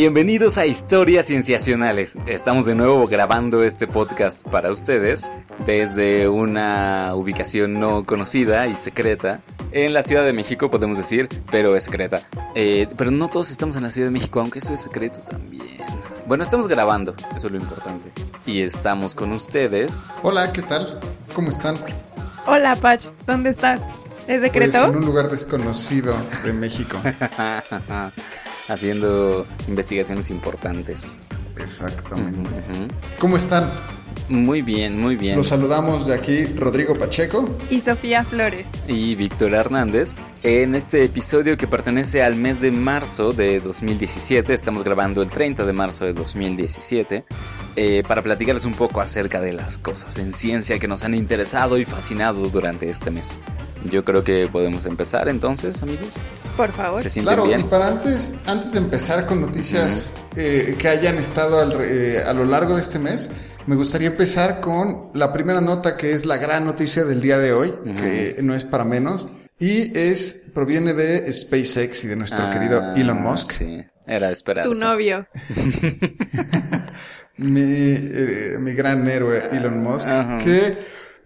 Bienvenidos 0.00 0.56
a 0.56 0.64
Historias 0.64 1.26
Cienciacionales. 1.26 2.16
Estamos 2.24 2.64
de 2.64 2.74
nuevo 2.74 3.06
grabando 3.06 3.62
este 3.62 3.86
podcast 3.86 4.48
para 4.48 4.72
ustedes 4.72 5.30
desde 5.66 6.26
una 6.26 7.14
ubicación 7.14 7.78
no 7.78 8.06
conocida 8.06 8.66
y 8.66 8.76
secreta 8.76 9.42
en 9.72 9.92
la 9.92 10.02
Ciudad 10.02 10.24
de 10.24 10.32
México, 10.32 10.70
podemos 10.70 10.96
decir, 10.96 11.28
pero 11.50 11.76
es 11.76 11.84
secreta. 11.84 12.22
Eh, 12.54 12.88
pero 12.96 13.10
no 13.10 13.28
todos 13.28 13.50
estamos 13.50 13.76
en 13.76 13.82
la 13.82 13.90
Ciudad 13.90 14.06
de 14.06 14.12
México, 14.12 14.40
aunque 14.40 14.60
eso 14.60 14.72
es 14.72 14.80
secreto 14.80 15.20
también. 15.20 15.84
Bueno, 16.26 16.44
estamos 16.44 16.66
grabando, 16.66 17.14
eso 17.36 17.48
es 17.48 17.52
lo 17.52 17.58
importante. 17.58 18.10
Y 18.46 18.62
estamos 18.62 19.14
con 19.14 19.32
ustedes. 19.32 20.06
Hola, 20.22 20.50
¿qué 20.50 20.62
tal? 20.62 20.98
¿Cómo 21.34 21.50
están? 21.50 21.76
Hola, 22.46 22.74
Pach, 22.74 23.04
¿dónde 23.26 23.50
estás? 23.50 23.82
¿Es 24.26 24.40
secreto? 24.40 24.78
Pues 24.78 24.92
en 24.92 24.96
un 24.96 25.04
lugar 25.04 25.28
desconocido 25.28 26.16
de 26.42 26.54
México. 26.54 26.96
haciendo 28.70 29.46
investigaciones 29.68 30.30
importantes. 30.30 31.20
Exactamente. 31.58 32.48
¿Cómo 33.18 33.36
están? 33.36 33.68
Muy 34.28 34.62
bien, 34.62 34.98
muy 35.00 35.16
bien. 35.16 35.36
Los 35.36 35.48
saludamos 35.48 36.06
de 36.06 36.14
aquí 36.14 36.44
Rodrigo 36.56 36.96
Pacheco 36.96 37.48
y 37.68 37.80
Sofía 37.80 38.22
Flores 38.22 38.66
y 38.86 39.16
Víctor 39.16 39.54
Hernández 39.54 40.14
en 40.44 40.76
este 40.76 41.04
episodio 41.04 41.56
que 41.56 41.66
pertenece 41.66 42.22
al 42.22 42.36
mes 42.36 42.60
de 42.60 42.70
marzo 42.70 43.32
de 43.32 43.58
2017. 43.58 44.54
Estamos 44.54 44.84
grabando 44.84 45.22
el 45.22 45.30
30 45.30 45.66
de 45.66 45.72
marzo 45.72 46.04
de 46.04 46.12
2017 46.12 47.24
eh, 47.76 48.02
para 48.06 48.22
platicarles 48.22 48.64
un 48.64 48.74
poco 48.74 49.00
acerca 49.00 49.40
de 49.40 49.52
las 49.52 49.78
cosas 49.78 50.18
en 50.18 50.32
ciencia 50.32 50.78
que 50.78 50.88
nos 50.88 51.04
han 51.04 51.14
interesado 51.14 51.78
y 51.78 51.84
fascinado 51.84 52.48
durante 52.48 52.90
este 52.90 53.10
mes. 53.10 53.38
Yo 53.90 54.04
creo 54.04 54.24
que 54.24 54.48
podemos 54.50 54.86
empezar 54.86 55.28
entonces, 55.28 55.82
amigos. 55.82 56.18
Por 56.56 56.72
favor. 56.72 57.00
¿Se 57.00 57.20
claro, 57.20 57.46
bien? 57.46 57.60
y 57.60 57.62
para 57.64 57.88
antes, 57.88 58.34
antes 58.46 58.72
de 58.72 58.78
empezar 58.78 59.24
con 59.26 59.40
noticias 59.40 60.12
eh, 60.36 60.76
que 60.78 60.88
hayan 60.88 61.16
estado 61.16 61.82
eh, 61.82 62.22
a 62.24 62.32
lo 62.34 62.44
largo 62.44 62.74
de 62.74 62.82
este 62.82 62.98
mes, 62.98 63.30
me 63.66 63.76
gustaría 63.76 64.08
empezar 64.08 64.60
con 64.60 65.10
la 65.14 65.32
primera 65.32 65.60
nota 65.60 65.96
que 65.96 66.12
es 66.12 66.26
la 66.26 66.36
gran 66.36 66.64
noticia 66.64 67.04
del 67.04 67.20
día 67.20 67.38
de 67.38 67.52
hoy, 67.52 67.72
que 67.98 68.36
no 68.42 68.54
es 68.54 68.64
para 68.64 68.84
menos, 68.84 69.28
y 69.58 69.96
es 69.96 70.44
proviene 70.54 70.94
de 70.94 71.32
SpaceX 71.32 72.04
y 72.04 72.08
de 72.08 72.16
nuestro 72.16 72.44
ah, 72.44 72.50
querido 72.50 72.92
Elon 72.94 73.22
Musk. 73.22 73.52
Sí, 73.52 73.80
era 74.06 74.30
esperar. 74.30 74.64
Tu 74.64 74.74
novio. 74.74 75.26
mi, 77.40 77.60
eh, 77.60 78.56
mi 78.60 78.72
gran 78.72 79.06
héroe 79.08 79.48
Elon 79.50 79.82
Musk, 79.82 80.08
que 80.42 80.78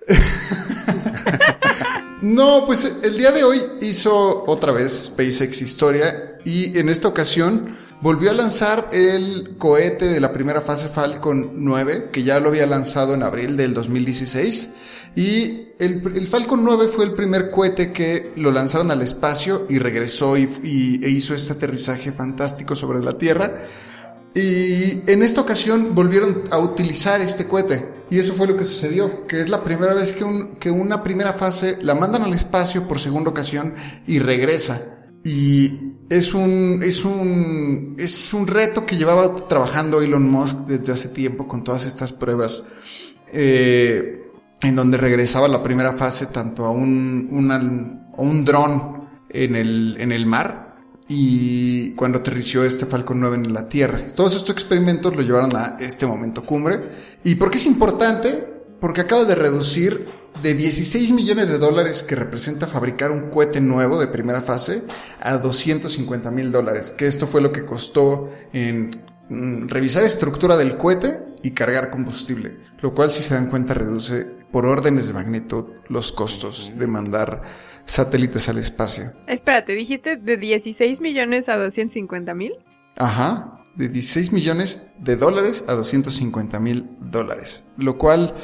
no, 2.23 2.65
pues 2.67 2.99
el 3.03 3.17
día 3.17 3.33
de 3.33 3.45
hoy 3.45 3.61
hizo 3.81 4.43
otra 4.47 4.73
vez 4.73 5.07
SpaceX 5.07 5.63
historia 5.63 6.39
y 6.45 6.79
en 6.79 6.89
esta 6.89 7.09
ocasión 7.09 7.77
volvió 8.01 8.31
a 8.31 8.35
lanzar 8.35 8.91
el 8.93 9.57
cohete 9.57 10.05
de 10.05 10.21
la 10.21 10.33
primera 10.33 10.61
fase 10.61 10.89
Falcon 10.89 11.65
9, 11.65 12.11
que 12.13 12.23
ya 12.23 12.39
lo 12.39 12.51
había 12.51 12.67
lanzado 12.67 13.15
en 13.15 13.23
abril 13.23 13.57
del 13.57 13.73
2016. 13.73 14.71
Y 15.17 15.69
el, 15.79 16.27
Falcon 16.27 16.65
9 16.65 16.89
fue 16.89 17.05
el 17.05 17.15
primer 17.15 17.51
cohete 17.51 17.93
que 17.93 18.33
lo 18.37 18.51
lanzaron 18.51 18.91
al 18.91 19.01
espacio 19.01 19.65
y 19.71 19.79
regresó 19.79 20.37
y, 20.37 21.01
e 21.03 21.09
hizo 21.09 21.35
este 21.35 21.55
aterrizaje 21.55 22.13
fantástico 22.13 22.77
sobre 22.77 23.03
la 23.03 23.13
Tierra. 23.13 23.65
Y 24.35 25.09
en 25.11 25.23
esta 25.23 25.41
ocasión 25.41 25.95
volvieron 25.95 26.43
a 26.51 26.59
utilizar 26.59 27.21
este 27.21 27.47
cohete. 27.47 27.89
Y 28.11 28.19
eso 28.19 28.35
fue 28.35 28.47
lo 28.47 28.57
que 28.57 28.65
sucedió, 28.65 29.27
que 29.27 29.41
es 29.41 29.49
la 29.49 29.63
primera 29.63 29.95
vez 29.95 30.13
que, 30.13 30.25
que 30.59 30.71
una 30.71 31.03
primera 31.03 31.35
fase 31.35 31.79
la 31.81 31.95
mandan 31.95 32.23
al 32.23 32.35
espacio 32.35 32.87
por 32.89 32.99
segunda 32.99 33.31
ocasión 33.31 33.75
y 34.07 34.19
regresa. 34.19 35.07
Y 35.25 35.95
es 36.11 36.35
un, 36.35 36.81
es 36.83 37.05
un, 37.05 37.95
es 37.99 38.35
un 38.35 38.47
reto 38.47 38.85
que 38.85 38.97
llevaba 38.97 39.49
trabajando 39.49 40.03
Elon 40.03 40.29
Musk 40.29 40.59
desde 40.67 40.93
hace 40.93 41.09
tiempo 41.11 41.47
con 41.49 41.65
todas 41.65 41.87
estas 41.87 42.13
pruebas, 42.13 42.65
eh, 43.33 44.21
en 44.63 44.77
donde 44.77 44.99
regresaba 44.99 45.49
la 45.49 45.63
primera 45.63 45.97
fase 45.97 46.27
tanto 46.27 46.65
a 46.65 46.71
un, 46.71 47.29
un 48.17 48.45
dron 48.45 49.09
en 49.31 49.57
el, 49.57 49.97
en 49.99 50.13
el 50.13 50.27
mar 50.27 50.64
y 51.09 51.93
cuando 51.93 52.19
aterrició 52.19 52.65
este 52.65 52.87
Falcon 52.87 53.21
9 53.21 53.37
en 53.37 53.55
la 53.55 53.69
Tierra. 53.69 54.05
Todos 54.15 54.35
estos 54.35 54.51
experimentos 54.51 55.15
lo 55.15 55.23
llevaron 55.23 55.55
a 55.57 55.77
este 55.81 56.07
momento 56.07 56.45
cumbre. 56.45 56.81
¿Y 57.25 57.35
por 57.35 57.51
qué 57.51 57.59
es 57.59 57.67
importante? 57.67 58.53
Porque 58.81 59.03
acaba 59.03 59.25
de 59.25 59.35
reducir 59.35 60.09
de 60.43 60.55
16 60.55 61.13
millones 61.13 61.49
de 61.49 61.59
dólares 61.59 62.03
que 62.03 62.17
representa 62.17 62.67
fabricar 62.67 63.11
un 63.11 63.31
cohete 63.31 63.61
nuevo 63.61 63.99
de 63.99 64.09
primera 64.09 64.43
fase 64.43 64.83
a 65.21 65.39
250 65.39 66.31
mil 66.31 66.53
dólares, 66.53 66.93
que 66.93 67.07
esto 67.07 67.27
fue 67.27 67.41
lo 67.41 67.53
que 67.53 67.65
costó 67.65 68.31
en 68.53 69.03
mm, 69.29 69.69
revisar 69.69 70.05
estructura 70.05 70.57
del 70.57 70.77
cohete 70.77 71.21
y 71.43 71.53
cargar 71.53 71.91
combustible, 71.91 72.59
lo 72.81 72.95
cual 72.95 73.13
si 73.13 73.23
se 73.23 73.35
dan 73.35 73.49
cuenta 73.49 73.75
reduce 73.75 74.25
por 74.51 74.67
órdenes 74.67 75.09
de 75.09 75.15
magnitud 75.15 75.65
los 75.89 76.13
costos 76.13 76.73
de 76.77 76.87
mandar 76.87 77.43
satélites 77.85 78.49
al 78.49 78.59
espacio. 78.59 79.13
Espérate, 79.27 79.75
dijiste 79.75 80.17
de 80.17 80.37
16 80.37 81.01
millones 81.01 81.49
a 81.49 81.57
250 81.57 82.35
mil. 82.35 82.53
Ajá, 82.97 83.61
de 83.75 83.89
16 83.89 84.33
millones 84.33 84.89
de 84.99 85.17
dólares 85.17 85.65
a 85.69 85.73
250 85.73 86.61
mil 86.61 86.89
dólares, 87.01 87.65
lo 87.77 87.99
cual 87.99 88.35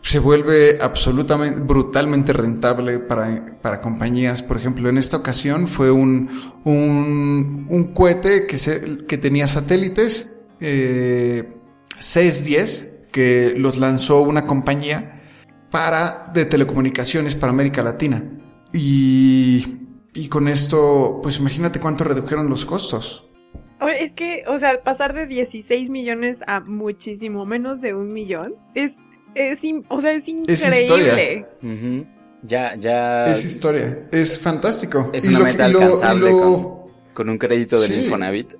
se 0.00 0.18
vuelve 0.18 0.78
absolutamente, 0.80 1.60
brutalmente 1.60 2.32
rentable 2.32 2.98
para, 2.98 3.58
para 3.60 3.80
compañías. 3.80 4.42
Por 4.42 4.56
ejemplo, 4.56 4.88
en 4.88 4.96
esta 4.96 5.18
ocasión 5.18 5.68
fue 5.68 5.90
un, 5.90 6.30
un, 6.64 7.66
un 7.68 7.92
cohete 7.92 8.46
que, 8.46 8.56
se, 8.56 9.04
que 9.06 9.18
tenía 9.18 9.46
satélites 9.46 10.38
eh, 10.60 11.54
610 11.98 12.94
que 13.12 13.54
los 13.56 13.78
lanzó 13.78 14.22
una 14.22 14.46
compañía 14.46 15.22
para, 15.70 16.30
de 16.32 16.44
telecomunicaciones 16.44 17.34
para 17.34 17.50
América 17.50 17.82
Latina. 17.82 18.37
Y, 18.72 19.78
y 20.14 20.28
con 20.28 20.48
esto, 20.48 21.20
pues 21.22 21.38
imagínate 21.38 21.80
cuánto 21.80 22.04
redujeron 22.04 22.48
los 22.48 22.66
costos. 22.66 23.24
Es 23.98 24.12
que, 24.12 24.44
o 24.48 24.58
sea, 24.58 24.82
pasar 24.82 25.14
de 25.14 25.26
16 25.26 25.88
millones 25.88 26.40
a 26.46 26.60
muchísimo 26.60 27.46
menos 27.46 27.80
de 27.80 27.94
un 27.94 28.12
millón 28.12 28.54
es 28.74 28.92
es, 29.34 29.58
o 29.88 30.00
sea, 30.00 30.12
es 30.12 30.28
increíble. 30.28 31.46
Ya, 32.42 32.76
ya. 32.76 33.26
Es 33.26 33.44
historia. 33.44 34.08
Es 34.12 34.38
fantástico. 34.38 35.10
Es 35.12 35.26
una 35.26 35.40
meta 35.40 35.64
alcanzable 35.64 36.30
con, 37.14 37.28
un 37.28 37.38
crédito 37.38 37.80
del 37.80 38.04
Infonavit. 38.04 38.54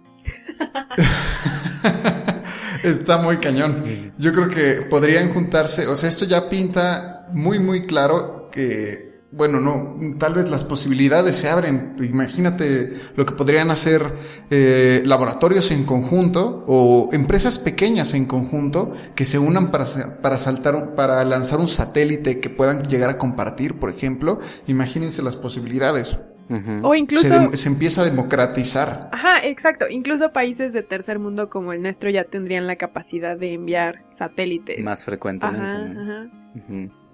Está 2.82 3.18
muy 3.18 3.38
cañón. 3.38 4.12
Yo 4.18 4.32
creo 4.32 4.48
que 4.48 4.82
podrían 4.88 5.32
juntarse, 5.32 5.86
o 5.86 5.96
sea, 5.96 6.08
esto 6.08 6.24
ya 6.24 6.48
pinta 6.48 7.26
muy, 7.32 7.58
muy 7.58 7.82
claro 7.82 8.48
que 8.50 9.07
bueno, 9.30 9.60
no, 9.60 10.16
tal 10.18 10.34
vez 10.34 10.50
las 10.50 10.64
posibilidades 10.64 11.36
se 11.36 11.48
abren. 11.48 11.96
Imagínate 12.00 12.94
lo 13.14 13.26
que 13.26 13.34
podrían 13.34 13.70
hacer 13.70 14.14
eh, 14.50 15.02
laboratorios 15.04 15.70
en 15.70 15.84
conjunto 15.84 16.64
o 16.66 17.10
empresas 17.12 17.58
pequeñas 17.58 18.14
en 18.14 18.24
conjunto 18.24 18.94
que 19.14 19.26
se 19.26 19.38
unan 19.38 19.70
para, 19.70 19.84
para 20.22 20.38
saltar, 20.38 20.94
para 20.94 21.22
lanzar 21.24 21.60
un 21.60 21.68
satélite 21.68 22.40
que 22.40 22.48
puedan 22.48 22.88
llegar 22.88 23.10
a 23.10 23.18
compartir, 23.18 23.78
por 23.78 23.90
ejemplo. 23.90 24.38
Imagínense 24.66 25.22
las 25.22 25.36
posibilidades. 25.36 26.16
O 26.82 26.94
incluso... 26.94 27.52
Se, 27.52 27.68
empieza 27.68 28.00
a 28.00 28.04
democratizar. 28.04 29.10
Ajá, 29.12 29.44
exacto. 29.44 29.86
Incluso 29.90 30.32
países 30.32 30.72
de 30.72 30.82
tercer 30.82 31.18
mundo 31.18 31.50
como 31.50 31.74
el 31.74 31.82
nuestro 31.82 32.08
ya 32.08 32.24
tendrían 32.24 32.66
la 32.66 32.76
capacidad 32.76 33.36
de 33.36 33.52
enviar 33.52 34.04
satélites. 34.16 34.82
Más 34.82 35.04
frecuentemente. 35.04 36.00
Ajá, 36.00 36.30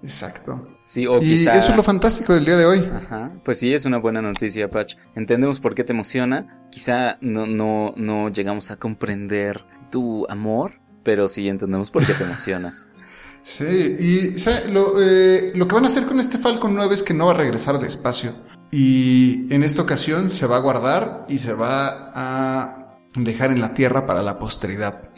Exacto. 0.01 0.65
Sí, 0.87 1.07
o 1.07 1.21
y 1.21 1.33
eso 1.33 1.51
es 1.51 1.75
lo 1.75 1.83
fantástico 1.83 2.33
del 2.33 2.45
día 2.45 2.57
de 2.57 2.65
hoy. 2.65 2.91
Ajá. 2.93 3.31
Pues 3.43 3.59
sí, 3.59 3.73
es 3.73 3.85
una 3.85 3.97
buena 3.97 4.21
noticia, 4.21 4.69
Patch. 4.69 4.95
Entendemos 5.15 5.59
por 5.59 5.73
qué 5.73 5.83
te 5.83 5.93
emociona. 5.93 6.67
Quizá 6.71 7.17
no, 7.21 7.47
no, 7.47 7.93
no 7.97 8.29
llegamos 8.29 8.69
a 8.71 8.77
comprender 8.77 9.65
tu 9.89 10.27
amor, 10.29 10.79
pero 11.03 11.27
sí 11.27 11.47
entendemos 11.47 11.89
por 11.89 12.05
qué 12.05 12.13
te 12.13 12.23
emociona. 12.23 12.77
sí, 13.43 13.95
y 13.97 14.71
Lo, 14.71 15.01
eh, 15.01 15.53
lo 15.55 15.67
que 15.67 15.75
van 15.75 15.85
a 15.85 15.87
hacer 15.87 16.05
con 16.05 16.19
este 16.19 16.37
Falcon 16.37 16.75
9 16.75 16.93
es 16.93 17.01
que 17.01 17.13
no 17.13 17.25
va 17.25 17.31
a 17.31 17.35
regresar 17.35 17.75
al 17.75 17.85
espacio 17.85 18.35
y 18.71 19.53
en 19.53 19.63
esta 19.63 19.81
ocasión 19.81 20.29
se 20.29 20.47
va 20.47 20.57
a 20.57 20.59
guardar 20.59 21.23
y 21.29 21.39
se 21.39 21.53
va 21.53 22.11
a 22.13 22.89
dejar 23.15 23.51
en 23.51 23.61
la 23.61 23.73
tierra 23.73 24.05
para 24.05 24.21
la 24.21 24.37
posteridad. 24.37 25.11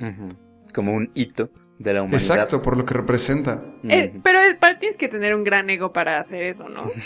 Como 0.73 0.93
un 0.93 1.11
hito. 1.15 1.49
De 1.79 1.93
la 1.93 2.01
humanidad. 2.01 2.21
Exacto, 2.21 2.61
por 2.61 2.77
lo 2.77 2.85
que 2.85 2.93
representa. 2.93 3.61
Eh, 3.87 4.13
pero 4.23 4.39
para 4.59 4.79
tienes 4.79 4.97
que 4.97 5.07
tener 5.07 5.35
un 5.35 5.43
gran 5.43 5.69
ego 5.69 5.93
para 5.93 6.19
hacer 6.19 6.43
eso, 6.43 6.67
¿no? 6.69 6.89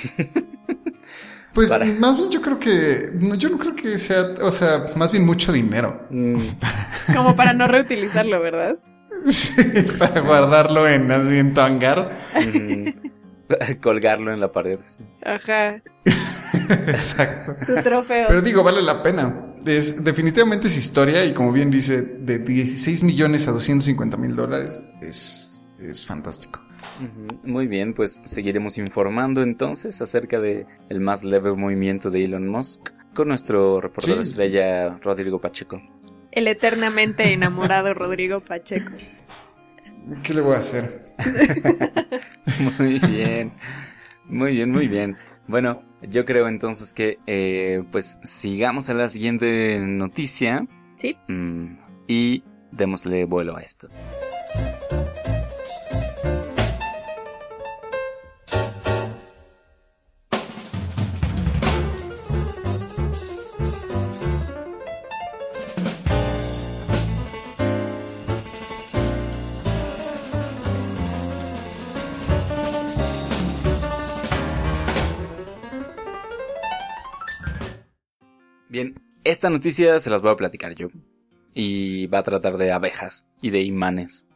Pues 1.54 1.70
más 2.00 2.16
bien 2.16 2.30
yo 2.30 2.42
creo 2.42 2.58
que, 2.58 3.12
yo 3.38 3.50
no 3.50 3.58
creo 3.58 3.76
que 3.76 3.98
sea, 3.98 4.36
o 4.42 4.54
sea, 4.54 4.86
más 4.96 5.12
bien 5.12 5.26
mucho 5.26 5.52
dinero. 5.52 6.08
Mm. 6.10 6.38
Como 7.14 7.36
para 7.36 7.52
no 7.52 7.68
reutilizarlo, 7.68 8.42
¿verdad? 8.42 8.78
Sí, 9.28 9.54
para 10.00 10.22
guardarlo 10.22 10.88
en, 10.88 11.12
así, 11.12 11.38
en 11.38 11.54
tu 11.54 11.62
hangar. 11.62 12.18
Colgarlo 13.82 14.34
en 14.34 14.40
la 14.40 14.52
pared. 14.52 14.80
Ajá. 15.24 15.82
Exacto. 16.88 17.56
Tu 17.68 17.84
trofeo. 17.84 18.28
Pero 18.30 18.42
digo, 18.42 18.64
vale 18.64 18.82
la 18.82 19.04
pena. 19.04 19.51
Es, 19.66 20.04
definitivamente 20.04 20.68
es 20.68 20.78
historia 20.78 21.26
y 21.26 21.34
como 21.34 21.52
bien 21.52 21.70
dice, 21.70 22.02
de 22.02 22.40
16 22.40 23.04
millones 23.04 23.48
a 23.48 23.52
250 23.52 24.18
mil 24.18 24.36
dólares 24.36 24.82
es, 25.02 25.62
es 25.80 26.06
fantástico. 26.06 26.62
Muy 27.44 27.68
bien, 27.68 27.94
pues 27.94 28.22
seguiremos 28.26 28.78
informando 28.78 29.42
entonces 29.42 30.02
acerca 30.02 30.40
de 30.40 30.68
el 30.90 31.00
más 31.00 31.24
leve 31.24 31.54
movimiento 31.54 32.12
de 32.12 32.26
Elon 32.26 32.48
Musk 32.48 32.92
con 33.14 33.28
nuestro 33.28 33.82
reportero 33.82 34.22
estrella 34.22 34.98
Rodrigo 35.02 35.40
Pacheco. 35.40 35.82
El 36.32 36.48
eternamente 36.48 37.34
enamorado 37.34 37.94
Rodrigo 37.96 38.40
Pacheco. 38.40 38.92
¿Qué 40.24 40.34
le 40.34 40.42
voy 40.42 40.56
a 40.56 40.60
hacer? 40.60 41.14
muy 42.80 43.00
bien, 43.00 43.54
muy 44.26 44.54
bien, 44.54 44.70
muy 44.72 44.88
bien. 44.88 45.18
Bueno, 45.48 45.84
yo 46.02 46.26
creo 46.26 46.48
entonces 46.48 46.94
que 46.94 47.20
eh, 47.28 47.84
pues 47.92 48.20
sigamos 48.24 48.90
a 48.90 48.94
la 48.94 49.10
siguiente 49.10 49.80
noticia. 49.80 50.66
Sí. 50.98 51.18
Mm, 51.28 51.78
y 52.08 52.44
démosle 52.72 53.26
vuelo 53.26 53.58
a 53.58 53.62
esto. 53.62 53.90
Esta 79.42 79.50
noticia 79.50 80.00
se 80.00 80.12
las 80.12 80.22
voy 80.22 80.30
a 80.30 80.36
platicar 80.36 80.76
yo. 80.76 80.90
Y 81.52 82.06
va 82.06 82.20
a 82.20 82.24
tratar 82.24 82.58
de 82.58 82.72
abejas 82.72 83.28
y 83.42 83.50
de 83.50 83.62
imanes. 83.64 84.28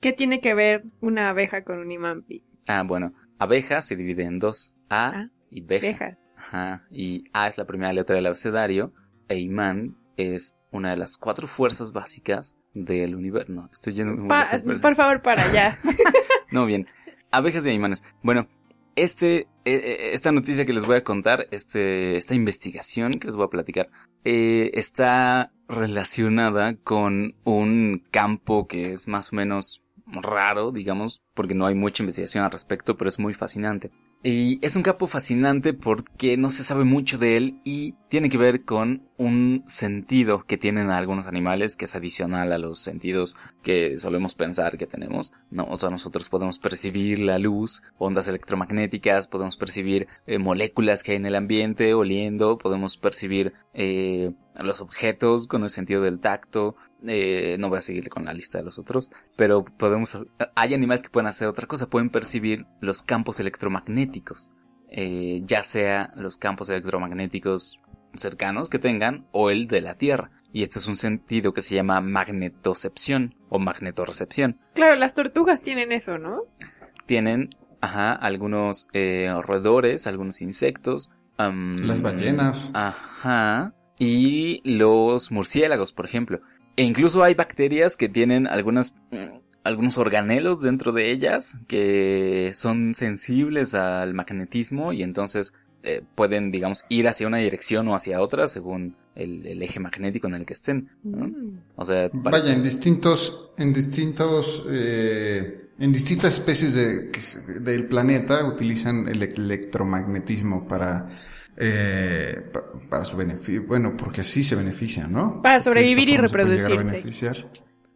¿Qué 0.00 0.14
tiene 0.14 0.40
que 0.40 0.54
ver 0.54 0.84
una 1.02 1.28
abeja 1.28 1.64
con 1.64 1.80
un 1.80 1.92
imán? 1.92 2.24
Ah, 2.66 2.82
bueno, 2.82 3.12
abeja 3.38 3.82
se 3.82 3.94
divide 3.94 4.22
en 4.22 4.38
dos, 4.38 4.74
A 4.88 5.08
ah, 5.08 5.30
y 5.50 5.60
B. 5.60 5.76
Abejas. 5.76 6.26
Ajá, 6.38 6.86
y 6.90 7.24
A 7.34 7.46
es 7.46 7.58
la 7.58 7.66
primera 7.66 7.92
letra 7.92 8.16
del 8.16 8.24
abecedario, 8.24 8.94
e 9.28 9.36
imán 9.38 9.98
es 10.16 10.56
una 10.70 10.92
de 10.92 10.96
las 10.96 11.18
cuatro 11.18 11.46
fuerzas 11.46 11.92
básicas 11.92 12.56
del 12.72 13.16
universo. 13.16 13.52
No, 13.52 13.68
estoy 13.70 13.92
lleno 13.92 14.26
Por 14.80 14.96
favor, 14.96 15.20
para 15.20 15.44
allá. 15.44 15.78
no, 16.50 16.64
bien. 16.64 16.86
Abejas 17.30 17.66
y 17.66 17.68
imanes. 17.68 18.02
Bueno, 18.22 18.48
este, 18.96 19.48
e, 19.64 19.74
e, 19.74 20.14
esta 20.14 20.32
noticia 20.32 20.64
que 20.64 20.72
les 20.72 20.84
voy 20.84 20.96
a 20.96 21.04
contar, 21.04 21.46
este, 21.50 22.16
esta 22.16 22.34
investigación 22.34 23.14
que 23.14 23.26
les 23.26 23.36
voy 23.36 23.46
a 23.46 23.50
platicar, 23.50 23.90
eh, 24.24 24.70
está 24.74 25.52
relacionada 25.68 26.76
con 26.76 27.34
un 27.44 28.04
campo 28.10 28.66
que 28.66 28.92
es 28.92 29.08
más 29.08 29.32
o 29.32 29.36
menos 29.36 29.82
raro, 30.06 30.70
digamos, 30.70 31.22
porque 31.34 31.54
no 31.54 31.66
hay 31.66 31.74
mucha 31.74 32.02
investigación 32.02 32.44
al 32.44 32.50
respecto, 32.50 32.96
pero 32.96 33.08
es 33.08 33.18
muy 33.18 33.34
fascinante. 33.34 33.90
Y 34.26 34.58
es 34.64 34.74
un 34.74 34.82
campo 34.82 35.06
fascinante 35.06 35.74
porque 35.74 36.38
no 36.38 36.48
se 36.48 36.64
sabe 36.64 36.84
mucho 36.84 37.18
de 37.18 37.36
él 37.36 37.60
y 37.62 37.92
tiene 38.08 38.30
que 38.30 38.38
ver 38.38 38.64
con 38.64 39.06
un 39.18 39.64
sentido 39.66 40.46
que 40.46 40.56
tienen 40.56 40.88
algunos 40.88 41.26
animales 41.26 41.76
que 41.76 41.84
es 41.84 41.94
adicional 41.94 42.50
a 42.50 42.56
los 42.56 42.78
sentidos 42.78 43.36
que 43.62 43.98
solemos 43.98 44.34
pensar 44.34 44.78
que 44.78 44.86
tenemos. 44.86 45.34
No, 45.50 45.66
o 45.68 45.76
sea, 45.76 45.90
nosotros 45.90 46.30
podemos 46.30 46.58
percibir 46.58 47.18
la 47.18 47.38
luz, 47.38 47.82
ondas 47.98 48.26
electromagnéticas, 48.26 49.28
podemos 49.28 49.58
percibir 49.58 50.08
eh, 50.26 50.38
moléculas 50.38 51.02
que 51.02 51.12
hay 51.12 51.16
en 51.18 51.26
el 51.26 51.34
ambiente 51.34 51.92
oliendo, 51.92 52.56
podemos 52.56 52.96
percibir 52.96 53.52
eh, 53.74 54.32
los 54.62 54.80
objetos 54.80 55.46
con 55.46 55.64
el 55.64 55.70
sentido 55.70 56.00
del 56.00 56.20
tacto, 56.20 56.76
eh, 57.06 57.56
no 57.58 57.68
voy 57.68 57.78
a 57.78 57.82
seguir 57.82 58.08
con 58.08 58.24
la 58.24 58.32
lista 58.32 58.58
de 58.58 58.64
los 58.64 58.78
otros, 58.78 59.10
pero 59.36 59.64
podemos, 59.64 60.26
hay 60.54 60.74
animales 60.74 61.02
que 61.02 61.10
pueden 61.10 61.26
hacer 61.26 61.48
otra 61.48 61.66
cosa, 61.66 61.88
pueden 61.88 62.10
percibir 62.10 62.66
los 62.80 63.02
campos 63.02 63.40
electromagnéticos, 63.40 64.50
eh, 64.88 65.40
ya 65.44 65.62
sea 65.62 66.12
los 66.16 66.36
campos 66.36 66.70
electromagnéticos 66.70 67.80
cercanos 68.14 68.68
que 68.68 68.78
tengan 68.78 69.26
o 69.32 69.50
el 69.50 69.66
de 69.66 69.80
la 69.80 69.96
Tierra. 69.96 70.30
Y 70.52 70.62
este 70.62 70.78
es 70.78 70.86
un 70.86 70.96
sentido 70.96 71.52
que 71.52 71.62
se 71.62 71.74
llama 71.74 72.00
magnetocepción 72.00 73.34
o 73.48 73.58
magnetorrecepción. 73.58 74.60
Claro, 74.74 74.94
las 74.94 75.14
tortugas 75.14 75.60
tienen 75.62 75.90
eso, 75.90 76.16
¿no? 76.16 76.42
Tienen, 77.06 77.50
ajá, 77.80 78.12
algunos 78.12 78.86
eh, 78.92 79.34
roedores, 79.42 80.06
algunos 80.06 80.40
insectos. 80.42 81.10
las 81.36 82.02
ballenas. 82.02 82.70
Ajá. 82.74 83.74
Y 83.98 84.60
los 84.64 85.32
murciélagos, 85.32 85.92
por 85.92 86.04
ejemplo. 86.04 86.40
E 86.76 86.82
incluso 86.82 87.22
hay 87.22 87.34
bacterias 87.34 87.96
que 87.96 88.08
tienen 88.08 88.46
algunas, 88.46 88.94
algunos 89.62 89.98
organelos 89.98 90.60
dentro 90.60 90.92
de 90.92 91.10
ellas 91.10 91.56
que 91.68 92.52
son 92.54 92.94
sensibles 92.94 93.74
al 93.74 94.14
magnetismo 94.14 94.92
y 94.92 95.02
entonces 95.02 95.54
eh, 95.86 96.02
pueden, 96.14 96.50
digamos, 96.50 96.84
ir 96.88 97.06
hacia 97.08 97.26
una 97.26 97.36
dirección 97.36 97.86
o 97.88 97.94
hacia 97.94 98.20
otra 98.22 98.48
según 98.48 98.96
el, 99.14 99.62
eje 99.62 99.80
magnético 99.80 100.26
en 100.26 100.34
el 100.34 100.46
que 100.46 100.54
estén. 100.54 100.88
Mm. 101.02 101.58
O 101.76 101.84
sea, 101.84 102.10
vaya 102.12 102.52
en 102.52 102.62
distintos, 102.62 103.50
en 103.58 103.72
distintos, 103.72 104.64
eh, 104.70 105.68
en 105.78 105.92
distintas 105.92 106.34
especies 106.34 106.74
de, 106.74 107.60
del 107.60 107.86
planeta 107.86 108.46
utilizan 108.46 109.08
el 109.08 109.22
electromagnetismo 109.22 110.66
para 110.66 111.08
eh, 111.56 112.50
para 112.90 113.04
su 113.04 113.16
beneficio, 113.16 113.64
bueno, 113.66 113.96
porque 113.96 114.20
así 114.22 114.42
se 114.42 114.56
benefician, 114.56 115.12
¿no? 115.12 115.40
Para 115.42 115.60
sobrevivir 115.60 116.08
y 116.08 116.16
reproducirse. 116.16 117.02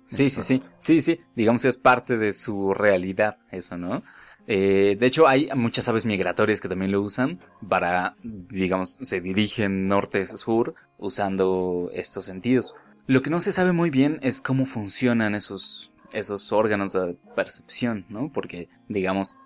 Sí, 0.07 0.31
sí, 0.31 0.43
sí, 0.43 0.63
sí, 0.81 1.01
sí, 1.03 1.21
digamos 1.37 1.65
es 1.67 1.77
parte 1.77 2.17
de 2.17 2.33
su 2.33 2.73
realidad 2.73 3.37
eso, 3.51 3.77
¿no? 3.77 4.03
Eh, 4.51 4.97
de 4.99 5.07
hecho, 5.07 5.29
hay 5.29 5.51
muchas 5.55 5.87
aves 5.91 6.07
migratorias 6.07 6.63
que 6.63 6.71
también 6.71 6.91
lo 6.91 7.03
usan 7.03 7.39
para, 7.69 8.17
digamos, 8.23 8.99
se 9.03 9.21
dirigen 9.21 9.89
norte-sur 9.89 10.75
usando 10.97 11.91
estos 11.93 12.25
sentidos. 12.25 12.75
Lo 13.07 13.21
que 13.21 13.29
no 13.29 13.41
se 13.41 13.53
sabe 13.53 13.73
muy 13.73 13.91
bien 13.91 14.19
es 14.23 14.41
cómo 14.41 14.65
funcionan 14.65 15.35
esos, 15.35 15.93
esos 16.15 16.51
órganos 16.51 16.95
de 16.95 17.19
percepción, 17.37 18.07
¿no? 18.09 18.33
Porque, 18.33 18.71
digamos, 18.89 19.37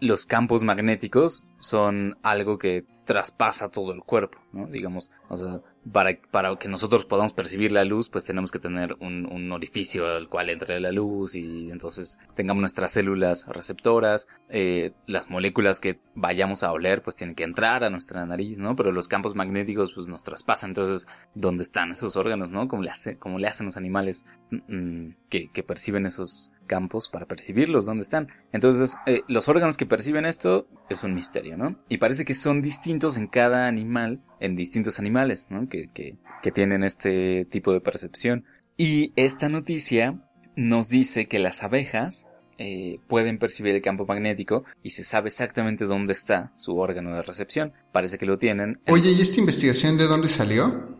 los 0.00 0.26
campos 0.26 0.64
magnéticos 0.64 1.46
son 1.58 2.18
algo 2.22 2.58
que 2.58 2.84
traspasa 3.06 3.70
todo 3.70 3.92
el 3.92 4.02
cuerpo, 4.02 4.38
¿no? 4.52 4.66
Digamos, 4.66 5.10
o 5.28 5.36
sea, 5.36 5.62
para, 5.90 6.18
para 6.32 6.56
que 6.56 6.68
nosotros 6.68 7.04
podamos 7.04 7.32
percibir 7.32 7.70
la 7.70 7.84
luz, 7.84 8.10
pues 8.10 8.24
tenemos 8.24 8.50
que 8.50 8.58
tener 8.58 8.96
un, 9.00 9.26
un, 9.32 9.52
orificio 9.52 10.06
al 10.08 10.28
cual 10.28 10.50
entre 10.50 10.80
la 10.80 10.90
luz 10.90 11.36
y 11.36 11.70
entonces 11.70 12.18
tengamos 12.34 12.60
nuestras 12.60 12.92
células 12.92 13.46
receptoras, 13.46 14.26
eh, 14.48 14.92
las 15.06 15.30
moléculas 15.30 15.78
que 15.78 16.00
vayamos 16.14 16.64
a 16.64 16.72
oler, 16.72 17.02
pues 17.02 17.14
tienen 17.14 17.36
que 17.36 17.44
entrar 17.44 17.84
a 17.84 17.90
nuestra 17.90 18.26
nariz, 18.26 18.58
¿no? 18.58 18.74
Pero 18.74 18.90
los 18.90 19.06
campos 19.06 19.36
magnéticos, 19.36 19.92
pues 19.92 20.08
nos 20.08 20.24
traspasan. 20.24 20.70
Entonces, 20.70 21.06
¿dónde 21.34 21.62
están 21.62 21.92
esos 21.92 22.16
órganos, 22.16 22.50
no? 22.50 22.66
Como 22.66 22.82
le, 22.82 22.90
hacen 22.90 23.66
los 23.66 23.76
animales 23.76 24.26
mm, 24.50 24.56
mm, 24.76 25.16
que, 25.28 25.50
que 25.52 25.62
perciben 25.62 26.06
esos 26.06 26.52
campos 26.66 27.08
para 27.08 27.26
percibirlos, 27.26 27.86
¿dónde 27.86 28.02
están? 28.02 28.28
Entonces, 28.52 28.96
eh, 29.06 29.22
los 29.28 29.48
órganos 29.48 29.76
que 29.76 29.86
perciben 29.86 30.26
esto 30.26 30.66
es 30.88 31.04
un 31.04 31.14
misterio, 31.14 31.45
¿no? 31.54 31.78
Y 31.88 31.98
parece 31.98 32.24
que 32.24 32.34
son 32.34 32.62
distintos 32.62 33.16
en 33.16 33.26
cada 33.26 33.66
animal, 33.66 34.20
en 34.40 34.56
distintos 34.56 34.98
animales, 34.98 35.48
¿no? 35.50 35.68
Que, 35.68 35.88
que, 35.92 36.16
que 36.42 36.52
tienen 36.52 36.82
este 36.82 37.44
tipo 37.44 37.72
de 37.72 37.80
percepción. 37.80 38.44
Y 38.76 39.12
esta 39.16 39.48
noticia 39.48 40.20
nos 40.56 40.88
dice 40.88 41.26
que 41.26 41.38
las 41.38 41.62
abejas 41.62 42.28
eh, 42.58 43.00
pueden 43.06 43.38
percibir 43.38 43.74
el 43.74 43.82
campo 43.82 44.06
magnético 44.06 44.64
y 44.82 44.90
se 44.90 45.04
sabe 45.04 45.28
exactamente 45.28 45.84
dónde 45.84 46.14
está 46.14 46.52
su 46.56 46.76
órgano 46.76 47.14
de 47.14 47.22
recepción. 47.22 47.74
Parece 47.92 48.16
que 48.16 48.24
lo 48.24 48.38
tienen. 48.38 48.80
Oye, 48.88 49.12
¿y 49.12 49.20
esta 49.20 49.40
investigación 49.40 49.98
de 49.98 50.04
dónde 50.04 50.28
salió? 50.28 50.98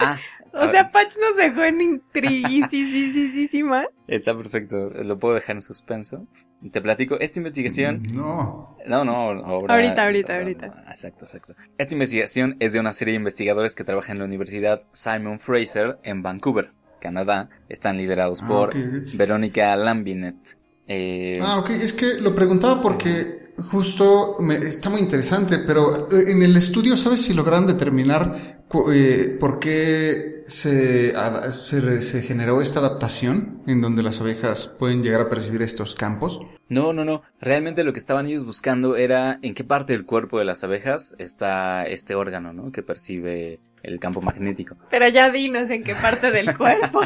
ah, 0.00 0.18
o 0.52 0.68
sea, 0.68 0.90
Patch 0.90 1.14
nos 1.18 1.36
dejó 1.36 1.64
en 1.64 1.80
intriguísima. 1.80 3.86
Está 4.06 4.36
perfecto, 4.36 4.90
lo 4.90 5.18
puedo 5.18 5.34
dejar 5.34 5.56
en 5.56 5.62
suspenso. 5.62 6.26
Te 6.70 6.80
platico, 6.80 7.18
esta 7.20 7.40
investigación... 7.40 8.02
No. 8.12 8.76
No, 8.86 9.04
no, 9.04 9.12
ahorita, 9.12 10.04
ahorita, 10.04 10.36
ahorita. 10.36 10.66
exacto, 10.90 11.24
exacto. 11.24 11.54
Esta 11.78 11.94
investigación 11.94 12.56
es 12.60 12.72
de 12.72 12.80
una 12.80 12.92
serie 12.92 13.12
de 13.12 13.16
investigadores 13.16 13.76
que 13.76 13.84
trabajan 13.84 14.16
en 14.16 14.18
la 14.20 14.24
Universidad 14.26 14.82
Simon 14.92 15.38
Fraser 15.38 15.98
en 16.02 16.22
Vancouver. 16.22 16.72
Canadá, 17.00 17.48
están 17.68 17.96
liderados 17.96 18.42
ah, 18.42 18.46
por 18.46 18.74
Verónica 19.14 19.74
Lambinet. 19.76 20.56
Eh, 20.86 21.38
ah, 21.42 21.58
ok, 21.58 21.70
es 21.70 21.92
que 21.92 22.14
lo 22.20 22.34
preguntaba 22.34 22.80
porque 22.80 23.41
justo 23.56 24.36
me, 24.40 24.56
está 24.56 24.90
muy 24.90 25.00
interesante, 25.00 25.58
pero 25.58 26.08
eh, 26.10 26.30
en 26.30 26.42
el 26.42 26.56
estudio, 26.56 26.96
¿sabes 26.96 27.22
si 27.22 27.34
lograron 27.34 27.66
determinar 27.66 28.62
eh, 28.92 29.36
por 29.38 29.58
qué 29.58 30.42
se, 30.46 31.12
se, 31.12 32.22
generó 32.22 32.60
esta 32.60 32.80
adaptación 32.80 33.62
en 33.66 33.80
donde 33.80 34.02
las 34.02 34.20
abejas 34.20 34.66
pueden 34.66 35.02
llegar 35.02 35.20
a 35.20 35.30
percibir 35.30 35.62
estos 35.62 35.94
campos? 35.94 36.40
No, 36.68 36.92
no, 36.92 37.04
no. 37.04 37.22
Realmente 37.40 37.84
lo 37.84 37.92
que 37.92 37.98
estaban 37.98 38.26
ellos 38.26 38.44
buscando 38.44 38.96
era 38.96 39.38
en 39.42 39.54
qué 39.54 39.64
parte 39.64 39.92
del 39.92 40.06
cuerpo 40.06 40.38
de 40.38 40.44
las 40.44 40.64
abejas 40.64 41.14
está 41.18 41.84
este 41.84 42.14
órgano, 42.14 42.52
¿no? 42.52 42.72
Que 42.72 42.82
percibe 42.82 43.60
el 43.82 44.00
campo 44.00 44.20
magnético. 44.20 44.76
Pero 44.90 45.08
ya 45.08 45.30
dinos 45.30 45.70
en 45.70 45.82
qué 45.82 45.94
parte 45.94 46.30
del 46.30 46.56
cuerpo. 46.56 47.00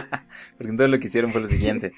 Porque 0.57 0.71
entonces 0.71 0.91
lo 0.91 0.99
que 0.99 1.07
hicieron 1.07 1.33
fue 1.33 1.41
lo 1.41 1.49
siguiente, 1.49 1.93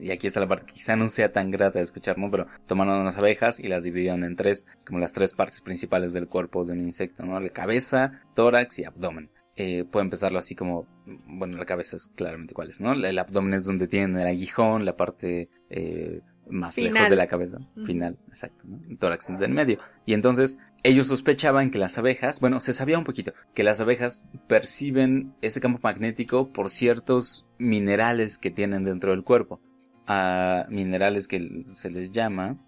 y 0.00 0.10
aquí 0.10 0.26
está 0.26 0.40
la 0.40 0.48
parte 0.48 0.66
que 0.66 0.74
quizá 0.74 0.96
no 0.96 1.08
sea 1.08 1.32
tan 1.32 1.50
grata 1.50 1.78
de 1.78 1.84
escuchar, 1.84 2.18
¿no? 2.18 2.30
Pero 2.30 2.46
tomaron 2.66 3.00
unas 3.00 3.16
abejas 3.16 3.60
y 3.60 3.68
las 3.68 3.82
dividieron 3.82 4.24
en 4.24 4.36
tres, 4.36 4.66
como 4.86 4.98
las 4.98 5.12
tres 5.12 5.34
partes 5.34 5.60
principales 5.60 6.12
del 6.12 6.28
cuerpo 6.28 6.64
de 6.64 6.72
un 6.72 6.80
insecto, 6.80 7.24
¿no? 7.24 7.38
La 7.38 7.48
cabeza, 7.50 8.22
tórax 8.34 8.78
y 8.78 8.84
abdomen. 8.84 9.30
Eh, 9.56 9.84
puedo 9.84 10.02
empezarlo 10.02 10.38
así 10.38 10.56
como, 10.56 10.88
bueno, 11.26 11.56
la 11.56 11.64
cabeza 11.64 11.96
es 11.96 12.08
claramente 12.08 12.54
cuál 12.54 12.70
es, 12.70 12.80
¿no? 12.80 12.92
El 12.92 13.18
abdomen 13.18 13.54
es 13.54 13.64
donde 13.64 13.86
tienen 13.86 14.18
el 14.18 14.26
aguijón, 14.26 14.84
la 14.84 14.96
parte 14.96 15.48
eh, 15.70 16.22
más 16.48 16.76
lejos 16.78 17.08
de 17.08 17.16
la 17.16 17.26
cabeza, 17.26 17.58
final, 17.84 18.18
exacto, 18.28 18.64
¿no? 18.66 18.80
El 18.88 18.98
tórax 18.98 19.28
en 19.28 19.52
medio. 19.52 19.78
Y 20.04 20.12
entonces 20.12 20.58
ellos 20.82 21.06
sospechaban 21.06 21.70
que 21.70 21.78
las 21.78 21.98
abejas, 21.98 22.40
bueno, 22.40 22.60
se 22.60 22.74
sabía 22.74 22.98
un 22.98 23.04
poquito, 23.04 23.32
que 23.54 23.64
las 23.64 23.80
abejas 23.80 24.26
perciben 24.46 25.34
ese 25.40 25.60
campo 25.60 25.80
magnético 25.82 26.52
por 26.52 26.70
ciertos 26.70 27.46
minerales 27.58 28.38
que 28.38 28.50
tienen 28.50 28.84
dentro 28.84 29.10
del 29.10 29.24
cuerpo. 29.24 29.60
A 30.06 30.66
minerales 30.68 31.28
que 31.28 31.64
se 31.70 31.90
les 31.90 32.12
llama 32.12 32.58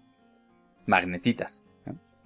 magnetitas, 0.87 1.63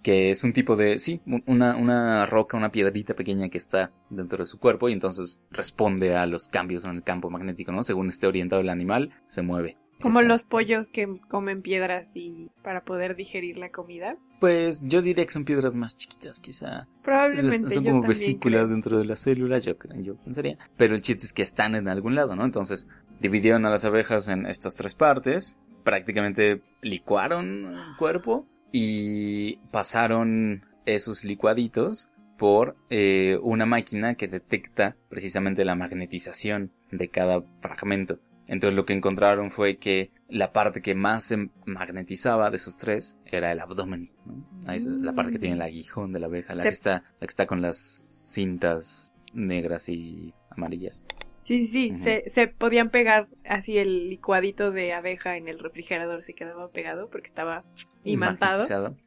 que 0.01 0.31
es 0.31 0.43
un 0.43 0.53
tipo 0.53 0.75
de, 0.75 0.99
sí, 0.99 1.21
una, 1.45 1.75
una 1.75 2.25
roca, 2.25 2.57
una 2.57 2.71
piedrita 2.71 3.13
pequeña 3.13 3.49
que 3.49 3.57
está 3.57 3.91
dentro 4.09 4.39
de 4.39 4.45
su 4.45 4.57
cuerpo 4.57 4.89
y 4.89 4.93
entonces 4.93 5.43
responde 5.51 6.15
a 6.15 6.25
los 6.25 6.47
cambios 6.47 6.85
en 6.85 6.91
el 6.91 7.03
campo 7.03 7.29
magnético, 7.29 7.71
¿no? 7.71 7.83
Según 7.83 8.09
esté 8.09 8.27
orientado 8.27 8.61
el 8.61 8.69
animal, 8.69 9.11
se 9.27 9.41
mueve. 9.41 9.77
Como 10.01 10.21
los 10.21 10.43
pollos 10.43 10.89
que 10.89 11.19
comen 11.27 11.61
piedras 11.61 12.15
y 12.15 12.49
para 12.63 12.83
poder 12.83 13.15
digerir 13.15 13.57
la 13.57 13.69
comida. 13.69 14.17
Pues 14.39 14.83
yo 14.85 15.01
diría 15.01 15.25
que 15.25 15.31
son 15.31 15.45
piedras 15.45 15.75
más 15.75 15.97
chiquitas, 15.97 16.39
quizá. 16.39 16.87
Probablemente. 17.03 17.69
Son 17.69 17.83
como 17.83 18.01
vesículas 18.01 18.69
dentro 18.69 18.97
de 18.97 19.05
las 19.05 19.19
células, 19.19 19.63
yo 19.63 19.77
creo, 19.77 20.01
yo 20.01 20.15
pensaría. 20.15 20.57
Pero 20.77 20.95
el 20.95 21.01
chiste 21.01 21.25
es 21.25 21.33
que 21.33 21.43
están 21.43 21.75
en 21.75 21.87
algún 21.87 22.15
lado, 22.15 22.35
¿no? 22.35 22.43
Entonces, 22.43 22.87
dividieron 23.19 23.65
a 23.65 23.69
las 23.69 23.85
abejas 23.85 24.27
en 24.27 24.45
estas 24.45 24.75
tres 24.75 24.95
partes, 24.95 25.57
prácticamente 25.83 26.61
licuaron 26.81 27.65
el 27.65 27.97
cuerpo 27.97 28.45
y 28.71 29.57
pasaron 29.71 30.65
esos 30.85 31.23
licuaditos 31.23 32.11
por 32.37 32.75
eh, 32.89 33.37
una 33.43 33.67
máquina 33.67 34.15
que 34.15 34.27
detecta 34.27 34.95
precisamente 35.09 35.63
la 35.63 35.75
magnetización 35.75 36.71
de 36.91 37.07
cada 37.07 37.43
fragmento. 37.61 38.17
Entonces 38.51 38.75
lo 38.75 38.83
que 38.83 38.91
encontraron 38.91 39.49
fue 39.49 39.77
que 39.77 40.11
la 40.27 40.51
parte 40.51 40.81
que 40.81 40.93
más 40.93 41.23
se 41.23 41.49
magnetizaba 41.63 42.49
de 42.49 42.57
esos 42.57 42.75
tres 42.75 43.17
era 43.25 43.49
el 43.49 43.61
abdomen. 43.61 44.11
la 44.65 45.13
parte 45.13 45.31
que 45.31 45.39
tiene 45.39 45.55
el 45.55 45.61
aguijón 45.61 46.11
de 46.11 46.19
la 46.19 46.25
abeja, 46.25 46.53
la, 46.53 46.63
que 46.63 46.67
está, 46.67 47.05
la 47.21 47.27
que 47.27 47.31
está 47.31 47.47
con 47.47 47.61
las 47.61 47.77
cintas 47.77 49.13
negras 49.31 49.87
y 49.87 50.33
amarillas. 50.49 51.05
Sí, 51.43 51.65
sí, 51.65 51.93
sí. 51.95 52.23
se, 52.27 52.47
podían 52.49 52.89
pegar 52.89 53.29
así 53.45 53.77
el 53.77 54.09
licuadito 54.09 54.71
de 54.71 54.91
abeja 54.91 55.37
en 55.37 55.47
el 55.47 55.57
refrigerador, 55.57 56.21
se 56.21 56.33
quedaba 56.33 56.69
pegado 56.71 57.09
porque 57.09 57.27
estaba 57.27 57.63
imantado. 58.03 58.65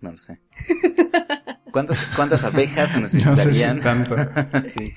No 0.00 0.10
lo 0.10 0.18
sé. 0.18 0.40
¿Cuántas, 1.72 2.06
cuántas 2.14 2.44
abejas 2.44 2.92
se 2.92 3.00
necesitarían? 3.00 3.76
No 3.78 3.82
sé 3.82 3.88
tanto. 3.88 4.16
sí. 4.64 4.94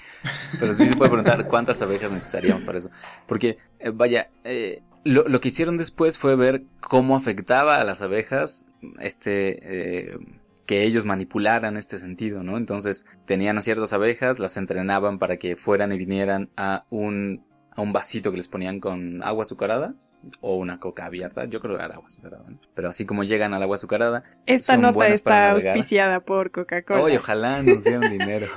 Pero 0.60 0.74
sí 0.74 0.86
se 0.86 0.96
puede 0.96 1.10
preguntar 1.10 1.48
cuántas 1.48 1.82
abejas 1.82 2.12
necesitarían 2.12 2.64
para 2.66 2.78
eso. 2.78 2.92
Porque, 3.26 3.58
eh, 3.80 3.92
vaya, 3.92 4.30
eh, 4.44 4.84
lo, 5.04 5.28
lo, 5.28 5.40
que 5.40 5.48
hicieron 5.48 5.78
después 5.78 6.18
fue 6.20 6.36
ver 6.36 6.64
cómo 6.82 7.16
afectaba 7.16 7.78
a 7.78 7.84
las 7.84 8.02
abejas 8.02 8.66
este 9.00 10.12
eh, 10.12 10.18
que 10.66 10.84
ellos 10.84 11.06
manipularan 11.06 11.78
este 11.78 12.00
sentido, 12.00 12.44
¿no? 12.44 12.58
Entonces 12.58 13.06
tenían 13.26 13.58
a 13.58 13.62
ciertas 13.62 13.94
abejas, 13.94 14.40
las 14.40 14.58
entrenaban 14.58 15.20
para 15.20 15.38
que 15.38 15.56
fueran 15.56 15.92
y 15.92 15.98
vinieran 15.98 16.50
a 16.58 16.86
un, 16.90 17.46
a 17.72 17.82
un 17.82 17.94
vasito 17.94 18.32
que 18.32 18.38
les 18.38 18.48
ponían 18.48 18.80
con 18.80 19.24
agua 19.24 19.44
azucarada 19.44 19.94
o 20.42 20.56
una 20.56 20.80
coca 20.80 21.06
abierta, 21.06 21.46
yo 21.46 21.60
creo 21.60 21.78
que 21.78 21.84
era 21.84 21.96
agua 21.96 22.08
azucarada, 22.08 22.46
pero 22.74 22.90
así 22.90 23.06
como 23.06 23.24
llegan 23.24 23.54
al 23.54 23.64
agua 23.64 23.76
azucarada. 23.76 24.24
Esta 24.46 24.78
nota 24.78 25.08
está 25.08 25.52
auspiciada 25.52 26.22
por 26.22 26.52
Coca-Cola. 26.52 27.02
Oye, 27.02 27.18
ojalá 27.18 27.62
nos 27.62 27.84
dieran 27.84 28.12
dinero. 28.12 28.48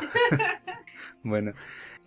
bueno, 1.23 1.53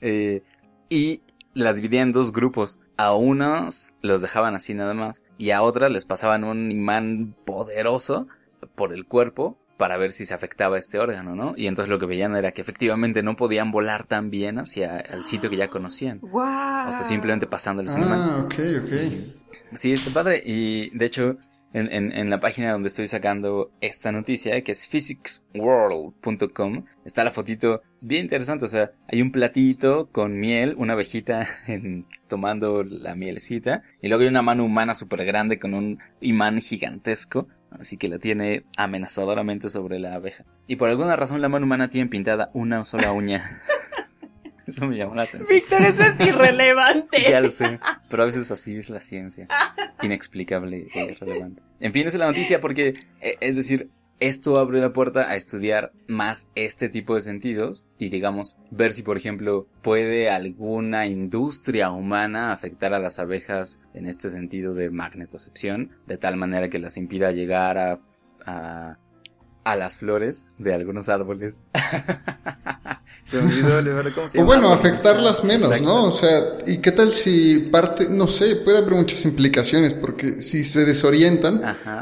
eh, 0.01 0.43
y 0.89 1.21
las 1.53 1.75
dividían 1.75 2.09
en 2.09 2.11
dos 2.11 2.31
grupos. 2.31 2.79
A 2.97 3.13
unos 3.13 3.95
los 4.01 4.21
dejaban 4.21 4.55
así 4.55 4.73
nada 4.73 4.93
más 4.93 5.23
y 5.37 5.51
a 5.51 5.63
otras 5.63 5.91
les 5.91 6.05
pasaban 6.05 6.43
un 6.43 6.71
imán 6.71 7.33
poderoso 7.45 8.27
por 8.75 8.93
el 8.93 9.05
cuerpo 9.05 9.57
para 9.77 9.97
ver 9.97 10.11
si 10.11 10.27
se 10.27 10.35
afectaba 10.35 10.77
este 10.77 10.99
órgano, 10.99 11.33
¿no? 11.33 11.53
Y 11.57 11.65
entonces 11.65 11.89
lo 11.89 11.97
que 11.97 12.05
veían 12.05 12.35
era 12.35 12.51
que 12.51 12.61
efectivamente 12.61 13.23
no 13.23 13.35
podían 13.35 13.71
volar 13.71 14.03
tan 14.03 14.29
bien 14.29 14.59
hacia 14.59 14.99
el 14.99 15.25
sitio 15.25 15.49
que 15.49 15.57
ya 15.57 15.69
conocían. 15.69 16.19
Wow. 16.21 16.87
O 16.87 16.93
sea, 16.93 17.01
simplemente 17.01 17.47
pasándoles 17.47 17.95
un 17.95 18.03
imán. 18.03 18.19
Ah, 18.19 18.41
ok, 18.45 18.53
ok. 18.83 19.40
Sí, 19.75 19.93
está 19.93 20.11
padre. 20.11 20.41
Y 20.45 20.89
de 20.97 21.05
hecho, 21.05 21.37
en, 21.73 21.91
en, 21.91 22.11
en, 22.11 22.29
la 22.29 22.39
página 22.39 22.73
donde 22.73 22.89
estoy 22.89 23.07
sacando 23.07 23.71
esta 23.79 24.11
noticia, 24.11 24.61
que 24.61 24.73
es 24.73 24.87
physicsworld.com, 24.87 26.85
está 27.05 27.23
la 27.23 27.31
fotito 27.31 27.81
bien 28.01 28.23
interesante. 28.23 28.65
O 28.65 28.67
sea, 28.67 28.91
hay 29.07 29.21
un 29.21 29.31
platito 29.31 30.09
con 30.11 30.39
miel, 30.39 30.75
una 30.77 30.93
abejita 30.93 31.47
en, 31.67 32.05
tomando 32.27 32.83
la 32.83 33.15
mielecita, 33.15 33.83
y 34.01 34.09
luego 34.09 34.23
hay 34.23 34.29
una 34.29 34.41
mano 34.41 34.65
humana 34.65 34.93
súper 34.95 35.23
grande 35.25 35.59
con 35.59 35.73
un 35.73 35.99
imán 36.19 36.59
gigantesco. 36.59 37.47
Así 37.71 37.95
que 37.95 38.09
la 38.09 38.19
tiene 38.19 38.65
amenazadoramente 38.75 39.69
sobre 39.69 39.97
la 39.97 40.15
abeja. 40.15 40.43
Y 40.67 40.75
por 40.75 40.89
alguna 40.89 41.15
razón 41.15 41.39
la 41.39 41.47
mano 41.47 41.65
humana 41.65 41.89
tiene 41.89 42.09
pintada 42.09 42.51
una 42.53 42.83
sola 42.83 43.13
uña. 43.13 43.61
Eso 44.67 44.85
me 44.85 44.97
llamó 44.97 45.15
la 45.15 45.23
atención. 45.23 45.47
Víctor, 45.49 45.81
eso 45.81 46.03
es 46.03 46.27
irrelevante. 46.27 47.21
ya 47.29 47.41
lo 47.41 47.49
sé, 47.49 47.79
pero 48.09 48.23
a 48.23 48.25
veces 48.25 48.51
así 48.51 48.75
es 48.75 48.89
la 48.89 48.99
ciencia. 48.99 49.47
Inexplicable 50.01 50.87
e 50.93 51.05
irrelevante. 51.11 51.61
En 51.79 51.93
fin, 51.93 52.07
esa 52.07 52.17
es 52.17 52.19
la 52.19 52.27
noticia 52.27 52.61
porque, 52.61 52.93
eh, 53.21 53.37
es 53.41 53.55
decir, 53.55 53.89
esto 54.21 54.59
abre 54.59 54.79
la 54.79 54.93
puerta 54.93 55.21
a 55.21 55.35
estudiar 55.35 55.91
más 56.07 56.47
este 56.53 56.89
tipo 56.89 57.15
de 57.15 57.21
sentidos 57.21 57.87
y 57.97 58.09
digamos 58.09 58.59
ver 58.69 58.91
si 58.91 59.01
por 59.01 59.17
ejemplo 59.17 59.65
puede 59.81 60.29
alguna 60.29 61.07
industria 61.07 61.89
humana 61.89 62.53
afectar 62.53 62.93
a 62.93 62.99
las 62.99 63.17
abejas 63.17 63.81
en 63.95 64.05
este 64.05 64.29
sentido 64.29 64.75
de 64.75 64.91
magnetocepción 64.91 65.89
de 66.05 66.17
tal 66.17 66.37
manera 66.37 66.69
que 66.69 66.77
las 66.77 66.97
impida 66.97 67.31
llegar 67.31 67.79
a, 67.79 67.99
a 68.45 68.99
a 69.63 69.75
las 69.75 69.97
flores 69.97 70.45
de 70.57 70.73
algunos 70.73 71.09
árboles. 71.09 71.61
se 73.23 73.41
me 73.41 73.73
olvidó 73.73 74.03
cómo 74.15 74.29
se 74.29 74.41
O 74.41 74.45
bueno, 74.45 74.71
afectarlas 74.71 75.43
menos, 75.43 75.81
¿no? 75.81 76.05
O 76.05 76.11
sea, 76.11 76.57
¿y 76.65 76.77
qué 76.77 76.91
tal 76.91 77.11
si 77.11 77.69
parte, 77.71 78.07
no 78.09 78.27
sé, 78.27 78.57
puede 78.57 78.79
haber 78.79 78.93
muchas 78.93 79.23
implicaciones, 79.25 79.93
porque 79.93 80.41
si 80.41 80.63
se 80.63 80.85
desorientan, 80.85 81.61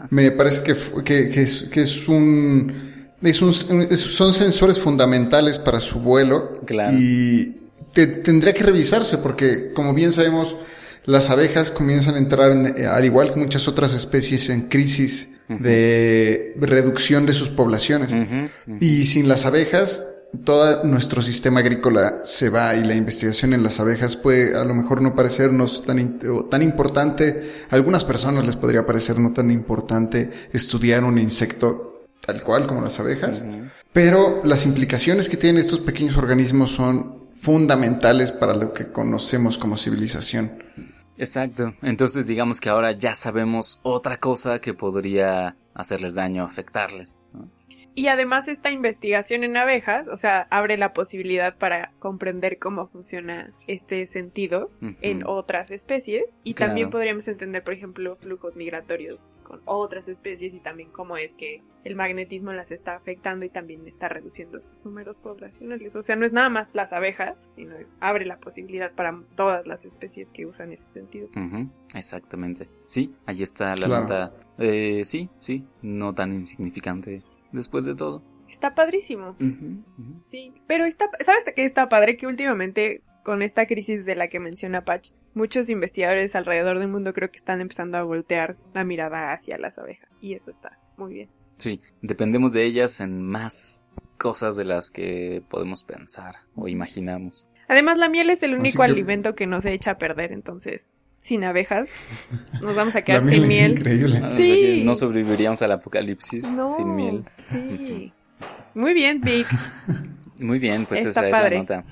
me 0.09 0.31
parece 0.31 0.63
que, 0.63 0.75
que, 1.03 1.29
que, 1.29 1.41
es, 1.43 1.63
que 1.71 1.81
es 1.81 2.07
un... 2.07 2.89
Es 3.21 3.41
un, 3.41 3.53
son 3.53 4.31
sensores 4.31 4.79
fundamentales 4.79 5.59
para 5.59 5.81
su 5.81 5.99
vuelo 5.99 6.53
claro. 6.65 6.95
y 6.97 7.57
tendría 7.91 8.53
que 8.53 8.63
revisarse 8.63 9.17
porque 9.17 9.73
como 9.73 9.93
bien 9.93 10.13
sabemos 10.13 10.55
las 11.03 11.29
abejas 11.29 11.69
comienzan 11.69 12.15
a 12.15 12.17
entrar 12.17 12.51
en, 12.51 12.85
al 12.85 13.03
igual 13.03 13.33
que 13.33 13.39
muchas 13.41 13.67
otras 13.67 13.93
especies 13.93 14.47
en 14.49 14.69
crisis 14.69 15.35
de 15.49 16.53
reducción 16.59 17.25
de 17.25 17.33
sus 17.33 17.49
poblaciones. 17.49 18.15
Y 18.79 19.05
sin 19.05 19.27
las 19.27 19.45
abejas, 19.45 20.15
todo 20.45 20.83
nuestro 20.83 21.21
sistema 21.21 21.59
agrícola 21.59 22.19
se 22.23 22.49
va 22.49 22.75
y 22.75 22.83
la 22.83 22.95
investigación 22.95 23.53
en 23.53 23.63
las 23.63 23.79
abejas 23.79 24.15
puede 24.15 24.55
a 24.55 24.63
lo 24.63 24.75
mejor 24.75 25.01
no 25.01 25.15
parecernos 25.15 25.83
tan, 25.85 26.19
tan 26.49 26.61
importante. 26.61 27.65
A 27.69 27.75
algunas 27.75 28.05
personas 28.05 28.45
les 28.45 28.55
podría 28.55 28.85
parecer 28.85 29.19
no 29.19 29.33
tan 29.33 29.49
importante 29.49 30.31
estudiar 30.53 31.03
un 31.03 31.17
insecto 31.17 31.89
tal 32.25 32.43
cual 32.43 32.67
como 32.67 32.81
las 32.81 32.99
abejas. 32.99 33.43
Pero 33.91 34.41
las 34.43 34.65
implicaciones 34.65 35.29
que 35.29 35.37
tienen 35.37 35.59
estos 35.59 35.79
pequeños 35.79 36.15
organismos 36.15 36.71
son 36.71 37.29
fundamentales 37.35 38.31
para 38.31 38.53
lo 38.55 38.73
que 38.73 38.91
conocemos 38.91 39.57
como 39.57 39.77
civilización. 39.77 40.63
Exacto. 41.19 41.73
Entonces 41.81 42.25
digamos 42.25 42.61
que 42.61 42.69
ahora 42.69 42.93
ya 42.93 43.13
sabemos 43.13 43.81
otra 43.83 44.19
cosa 44.19 44.59
que 44.59 44.73
podría 44.73 45.57
hacerles 45.73 46.15
daño, 46.15 46.45
afectarles. 46.45 47.19
Y 47.99 48.07
además 48.07 48.47
esta 48.47 48.71
investigación 48.71 49.43
en 49.43 49.57
abejas, 49.57 50.07
o 50.07 50.15
sea, 50.15 50.47
abre 50.51 50.77
la 50.77 50.93
posibilidad 50.93 51.57
para 51.57 51.91
comprender 51.99 52.57
cómo 52.57 52.87
funciona 52.87 53.51
este 53.67 54.07
sentido 54.07 54.71
en 55.01 55.27
otras 55.27 55.69
especies. 55.69 56.23
Y 56.45 56.53
también 56.53 56.91
podríamos 56.91 57.27
entender, 57.27 57.61
por 57.61 57.73
ejemplo, 57.73 58.15
flujos 58.15 58.55
migratorios 58.55 59.25
con 59.43 59.61
otras 59.65 60.07
especies 60.07 60.53
y 60.53 60.61
también 60.61 60.91
cómo 60.91 61.17
es 61.17 61.33
que 61.33 61.61
el 61.83 61.95
magnetismo 61.97 62.53
las 62.53 62.71
está 62.71 62.95
afectando 62.95 63.45
y 63.45 63.49
también 63.49 63.85
está 63.85 64.07
reduciendo 64.07 64.61
sus 64.61 64.77
números 64.85 65.17
poblacionales. 65.17 65.93
O 65.97 66.01
sea, 66.01 66.15
no 66.15 66.25
es 66.25 66.31
nada 66.31 66.47
más 66.47 66.69
las 66.71 66.93
abejas, 66.93 67.35
sino 67.57 67.75
abre 67.99 68.25
la 68.25 68.37
posibilidad 68.37 68.93
para 68.93 69.19
todas 69.35 69.67
las 69.67 69.83
especies 69.83 70.29
que 70.31 70.45
usan 70.45 70.71
este 70.71 70.85
sentido. 70.85 71.27
Exactamente. 71.93 72.69
Sí, 72.85 73.13
ahí 73.25 73.43
está 73.43 73.75
la 73.75 73.87
nota. 73.87 74.33
Eh, 74.57 75.03
sí, 75.03 75.29
sí, 75.39 75.65
no 75.81 76.13
tan 76.13 76.31
insignificante 76.31 77.23
después 77.51 77.85
de 77.85 77.95
todo. 77.95 78.23
Está 78.47 78.73
padrísimo. 78.73 79.35
Sí, 80.21 80.53
pero 80.67 80.85
está, 80.85 81.09
¿sabes 81.23 81.43
qué 81.55 81.65
está 81.65 81.87
padre? 81.87 82.17
Que 82.17 82.25
últimamente 82.27 83.03
con 83.23 83.41
esta 83.41 83.67
crisis 83.67 84.05
de 84.05 84.15
la 84.15 84.27
que 84.27 84.39
menciona 84.39 84.85
Patch, 84.85 85.11
muchos 85.33 85.69
investigadores 85.69 86.35
alrededor 86.35 86.79
del 86.79 86.87
mundo 86.87 87.13
creo 87.13 87.29
que 87.29 87.37
están 87.37 87.61
empezando 87.61 87.97
a 87.97 88.03
voltear 88.03 88.57
la 88.73 88.83
mirada 88.83 89.31
hacia 89.33 89.57
las 89.57 89.77
abejas. 89.77 90.09
Y 90.19 90.33
eso 90.33 90.49
está 90.49 90.79
muy 90.97 91.13
bien. 91.13 91.29
Sí, 91.57 91.81
dependemos 92.01 92.53
de 92.53 92.63
ellas 92.63 93.01
en 93.01 93.21
más 93.21 93.81
cosas 94.17 94.55
de 94.55 94.65
las 94.65 94.89
que 94.89 95.43
podemos 95.47 95.83
pensar 95.83 96.35
o 96.55 96.67
imaginamos. 96.67 97.49
Además, 97.67 97.99
la 97.99 98.09
miel 98.09 98.31
es 98.31 98.41
el 98.41 98.55
único 98.55 98.81
alimento 98.81 99.35
que 99.35 99.45
no 99.45 99.61
se 99.61 99.73
echa 99.73 99.91
a 99.91 99.97
perder, 99.99 100.31
entonces 100.31 100.89
sin 101.19 101.43
abejas. 101.43 101.89
Nos 102.61 102.75
vamos 102.75 102.95
a 102.95 103.03
quedar 103.03 103.23
sin 103.23 103.47
miel. 103.47 103.71
increíble. 103.71 104.21
Ah, 104.23 104.31
sí. 104.35 104.81
no 104.83 104.95
sobreviviríamos 104.95 105.61
al 105.61 105.73
apocalipsis 105.73 106.55
sin 106.75 106.95
miel. 106.95 107.25
Sí. 107.49 108.11
Muy 108.73 108.93
bien, 108.93 109.21
Vic. 109.21 109.47
Muy 110.41 110.59
bien, 110.59 110.85
pues 110.85 111.05
esa 111.05 111.25
es 111.25 111.31
la 111.31 111.49
nota. 111.49 111.83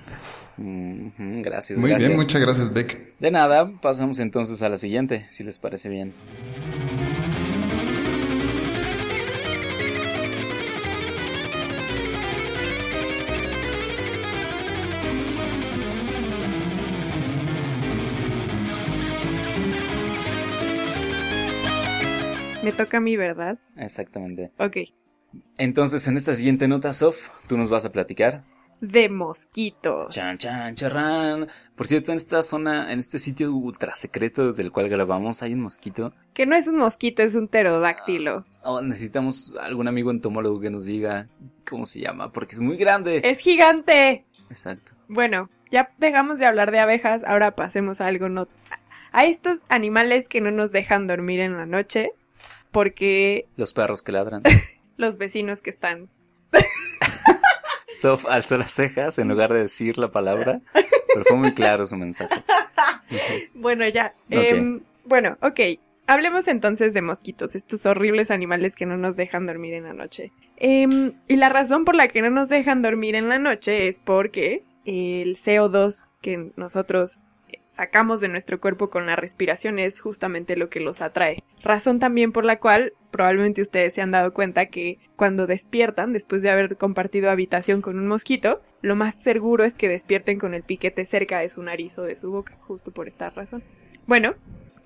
gracias. 0.58 1.78
Muy 1.78 1.94
bien, 1.94 2.16
muchas 2.16 2.42
gracias, 2.42 2.74
Vic. 2.74 3.18
De 3.20 3.32
nada, 3.32 3.72
pasamos 3.82 4.20
entonces 4.20 4.62
a 4.62 4.70
la 4.70 4.78
siguiente, 4.78 5.26
si 5.30 5.44
les 5.44 5.60
parece 5.60 5.90
bien. 5.90 6.14
Me 22.68 22.74
toca 22.74 22.98
a 22.98 23.00
mí, 23.00 23.16
¿verdad? 23.16 23.60
Exactamente. 23.78 24.52
Ok. 24.60 24.78
Entonces, 25.58 26.06
en 26.10 26.18
esta 26.18 26.34
siguiente 26.34 26.68
nota, 26.68 26.92
Sof, 26.92 27.30
tú 27.48 27.58
nos 27.58 27.70
vas 27.70 27.86
a 27.86 27.94
platicar. 27.94 28.42
De 28.82 29.08
mosquitos. 29.08 30.14
Chan, 30.14 30.38
chan, 30.38 30.76
charrán. 30.76 31.48
Por 31.78 31.88
cierto, 31.88 32.12
en 32.12 32.18
esta 32.18 32.42
zona, 32.44 32.92
en 32.92 33.00
este 33.00 33.20
sitio 33.20 33.54
ultra 33.54 33.96
secreto 33.96 34.48
desde 34.48 34.64
el 34.64 34.74
cual 34.74 34.90
grabamos, 34.90 35.42
hay 35.44 35.54
un 35.54 35.62
mosquito. 35.62 36.14
Que 36.34 36.46
no 36.46 36.58
es 36.58 36.68
un 36.68 36.76
mosquito, 36.76 37.24
es 37.24 37.36
un 37.36 37.48
pterodáctilo. 37.48 38.46
Oh, 38.64 38.82
necesitamos 38.82 39.56
algún 39.62 39.88
amigo 39.88 40.12
entomólogo 40.12 40.60
que 40.60 40.70
nos 40.70 40.84
diga 40.84 41.30
cómo 41.66 41.86
se 41.86 42.02
llama, 42.02 42.34
porque 42.34 42.56
es 42.56 42.60
muy 42.60 42.76
grande. 42.76 43.22
Es 43.24 43.40
gigante. 43.40 44.26
Exacto. 44.50 44.92
Bueno, 45.08 45.50
ya 45.72 45.94
dejamos 46.00 46.38
de 46.38 46.48
hablar 46.48 46.72
de 46.72 46.80
abejas, 46.80 47.24
ahora 47.26 47.56
pasemos 47.56 48.02
a 48.02 48.08
algo 48.08 48.28
no... 48.28 48.50
A 49.14 49.26
estos 49.26 49.64
animales 49.70 50.28
que 50.28 50.42
no 50.42 50.52
nos 50.52 50.74
dejan 50.74 51.08
dormir 51.08 51.40
en 51.40 51.56
la 51.56 51.66
noche, 51.66 52.12
porque... 52.72 53.48
Los 53.56 53.74
perros 53.74 54.02
que 54.02 54.12
ladran. 54.12 54.44
los 54.98 55.18
vecinos 55.18 55.62
que 55.62 55.70
están... 55.70 56.10
Sof 57.88 58.26
alzó 58.28 58.58
las 58.58 58.72
cejas 58.72 59.18
en 59.18 59.28
lugar 59.28 59.52
de 59.52 59.62
decir 59.62 59.98
la 59.98 60.12
palabra, 60.12 60.62
pero 60.74 61.26
fue 61.26 61.38
muy 61.38 61.54
claro 61.54 61.86
su 61.88 61.96
mensaje. 61.96 62.44
bueno, 63.56 63.88
ya. 63.88 64.14
Em, 64.30 64.82
bueno, 65.06 65.38
ok. 65.42 65.60
Hablemos 66.06 66.48
entonces 66.48 66.94
de 66.94 67.02
mosquitos, 67.02 67.56
estos 67.56 67.86
horribles 67.86 68.32
animales 68.32 68.76
que 68.76 68.86
no 68.86 68.98
nos 68.98 69.18
dejan 69.18 69.46
dormir 69.46 69.74
en 69.74 69.84
la 69.84 69.94
noche. 69.94 70.32
Em, 70.58 71.14
y 71.28 71.36
la 71.36 71.50
razón 71.50 71.86
por 71.86 71.96
la 71.96 72.08
que 72.08 72.22
no 72.22 72.30
nos 72.30 72.50
dejan 72.50 72.82
dormir 72.82 73.16
en 73.16 73.30
la 73.30 73.40
noche 73.40 73.88
es 73.88 74.00
porque 74.00 74.64
el 74.86 75.36
CO2 75.36 76.08
que 76.22 76.52
nosotros 76.56 77.20
sacamos 77.78 78.20
de 78.22 78.28
nuestro 78.28 78.60
cuerpo 78.60 78.90
con 78.90 79.06
la 79.06 79.16
respiración 79.16 79.78
es 79.78 80.00
justamente 80.00 80.58
lo 80.58 80.68
que 80.68 80.80
los 80.80 81.00
atrae. 81.00 81.38
Razón 81.62 82.00
también 82.00 82.32
por 82.32 82.44
la 82.44 82.60
cual 82.60 82.94
probablemente 83.12 83.62
ustedes 83.62 83.94
se 83.94 84.02
han 84.02 84.10
dado 84.10 84.34
cuenta 84.34 84.66
que 84.66 84.98
cuando 85.16 85.46
despiertan, 85.46 86.12
después 86.12 86.42
de 86.42 86.50
haber 86.50 86.78
compartido 86.78 87.30
habitación 87.30 87.82
con 87.84 88.00
un 88.00 88.08
mosquito, 88.08 88.62
lo 88.82 88.96
más 88.96 89.22
seguro 89.22 89.64
es 89.64 89.76
que 89.76 89.90
despierten 89.90 90.40
con 90.40 90.56
el 90.56 90.64
piquete 90.64 91.06
cerca 91.06 91.40
de 91.40 91.50
su 91.50 91.62
nariz 91.62 91.98
o 92.00 92.02
de 92.02 92.16
su 92.16 92.32
boca, 92.32 92.58
justo 92.62 92.92
por 92.92 93.08
esta 93.08 93.30
razón. 93.30 93.62
Bueno, 94.08 94.34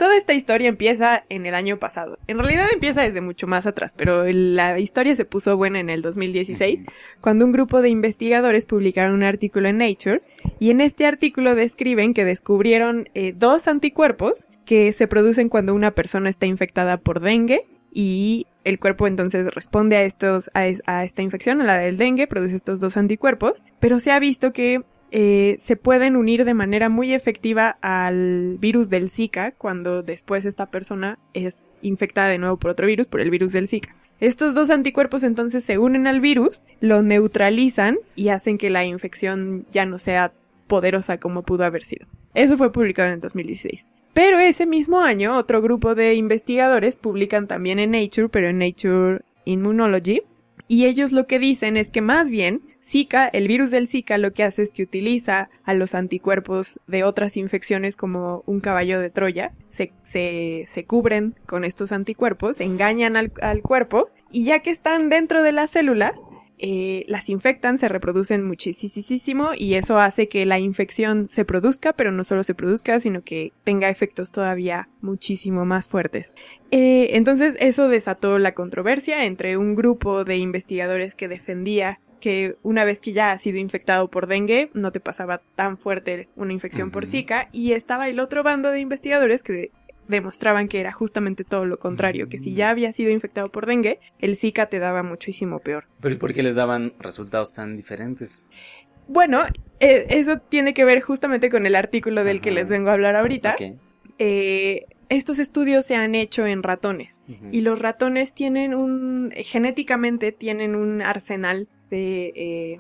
Toda 0.01 0.17
esta 0.17 0.33
historia 0.33 0.67
empieza 0.67 1.25
en 1.29 1.45
el 1.45 1.53
año 1.53 1.77
pasado. 1.77 2.17
En 2.25 2.39
realidad 2.39 2.69
empieza 2.73 3.03
desde 3.03 3.21
mucho 3.21 3.45
más 3.45 3.67
atrás, 3.67 3.93
pero 3.95 4.23
la 4.25 4.79
historia 4.79 5.15
se 5.15 5.25
puso 5.25 5.55
buena 5.57 5.79
en 5.79 5.91
el 5.91 6.01
2016, 6.01 6.79
cuando 7.21 7.45
un 7.45 7.51
grupo 7.51 7.83
de 7.83 7.89
investigadores 7.89 8.65
publicaron 8.65 9.13
un 9.13 9.21
artículo 9.21 9.67
en 9.67 9.77
Nature, 9.77 10.23
y 10.61 10.69
en 10.69 10.79
este 10.79 11.07
artículo 11.07 11.55
describen 11.55 12.13
que 12.13 12.23
descubrieron 12.23 13.09
eh, 13.15 13.33
dos 13.35 13.67
anticuerpos 13.67 14.45
que 14.63 14.93
se 14.93 15.07
producen 15.07 15.49
cuando 15.49 15.73
una 15.73 15.89
persona 15.89 16.29
está 16.29 16.45
infectada 16.45 16.97
por 16.97 17.19
dengue 17.19 17.61
y 17.91 18.45
el 18.63 18.77
cuerpo 18.77 19.07
entonces 19.07 19.47
responde 19.55 19.95
a 19.95 20.03
estos 20.03 20.51
a, 20.53 20.67
esta 21.03 21.23
infección, 21.23 21.61
a 21.61 21.65
la 21.65 21.79
del 21.79 21.97
dengue, 21.97 22.27
produce 22.27 22.55
estos 22.55 22.79
dos 22.79 22.95
anticuerpos, 22.95 23.63
pero 23.79 23.99
se 23.99 24.11
ha 24.11 24.19
visto 24.19 24.53
que 24.53 24.83
eh, 25.09 25.55
se 25.57 25.77
pueden 25.77 26.15
unir 26.15 26.45
de 26.45 26.53
manera 26.53 26.89
muy 26.89 27.11
efectiva 27.11 27.79
al 27.81 28.59
virus 28.59 28.91
del 28.91 29.09
Zika 29.09 29.53
cuando 29.53 30.03
después 30.03 30.45
esta 30.45 30.67
persona 30.67 31.17
es 31.33 31.63
infectada 31.81 32.27
de 32.27 32.37
nuevo 32.37 32.57
por 32.57 32.69
otro 32.69 32.85
virus, 32.85 33.07
por 33.07 33.19
el 33.19 33.31
virus 33.31 33.51
del 33.51 33.67
Zika. 33.67 33.95
Estos 34.19 34.53
dos 34.53 34.69
anticuerpos 34.69 35.23
entonces 35.23 35.65
se 35.65 35.79
unen 35.79 36.05
al 36.05 36.21
virus, 36.21 36.61
lo 36.81 37.01
neutralizan 37.01 37.97
y 38.15 38.29
hacen 38.29 38.59
que 38.59 38.69
la 38.69 38.85
infección 38.85 39.65
ya 39.71 39.87
no 39.87 39.97
sea 39.97 40.33
poderosa 40.71 41.17
como 41.17 41.43
pudo 41.43 41.65
haber 41.65 41.83
sido. 41.83 42.07
Eso 42.33 42.55
fue 42.55 42.71
publicado 42.71 43.09
en 43.09 43.15
el 43.15 43.19
2016. 43.19 43.87
Pero 44.13 44.39
ese 44.39 44.65
mismo 44.65 45.01
año 45.01 45.35
otro 45.35 45.61
grupo 45.61 45.95
de 45.95 46.13
investigadores 46.13 46.95
publican 46.95 47.45
también 47.45 47.77
en 47.77 47.91
Nature, 47.91 48.29
pero 48.29 48.47
en 48.47 48.59
Nature 48.59 49.19
Immunology, 49.43 50.21
y 50.69 50.85
ellos 50.85 51.11
lo 51.11 51.27
que 51.27 51.39
dicen 51.39 51.75
es 51.75 51.91
que 51.91 51.99
más 51.99 52.29
bien 52.29 52.61
Zika, 52.81 53.27
el 53.27 53.49
virus 53.49 53.69
del 53.71 53.89
Zika 53.89 54.17
lo 54.17 54.31
que 54.31 54.45
hace 54.45 54.61
es 54.61 54.71
que 54.71 54.83
utiliza 54.83 55.49
a 55.65 55.73
los 55.73 55.93
anticuerpos 55.93 56.79
de 56.87 57.03
otras 57.03 57.35
infecciones 57.35 57.97
como 57.97 58.41
un 58.45 58.61
caballo 58.61 59.01
de 59.01 59.09
Troya, 59.09 59.51
se, 59.69 59.91
se, 60.03 60.63
se 60.67 60.85
cubren 60.85 61.35
con 61.45 61.65
estos 61.65 61.91
anticuerpos, 61.91 62.61
engañan 62.61 63.17
al, 63.17 63.33
al 63.41 63.61
cuerpo 63.61 64.09
y 64.31 64.45
ya 64.45 64.59
que 64.59 64.69
están 64.69 65.09
dentro 65.09 65.43
de 65.43 65.51
las 65.51 65.71
células, 65.71 66.13
eh, 66.63 67.05
las 67.07 67.27
infectan, 67.29 67.79
se 67.79 67.87
reproducen 67.87 68.45
muchísimo 68.45 69.49
y 69.57 69.73
eso 69.73 69.99
hace 69.99 70.27
que 70.27 70.45
la 70.45 70.59
infección 70.59 71.27
se 71.27 71.43
produzca, 71.43 71.93
pero 71.93 72.11
no 72.11 72.23
solo 72.23 72.43
se 72.43 72.53
produzca, 72.53 72.99
sino 72.99 73.23
que 73.23 73.51
tenga 73.63 73.89
efectos 73.89 74.31
todavía 74.31 74.87
muchísimo 75.01 75.65
más 75.65 75.89
fuertes. 75.89 76.33
Eh, 76.69 77.09
entonces 77.17 77.57
eso 77.59 77.89
desató 77.89 78.37
la 78.37 78.53
controversia 78.53 79.25
entre 79.25 79.57
un 79.57 79.73
grupo 79.75 80.23
de 80.23 80.37
investigadores 80.37 81.15
que 81.15 81.27
defendía 81.27 81.99
que 82.21 82.55
una 82.63 82.85
vez 82.85 83.01
que 83.01 83.11
ya 83.11 83.31
has 83.31 83.41
sido 83.41 83.57
infectado 83.57 84.07
por 84.09 84.27
dengue, 84.27 84.69
no 84.73 84.91
te 84.91 85.01
pasaba 85.01 85.41
tan 85.55 85.77
fuerte 85.77 86.29
una 86.35 86.53
infección 86.53 86.91
por 86.91 87.05
Zika, 87.05 87.49
y 87.51 87.73
estaba 87.73 88.07
el 88.07 88.19
otro 88.19 88.43
bando 88.43 88.69
de 88.69 88.79
investigadores 88.79 89.43
que 89.43 89.71
demostraban 90.11 90.67
que 90.67 90.79
era 90.79 90.91
justamente 90.91 91.43
todo 91.43 91.65
lo 91.65 91.79
contrario, 91.79 92.29
que 92.29 92.37
si 92.37 92.53
ya 92.53 92.69
había 92.69 92.93
sido 92.93 93.09
infectado 93.09 93.49
por 93.49 93.65
dengue, 93.65 93.99
el 94.19 94.35
Zika 94.35 94.67
te 94.67 94.77
daba 94.77 95.01
muchísimo 95.01 95.57
peor. 95.57 95.85
¿Pero 95.99 96.13
y 96.13 96.17
por 96.17 96.33
qué 96.33 96.43
les 96.43 96.55
daban 96.55 96.93
resultados 96.99 97.51
tan 97.51 97.75
diferentes? 97.75 98.47
Bueno, 99.07 99.43
eh, 99.79 100.05
eso 100.09 100.37
tiene 100.37 100.73
que 100.73 100.85
ver 100.85 101.01
justamente 101.01 101.49
con 101.49 101.65
el 101.65 101.75
artículo 101.75 102.23
del 102.23 102.39
que 102.41 102.51
les 102.51 102.69
vengo 102.69 102.89
a 102.89 102.93
hablar 102.93 103.15
ahorita. 103.15 103.55
Eh, 104.19 104.85
estos 105.09 105.39
estudios 105.39 105.85
se 105.85 105.95
han 105.95 106.15
hecho 106.15 106.45
en 106.45 106.63
ratones 106.63 107.19
y 107.51 107.61
los 107.61 107.79
ratones 107.79 108.33
tienen 108.33 108.73
un, 108.73 109.31
genéticamente 109.35 110.31
tienen 110.31 110.75
un 110.75 111.01
arsenal 111.01 111.67
de, 111.89 112.31
eh, 112.35 112.79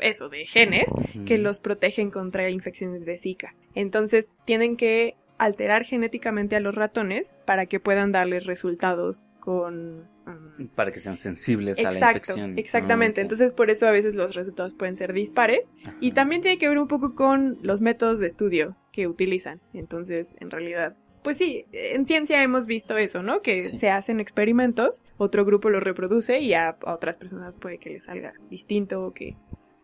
eso, 0.00 0.28
de 0.28 0.44
genes 0.44 0.88
que 1.24 1.38
los 1.38 1.60
protegen 1.60 2.10
contra 2.10 2.50
infecciones 2.50 3.06
de 3.06 3.16
Zika. 3.16 3.54
Entonces 3.74 4.34
tienen 4.44 4.76
que 4.76 5.16
alterar 5.44 5.84
genéticamente 5.84 6.56
a 6.56 6.60
los 6.60 6.74
ratones 6.74 7.34
para 7.46 7.66
que 7.66 7.80
puedan 7.80 8.12
darles 8.12 8.46
resultados 8.46 9.24
con... 9.40 10.08
Um, 10.26 10.68
para 10.74 10.90
que 10.90 11.00
sean 11.00 11.16
sensibles 11.18 11.78
a 11.84 11.90
la 11.92 11.98
infección. 11.98 12.58
Exactamente, 12.58 13.20
ah, 13.20 13.22
entonces 13.22 13.52
por 13.52 13.70
eso 13.70 13.86
a 13.86 13.90
veces 13.90 14.14
los 14.14 14.34
resultados 14.34 14.74
pueden 14.74 14.96
ser 14.96 15.12
dispares 15.12 15.70
y 16.00 16.12
también 16.12 16.40
tiene 16.40 16.56
que 16.56 16.68
ver 16.68 16.78
un 16.78 16.88
poco 16.88 17.14
con 17.14 17.58
los 17.62 17.82
métodos 17.82 18.20
de 18.20 18.26
estudio 18.26 18.76
que 18.90 19.06
utilizan. 19.06 19.60
Entonces, 19.74 20.34
en 20.40 20.50
realidad, 20.50 20.96
pues 21.22 21.38
sí, 21.38 21.66
en 21.72 22.06
ciencia 22.06 22.42
hemos 22.42 22.66
visto 22.66 22.96
eso, 22.96 23.22
¿no? 23.22 23.40
Que 23.40 23.60
se 23.60 23.90
hacen 23.90 24.20
experimentos, 24.20 25.02
otro 25.16 25.44
grupo 25.44 25.68
los 25.70 25.82
reproduce 25.82 26.38
y 26.40 26.54
a, 26.54 26.76
otras 26.86 27.16
personas 27.16 27.56
puede 27.56 27.78
que 27.78 27.90
les 27.90 28.04
salga 28.04 28.34
distinto 28.50 29.04
o 29.04 29.12
que 29.12 29.36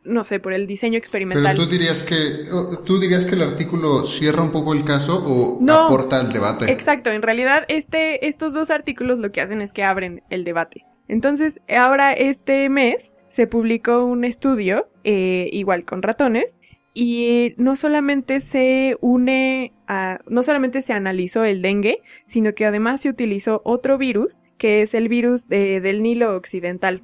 no 0.05 0.25
sé, 0.25 0.41
por 0.41 0.53
el 0.53 0.67
diseño 0.67 0.99
experimental. 0.99 1.55
Pero 1.55 1.65
tú 1.65 1.71
dirías 1.71 2.03
que 2.03 2.47
tú 2.85 2.99
dirías 2.99 3.25
que 3.25 3.35
el 3.35 3.43
artículo 3.43 4.05
cierra 4.05 4.43
un 4.43 4.51
poco 4.51 4.73
el 4.73 4.85
caso 4.85 5.23
o 5.25 5.61
aporta 5.71 6.21
al 6.21 6.33
debate. 6.33 6.71
Exacto, 6.71 7.11
en 7.11 7.23
realidad 7.23 7.65
este 7.69 8.27
estos 8.27 8.55
dos 8.55 8.71
artículos 8.71 9.19
lo 9.19 9.31
que 9.31 9.41
hacen 9.41 9.61
es 9.61 9.73
que 9.73 9.85
abren 9.85 10.23
el 10.31 10.45
debate. 10.45 10.85
Entonces, 11.09 11.61
ahora 11.69 12.13
este 12.13 12.69
mes 12.69 13.13
se 13.29 13.47
publicó 13.47 14.05
un 14.05 14.25
estudio 14.25 14.89
eh, 15.05 15.49
igual 15.53 15.85
con 15.85 16.03
ratones 16.03 16.57
y 16.93 17.55
no 17.57 17.77
solamente 17.77 18.41
se 18.41 18.97
une 19.01 19.73
a, 19.87 20.19
no 20.27 20.43
solamente 20.43 20.83
se 20.83 20.93
analizó 20.93 21.45
el 21.45 21.63
dengue, 21.63 21.99
sino 22.27 22.53
que 22.55 22.67
además 22.67 23.01
se 23.01 23.09
utilizó 23.09 23.63
otro 23.65 23.97
virus, 23.97 24.41
que 24.59 24.83
es 24.83 24.95
el 24.95 25.09
virus 25.09 25.49
del 25.49 26.03
Nilo 26.03 26.37
Occidental. 26.37 27.03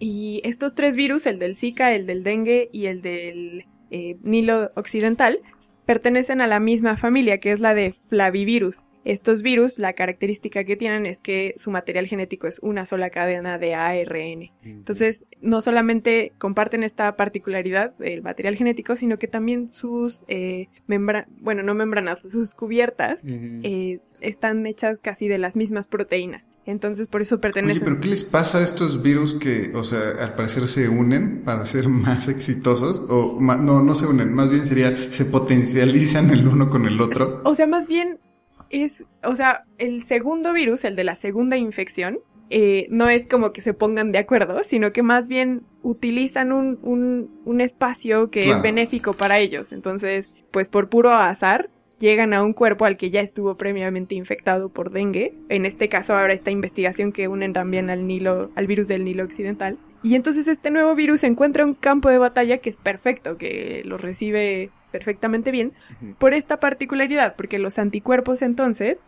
Y 0.00 0.40
estos 0.44 0.74
tres 0.74 0.96
virus, 0.96 1.26
el 1.26 1.38
del 1.38 1.54
Zika, 1.54 1.92
el 1.92 2.06
del 2.06 2.24
dengue 2.24 2.70
y 2.72 2.86
el 2.86 3.02
del 3.02 3.66
eh, 3.90 4.16
Nilo 4.22 4.72
Occidental, 4.74 5.40
pertenecen 5.84 6.40
a 6.40 6.46
la 6.46 6.58
misma 6.58 6.96
familia, 6.96 7.38
que 7.38 7.52
es 7.52 7.60
la 7.60 7.74
de 7.74 7.92
Flavivirus. 8.08 8.86
Estos 9.04 9.42
virus, 9.42 9.78
la 9.78 9.94
característica 9.94 10.64
que 10.64 10.76
tienen 10.76 11.06
es 11.06 11.20
que 11.20 11.54
su 11.56 11.70
material 11.70 12.06
genético 12.06 12.46
es 12.46 12.58
una 12.62 12.84
sola 12.84 13.10
cadena 13.10 13.58
de 13.58 13.74
ARN. 13.74 14.50
Entonces, 14.62 15.24
no 15.40 15.60
solamente 15.62 16.32
comparten 16.38 16.82
esta 16.82 17.16
particularidad 17.16 17.96
del 17.96 18.22
material 18.22 18.56
genético, 18.56 18.96
sino 18.96 19.16
que 19.16 19.26
también 19.26 19.68
sus 19.68 20.22
eh, 20.28 20.68
membranas, 20.86 21.28
bueno, 21.40 21.62
no 21.62 21.74
membranas, 21.74 22.20
sus 22.30 22.54
cubiertas 22.54 23.22
eh, 23.26 24.00
están 24.20 24.66
hechas 24.66 25.00
casi 25.00 25.28
de 25.28 25.38
las 25.38 25.56
mismas 25.56 25.88
proteínas. 25.88 26.42
Entonces, 26.66 27.08
por 27.08 27.22
eso 27.22 27.40
pertenecen. 27.40 27.78
Oye, 27.78 27.84
pero 27.84 28.00
¿qué 28.00 28.08
les 28.08 28.22
pasa 28.22 28.58
a 28.58 28.62
estos 28.62 29.02
virus 29.02 29.34
que, 29.34 29.72
o 29.74 29.82
sea, 29.82 30.22
al 30.22 30.34
parecer 30.34 30.66
se 30.66 30.88
unen 30.88 31.42
para 31.42 31.64
ser 31.64 31.88
más 31.88 32.28
exitosos? 32.28 33.02
O 33.08 33.38
no, 33.40 33.82
no 33.82 33.94
se 33.94 34.06
unen, 34.06 34.32
más 34.34 34.50
bien 34.50 34.66
sería, 34.66 35.10
se 35.10 35.24
potencializan 35.24 36.30
el 36.30 36.46
uno 36.46 36.68
con 36.68 36.86
el 36.86 37.00
otro. 37.00 37.40
O 37.44 37.54
sea, 37.54 37.66
más 37.66 37.86
bien 37.86 38.18
es, 38.70 39.04
o 39.22 39.34
sea, 39.34 39.64
el 39.78 40.00
segundo 40.00 40.52
virus, 40.52 40.84
el 40.84 40.96
de 40.96 41.04
la 41.04 41.14
segunda 41.14 41.56
infección, 41.56 42.20
eh, 42.48 42.86
no 42.90 43.08
es 43.08 43.28
como 43.28 43.52
que 43.52 43.60
se 43.60 43.74
pongan 43.74 44.10
de 44.10 44.18
acuerdo, 44.18 44.64
sino 44.64 44.92
que 44.92 45.02
más 45.02 45.28
bien 45.28 45.62
utilizan 45.82 46.50
un, 46.50 46.80
un, 46.82 47.30
un 47.44 47.60
espacio 47.60 48.30
que 48.30 48.50
es 48.50 48.60
benéfico 48.62 49.14
para 49.14 49.38
ellos. 49.38 49.70
Entonces, 49.70 50.32
pues 50.50 50.68
por 50.68 50.88
puro 50.88 51.12
azar, 51.12 51.70
llegan 52.00 52.34
a 52.34 52.42
un 52.42 52.52
cuerpo 52.52 52.86
al 52.86 52.96
que 52.96 53.10
ya 53.10 53.20
estuvo 53.20 53.56
previamente 53.56 54.16
infectado 54.16 54.70
por 54.70 54.90
dengue. 54.90 55.34
En 55.48 55.64
este 55.64 55.88
caso, 55.88 56.14
ahora 56.14 56.32
esta 56.32 56.50
investigación 56.50 57.12
que 57.12 57.28
unen 57.28 57.52
también 57.52 57.88
al 57.90 58.06
Nilo, 58.06 58.50
al 58.56 58.66
virus 58.66 58.88
del 58.88 59.04
Nilo 59.04 59.22
Occidental. 59.22 59.78
Y 60.02 60.14
entonces 60.14 60.48
este 60.48 60.70
nuevo 60.70 60.94
virus 60.94 61.22
encuentra 61.24 61.64
un 61.64 61.74
campo 61.74 62.08
de 62.08 62.18
batalla 62.18 62.58
que 62.58 62.70
es 62.70 62.78
perfecto, 62.78 63.36
que 63.36 63.82
lo 63.84 63.98
recibe 63.98 64.70
perfectamente 64.90 65.50
bien 65.50 65.72
por 66.18 66.34
esta 66.34 66.58
particularidad, 66.58 67.36
porque 67.36 67.58
los 67.58 67.78
anticuerpos 67.78 68.42
entonces 68.42 69.02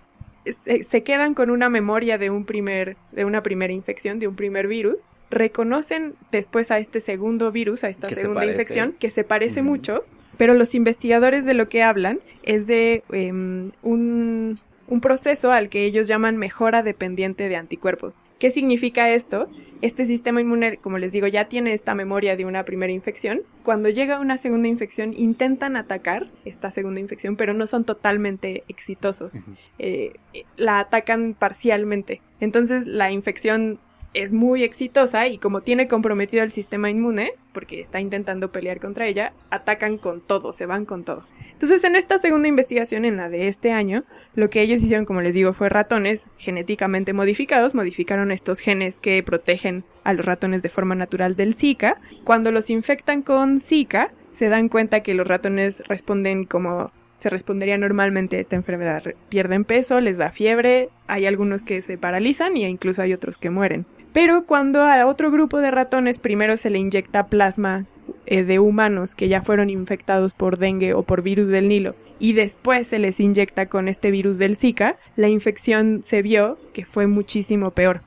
se, 0.44 1.02
quedan 1.02 1.34
con 1.34 1.50
una 1.50 1.68
memoria 1.68 2.18
de 2.18 2.30
un 2.30 2.44
primer, 2.44 2.96
de 3.12 3.24
una 3.24 3.42
primera 3.42 3.72
infección, 3.72 4.18
de 4.18 4.26
un 4.26 4.34
primer 4.34 4.66
virus, 4.66 5.08
reconocen 5.30 6.14
después 6.32 6.70
a 6.70 6.78
este 6.78 7.00
segundo 7.00 7.52
virus, 7.52 7.84
a 7.84 7.88
esta 7.88 8.08
segunda 8.08 8.44
infección, 8.46 8.94
que 8.98 9.10
se 9.10 9.24
parece 9.24 9.62
mucho, 9.62 10.04
pero 10.36 10.54
los 10.54 10.74
investigadores 10.74 11.44
de 11.44 11.54
lo 11.54 11.68
que 11.68 11.82
hablan 11.82 12.20
es 12.42 12.66
de 12.66 13.04
em, 13.12 13.70
un, 13.82 14.58
un 14.92 15.00
proceso 15.00 15.52
al 15.52 15.70
que 15.70 15.86
ellos 15.86 16.06
llaman 16.06 16.36
mejora 16.36 16.82
dependiente 16.82 17.48
de 17.48 17.56
anticuerpos. 17.56 18.20
¿Qué 18.38 18.50
significa 18.50 19.08
esto? 19.08 19.48
Este 19.80 20.04
sistema 20.04 20.42
inmune, 20.42 20.76
como 20.76 20.98
les 20.98 21.12
digo, 21.12 21.26
ya 21.28 21.48
tiene 21.48 21.72
esta 21.72 21.94
memoria 21.94 22.36
de 22.36 22.44
una 22.44 22.66
primera 22.66 22.92
infección. 22.92 23.40
Cuando 23.62 23.88
llega 23.88 24.20
una 24.20 24.36
segunda 24.36 24.68
infección, 24.68 25.14
intentan 25.16 25.76
atacar 25.76 26.28
esta 26.44 26.70
segunda 26.70 27.00
infección, 27.00 27.36
pero 27.36 27.54
no 27.54 27.66
son 27.66 27.84
totalmente 27.84 28.64
exitosos. 28.68 29.38
Eh, 29.78 30.12
la 30.58 30.80
atacan 30.80 31.32
parcialmente. 31.38 32.20
Entonces 32.40 32.86
la 32.86 33.10
infección 33.10 33.78
es 34.14 34.32
muy 34.32 34.62
exitosa 34.62 35.26
y 35.26 35.38
como 35.38 35.62
tiene 35.62 35.88
comprometido 35.88 36.42
el 36.42 36.50
sistema 36.50 36.90
inmune, 36.90 37.32
porque 37.52 37.80
está 37.80 38.00
intentando 38.00 38.52
pelear 38.52 38.80
contra 38.80 39.06
ella, 39.06 39.32
atacan 39.50 39.98
con 39.98 40.20
todo, 40.20 40.52
se 40.52 40.66
van 40.66 40.84
con 40.84 41.04
todo. 41.04 41.24
Entonces, 41.52 41.84
en 41.84 41.94
esta 41.94 42.18
segunda 42.18 42.48
investigación, 42.48 43.04
en 43.04 43.16
la 43.16 43.28
de 43.28 43.46
este 43.46 43.70
año, 43.70 44.02
lo 44.34 44.50
que 44.50 44.62
ellos 44.62 44.82
hicieron, 44.82 45.04
como 45.04 45.20
les 45.20 45.32
digo, 45.32 45.52
fue 45.52 45.68
ratones 45.68 46.28
genéticamente 46.36 47.12
modificados, 47.12 47.72
modificaron 47.72 48.32
estos 48.32 48.58
genes 48.58 48.98
que 48.98 49.22
protegen 49.22 49.84
a 50.02 50.12
los 50.12 50.26
ratones 50.26 50.62
de 50.62 50.68
forma 50.68 50.96
natural 50.96 51.36
del 51.36 51.54
Zika. 51.54 52.00
Cuando 52.24 52.50
los 52.50 52.68
infectan 52.68 53.22
con 53.22 53.60
Zika, 53.60 54.10
se 54.32 54.48
dan 54.48 54.68
cuenta 54.68 55.04
que 55.04 55.14
los 55.14 55.28
ratones 55.28 55.84
responden 55.86 56.46
como 56.46 56.90
se 57.20 57.30
respondería 57.30 57.78
normalmente 57.78 58.38
a 58.38 58.40
esta 58.40 58.56
enfermedad. 58.56 59.04
Pierden 59.28 59.64
peso, 59.64 60.00
les 60.00 60.18
da 60.18 60.32
fiebre, 60.32 60.88
hay 61.06 61.26
algunos 61.26 61.62
que 61.62 61.80
se 61.80 61.96
paralizan 61.96 62.56
y 62.56 62.66
incluso 62.66 63.00
hay 63.02 63.12
otros 63.12 63.38
que 63.38 63.50
mueren. 63.50 63.86
Pero 64.12 64.44
cuando 64.44 64.82
a 64.82 65.06
otro 65.06 65.30
grupo 65.30 65.58
de 65.58 65.70
ratones 65.70 66.18
primero 66.18 66.56
se 66.56 66.70
le 66.70 66.78
inyecta 66.78 67.26
plasma 67.26 67.86
eh, 68.26 68.44
de 68.44 68.58
humanos 68.58 69.14
que 69.14 69.28
ya 69.28 69.42
fueron 69.42 69.70
infectados 69.70 70.32
por 70.32 70.58
dengue 70.58 70.94
o 70.94 71.02
por 71.02 71.22
virus 71.22 71.48
del 71.48 71.68
Nilo 71.68 71.94
y 72.18 72.34
después 72.34 72.86
se 72.86 73.00
les 73.00 73.18
inyecta 73.18 73.66
con 73.66 73.88
este 73.88 74.12
virus 74.12 74.38
del 74.38 74.54
Zika, 74.54 74.96
la 75.16 75.28
infección 75.28 76.02
se 76.04 76.22
vio 76.22 76.56
que 76.72 76.86
fue 76.86 77.08
muchísimo 77.08 77.72
peor. 77.72 78.02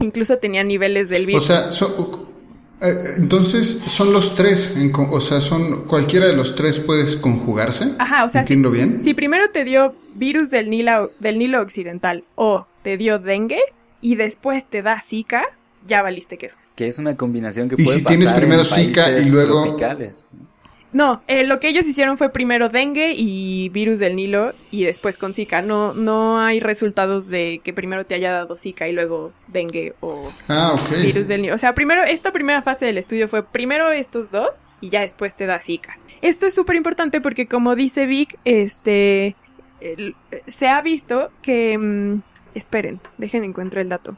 Incluso 0.00 0.38
tenía 0.38 0.62
niveles 0.62 1.08
del 1.08 1.26
virus. 1.26 1.50
O 1.50 1.72
sea, 1.72 2.18
eh, 2.80 3.02
entonces 3.16 3.82
son 3.86 4.12
los 4.12 4.36
tres, 4.36 4.76
o 4.96 5.20
sea, 5.20 5.40
son 5.40 5.86
cualquiera 5.86 6.26
de 6.26 6.36
los 6.36 6.54
tres 6.54 6.78
puedes 6.78 7.16
conjugarse. 7.16 7.94
Ajá, 7.98 8.24
o 8.24 8.28
sea, 8.28 8.42
¿Entiendo 8.42 8.70
bien? 8.70 9.02
Si 9.02 9.12
primero 9.14 9.50
te 9.50 9.64
dio 9.64 9.92
virus 10.14 10.50
del 10.50 10.70
Nilo, 10.70 11.10
del 11.18 11.38
Nilo 11.40 11.60
occidental 11.60 12.22
o 12.36 12.66
te 12.84 12.96
dio 12.96 13.18
dengue 13.18 13.60
y 14.00 14.16
después 14.16 14.64
te 14.68 14.82
da 14.82 15.00
Zika, 15.00 15.44
ya 15.86 16.02
valiste 16.02 16.38
queso. 16.38 16.58
Que 16.76 16.86
es 16.86 16.98
una 16.98 17.16
combinación 17.16 17.68
que 17.68 17.76
¿Y 17.78 17.84
puede 17.84 17.98
si 17.98 18.04
tienes 18.04 18.32
primero 18.32 18.64
Zika 18.64 19.10
y 19.18 19.30
luego 19.30 19.64
tropicales. 19.64 20.26
No, 20.90 21.22
eh, 21.26 21.44
lo 21.44 21.60
que 21.60 21.68
ellos 21.68 21.86
hicieron 21.86 22.16
fue 22.16 22.30
primero 22.30 22.70
dengue 22.70 23.12
y 23.14 23.68
virus 23.68 23.98
del 23.98 24.16
Nilo 24.16 24.54
y 24.70 24.84
después 24.84 25.18
con 25.18 25.34
Zika. 25.34 25.60
No, 25.60 25.92
no 25.92 26.40
hay 26.40 26.60
resultados 26.60 27.28
de 27.28 27.60
que 27.62 27.74
primero 27.74 28.06
te 28.06 28.14
haya 28.14 28.32
dado 28.32 28.56
Zika 28.56 28.88
y 28.88 28.92
luego 28.92 29.32
dengue 29.48 29.94
o 30.00 30.30
ah, 30.48 30.80
virus 31.02 31.28
del 31.28 31.42
Nilo. 31.42 31.54
O 31.54 31.58
sea, 31.58 31.74
primero, 31.74 32.04
esta 32.04 32.32
primera 32.32 32.62
fase 32.62 32.86
del 32.86 32.96
estudio 32.96 33.28
fue 33.28 33.42
primero 33.44 33.90
estos 33.90 34.30
dos 34.30 34.62
y 34.80 34.88
ya 34.88 35.02
después 35.02 35.36
te 35.36 35.44
da 35.44 35.58
Zika. 35.58 35.98
Esto 36.22 36.46
es 36.46 36.54
súper 36.54 36.76
importante 36.76 37.20
porque 37.20 37.46
como 37.46 37.76
dice 37.76 38.06
Vic, 38.06 38.38
este, 38.44 39.36
se 40.46 40.68
ha 40.68 40.80
visto 40.80 41.30
que... 41.42 41.76
Mm, 41.76 42.22
esperen, 42.58 43.00
dejen 43.16 43.44
encuentro 43.44 43.80
el 43.80 43.88
dato. 43.88 44.16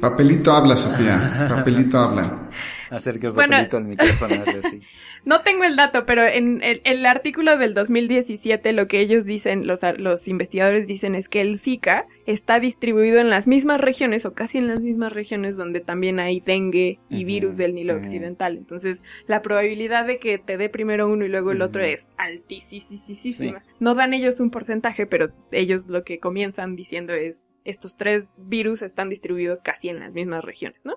Papelito 0.00 0.52
habla, 0.52 0.76
Sofía. 0.76 1.46
Papelito 1.48 1.98
habla. 1.98 2.50
Acerca 2.90 3.28
el 3.28 3.32
papelito 3.32 3.76
al 3.78 3.84
micrófono, 3.84 4.34
así. 4.62 4.82
No 5.24 5.42
tengo 5.42 5.62
el 5.62 5.76
dato, 5.76 6.04
pero 6.04 6.26
en 6.26 6.60
el, 6.62 7.06
artículo 7.06 7.56
del 7.56 7.74
2017 7.74 8.72
lo 8.72 8.88
que 8.88 8.98
ellos 8.98 9.24
dicen, 9.24 9.68
los, 9.68 9.80
los 9.98 10.26
investigadores 10.26 10.88
dicen 10.88 11.14
es 11.14 11.28
que 11.28 11.40
el 11.40 11.60
Zika 11.60 12.06
está 12.26 12.60
distribuido 12.60 13.20
en 13.20 13.30
las 13.30 13.46
mismas 13.46 13.80
regiones 13.80 14.24
o 14.26 14.32
casi 14.32 14.58
en 14.58 14.68
las 14.68 14.80
mismas 14.80 15.12
regiones 15.12 15.56
donde 15.56 15.80
también 15.80 16.20
hay 16.20 16.40
dengue 16.40 16.98
y 17.08 17.24
virus 17.24 17.56
del 17.56 17.74
Nilo 17.74 17.96
Occidental. 17.96 18.56
Entonces, 18.56 19.02
la 19.26 19.42
probabilidad 19.42 20.06
de 20.06 20.18
que 20.18 20.38
te 20.38 20.56
dé 20.56 20.68
primero 20.68 21.10
uno 21.10 21.24
y 21.24 21.28
luego 21.28 21.52
el 21.52 21.62
otro 21.62 21.82
es 21.82 22.08
altísima. 22.16 23.62
No 23.80 23.94
dan 23.94 24.14
ellos 24.14 24.40
un 24.40 24.50
porcentaje, 24.50 25.06
pero 25.06 25.30
ellos 25.50 25.88
lo 25.88 26.04
que 26.04 26.18
comienzan 26.18 26.76
diciendo 26.76 27.12
es 27.12 27.46
estos 27.64 27.96
tres 27.96 28.26
virus 28.36 28.82
están 28.82 29.08
distribuidos 29.08 29.62
casi 29.62 29.88
en 29.88 30.00
las 30.00 30.12
mismas 30.12 30.44
regiones, 30.44 30.80
¿no? 30.84 30.96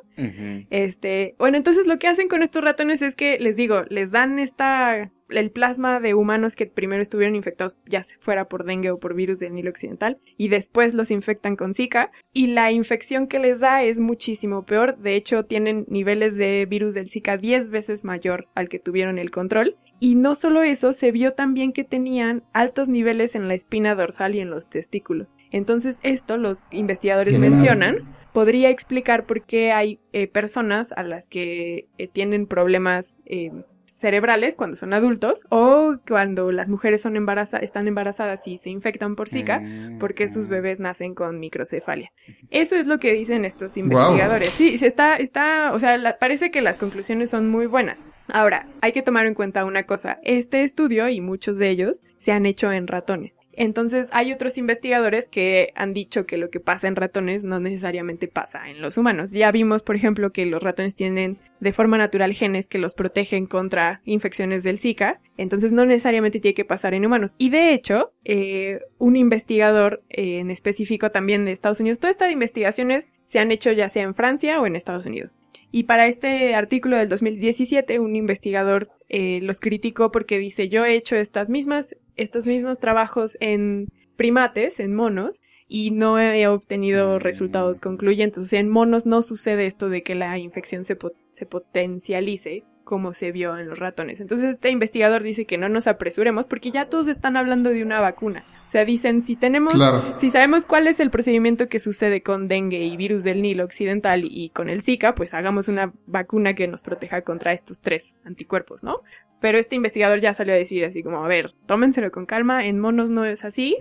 Este, 0.70 1.36
bueno, 1.38 1.58
entonces 1.58 1.88
lo 1.88 1.98
que 1.98 2.08
hacen 2.08 2.28
con 2.28 2.44
estos 2.44 2.64
ratones 2.64 3.02
es 3.02 3.16
que 3.16 3.38
les 3.40 3.56
digo, 3.56 3.84
les 3.90 4.12
dan 4.12 4.40
esta 4.40 5.12
el 5.30 5.52
plasma 5.52 6.00
de 6.00 6.14
humanos 6.14 6.56
que 6.56 6.66
primero 6.66 7.02
estuvieron 7.02 7.36
infectados, 7.36 7.76
ya 7.86 8.04
fuera 8.20 8.46
por 8.46 8.66
dengue 8.66 8.92
o 8.92 9.00
por 9.00 9.16
virus 9.16 9.40
del 9.40 9.54
Nilo 9.54 9.70
Occidental, 9.70 10.20
y 10.38 10.50
después 10.50 10.94
los 10.94 11.12
infectan 11.12 11.56
con 11.56 11.74
Zika, 11.74 12.12
y 12.34 12.48
la 12.48 12.72
infección 12.72 13.28
que 13.28 13.40
les 13.40 13.60
da 13.60 13.84
es 13.84 14.00
muchísimo 14.00 14.66
peor. 14.66 14.98
De 14.98 15.16
hecho, 15.16 15.46
tienen 15.46 15.86
niveles 15.88 16.36
de 16.36 16.66
virus 16.68 16.94
del 16.94 17.10
Zika 17.10 17.38
10 17.38 17.70
veces 17.70 18.04
mayor 18.04 18.48
al 18.56 18.70
que 18.70 18.80
tuvieron 18.80 19.18
el 19.18 19.32
control. 19.32 19.78
Y 20.00 20.16
no 20.16 20.36
solo 20.36 20.62
eso, 20.62 20.92
se 20.92 21.12
vio 21.12 21.34
también 21.34 21.72
que 21.72 21.86
tenían 21.86 22.44
altos 22.52 22.90
niveles 22.90 23.34
en 23.34 23.48
la 23.48 23.54
espina 23.54 23.96
dorsal 23.96 24.36
y 24.36 24.42
en 24.42 24.50
los 24.50 24.70
testículos. 24.70 25.30
Entonces, 25.52 26.00
esto 26.04 26.36
los 26.36 26.66
investigadores 26.72 27.40
mencionan 27.40 28.14
podría 28.34 28.70
explicar 28.70 29.26
por 29.26 29.44
qué 29.44 29.72
hay 29.72 30.00
eh, 30.12 30.28
personas 30.28 30.92
a 30.92 31.04
las 31.04 31.30
que 31.30 31.88
eh, 31.98 32.10
tienen 32.10 32.48
problemas 32.48 33.20
eh, 33.26 33.52
cerebrales 33.86 34.56
cuando 34.56 34.76
son 34.76 34.94
adultos 34.94 35.46
o 35.50 35.96
cuando 36.08 36.52
las 36.52 36.70
mujeres 36.70 37.02
son 37.02 37.16
embaraza 37.16 37.58
están 37.60 37.88
embarazadas 37.88 38.48
y 38.48 38.58
se 38.58 38.70
infectan 38.70 39.16
por 39.16 39.30
Zika 39.30 39.60
Mm, 39.60 40.00
porque 40.00 40.28
sus 40.28 40.48
mm. 40.48 40.50
bebés 40.50 40.80
nacen 40.80 41.16
con 41.16 41.40
microcefalia. 41.40 42.12
Eso 42.52 42.76
es 42.76 42.88
lo 42.88 43.00
que 43.00 43.14
dicen 43.14 43.46
estos 43.46 43.78
investigadores. 43.78 44.50
Sí, 44.52 44.78
se 44.78 44.88
está, 44.88 45.16
está, 45.16 45.72
o 45.74 45.80
sea, 45.80 45.98
la- 45.98 46.18
parece 46.18 46.52
que 46.52 46.62
las 46.62 46.78
conclusiones 46.80 47.30
son 47.30 47.50
muy 47.50 47.66
buenas. 47.68 48.04
Ahora, 48.28 48.68
hay 48.82 48.92
que 48.92 49.02
tomar 49.02 49.26
en 49.26 49.34
cuenta 49.34 49.66
una 49.66 49.84
cosa. 49.84 50.20
Este 50.24 50.64
estudio 50.64 51.08
y 51.10 51.22
muchos 51.22 51.58
de 51.58 51.70
ellos 51.70 52.02
se 52.18 52.32
han 52.32 52.46
hecho 52.46 52.72
en 52.72 52.88
ratones. 52.88 53.34
Entonces, 53.58 54.10
hay 54.12 54.32
otros 54.32 54.58
investigadores 54.58 55.28
que 55.28 55.72
han 55.76 55.94
dicho 55.94 56.26
que 56.26 56.38
lo 56.38 56.50
que 56.50 56.60
pasa 56.60 56.88
en 56.88 56.96
ratones 56.96 57.44
no 57.44 57.60
necesariamente 57.60 58.28
pasa 58.28 58.70
en 58.70 58.82
los 58.82 58.98
humanos. 58.98 59.32
Ya 59.32 59.52
vimos, 59.52 59.82
por 59.82 59.96
ejemplo, 59.96 60.32
que 60.32 60.46
los 60.46 60.62
ratones 60.62 60.96
tienen 60.96 61.40
de 61.60 61.74
forma 61.74 61.98
natural 61.98 62.34
genes 62.34 62.68
que 62.68 62.78
los 62.78 62.94
protegen 62.94 63.46
contra 63.46 64.02
infecciones 64.06 64.64
del 64.64 64.78
Zika, 64.78 65.22
entonces 65.38 65.72
no 65.72 65.86
necesariamente 65.86 66.40
tiene 66.40 66.54
que 66.54 66.66
pasar 66.66 66.94
en 66.94 67.06
humanos. 67.06 67.36
Y 67.38 67.50
de 67.50 67.74
hecho, 67.74 68.14
eh, 68.24 68.82
un 68.98 69.16
investigador 69.16 70.04
eh, 70.10 70.40
en 70.40 70.52
específico 70.52 71.12
también 71.12 71.46
de 71.46 71.52
Estados 71.52 71.80
Unidos, 71.80 72.00
todas 72.00 72.16
estas 72.16 72.32
investigaciones 72.32 73.08
se 73.26 73.40
han 73.40 73.52
hecho 73.52 73.72
ya 73.72 73.90
sea 73.90 74.04
en 74.04 74.16
Francia 74.16 74.62
o 74.62 74.68
en 74.68 74.76
Estados 74.76 75.06
Unidos. 75.06 75.36
Y 75.72 75.84
para 75.84 76.08
este 76.08 76.56
artículo 76.56 76.98
del 76.98 77.10
2017, 77.10 78.00
un 78.00 78.16
investigador 78.16 78.90
eh, 79.10 79.40
los 79.42 79.60
criticó 79.60 80.12
porque 80.12 80.40
dice, 80.40 80.70
yo 80.70 80.86
he 80.86 80.96
hecho 80.96 81.16
estas 81.16 81.50
mismas, 81.50 81.96
estos 82.16 82.46
mismos 82.46 82.80
trabajos 82.80 83.38
en 83.40 83.88
primates, 84.16 84.80
en 84.80 84.96
monos, 84.96 85.42
y 85.68 85.92
no 85.92 86.20
he 86.20 86.48
obtenido 86.48 87.20
resultados 87.20 87.80
concluyentes. 87.80 88.44
O 88.44 88.46
sea, 88.46 88.60
en 88.60 88.70
monos 88.70 89.06
no 89.06 89.22
sucede 89.22 89.66
esto 89.66 89.90
de 89.90 90.04
que 90.04 90.16
la 90.16 90.38
infección 90.38 90.86
se, 90.86 90.98
se 91.32 91.46
potencialice 91.46 92.64
como 92.86 93.12
se 93.14 93.34
vio 93.34 93.58
en 93.58 93.68
los 93.68 93.78
ratones. 93.80 94.22
Entonces 94.22 94.52
este 94.54 94.70
investigador 94.70 95.22
dice 95.24 95.44
que 95.46 95.58
no 95.58 95.68
nos 95.68 95.88
apresuremos 95.88 96.48
porque 96.48 96.72
ya 96.72 96.86
todos 96.86 97.08
están 97.10 97.36
hablando 97.36 97.72
de 97.72 97.84
una 97.84 98.00
vacuna. 98.00 98.46
O 98.66 98.70
sea, 98.70 98.86
dicen, 98.86 99.22
si 99.22 99.36
tenemos, 99.36 99.74
Claro. 99.74 100.16
si 100.18 100.32
sabemos 100.32 100.66
cuál 100.66 100.88
es 100.88 101.00
el 101.02 101.10
procedimiento 101.10 101.68
que 101.68 101.80
sucede 101.80 102.22
con 102.22 102.48
dengue 102.48 102.84
y 102.86 102.96
virus 102.96 103.24
del 103.24 103.42
Nilo 103.42 103.66
occidental 103.66 104.24
y 104.24 104.50
con 104.52 104.70
el 104.70 104.82
Zika, 104.82 105.14
pues 105.16 105.34
hagamos 105.34 105.68
una 105.68 105.92
vacuna 106.08 106.54
que 106.56 106.68
nos 106.68 106.82
proteja 106.82 107.22
contra 107.24 107.52
estos 107.52 107.82
tres 107.82 108.16
anticuerpos, 108.24 108.84
¿no? 108.84 109.02
Pero 109.42 109.58
este 109.58 109.76
investigador 109.76 110.20
ya 110.22 110.34
salió 110.34 110.54
a 110.54 110.58
decir 110.58 110.86
así 110.86 111.04
como, 111.04 111.24
a 111.24 111.28
ver, 111.28 111.54
tómenselo 111.66 112.10
con 112.12 112.26
calma, 112.26 112.66
en 112.66 112.80
monos 112.80 113.10
no 113.10 113.26
es 113.26 113.44
así 113.44 113.76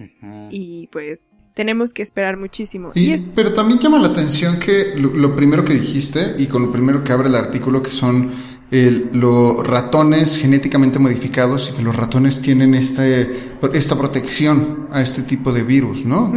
y 0.51 0.89
pues 0.89 1.29
tenemos 1.55 1.93
que 1.95 2.03
esperar 2.03 2.37
muchísimo. 2.37 2.91
Y- 2.95 3.11
Y 3.11 3.13
es- 3.13 3.23
Pero 3.35 3.55
también 3.55 3.79
llama 3.79 4.01
la 4.01 4.09
atención 4.09 4.59
que 4.59 4.95
lo, 4.97 5.11
lo 5.11 5.37
primero 5.37 5.65
que 5.65 5.75
dijiste 5.75 6.35
y 6.37 6.47
con 6.49 6.63
lo 6.63 6.73
primero 6.73 7.05
que 7.05 7.13
abre 7.13 7.29
el 7.29 7.37
artículo 7.37 7.81
que 7.83 7.91
son 7.93 8.33
el- 8.71 9.11
los 9.13 9.67
ratones 9.67 10.37
genéticamente 10.39 10.99
modificados 10.99 11.71
y 11.71 11.77
que 11.77 11.83
los 11.83 11.95
ratones 11.95 12.41
tienen 12.43 12.75
este, 12.75 13.31
esta 13.73 13.97
protección 13.97 14.89
a 14.91 15.01
este 15.01 15.23
tipo 15.23 15.53
de 15.53 15.63
virus, 15.63 16.05
¿no? 16.05 16.33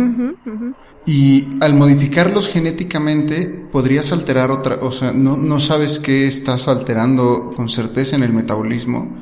Y 1.06 1.48
al 1.62 1.74
modificarlos 1.74 2.50
genéticamente 2.50 3.66
podrías 3.72 4.12
alterar 4.12 4.52
otra, 4.52 4.80
o 4.82 4.92
sea, 4.92 5.14
no, 5.14 5.38
no 5.38 5.60
sabes 5.60 6.00
qué 6.00 6.28
estás 6.28 6.68
alterando 6.68 7.54
con 7.56 7.70
certeza 7.70 8.18
en 8.18 8.24
el 8.24 8.34
metabolismo 8.34 9.16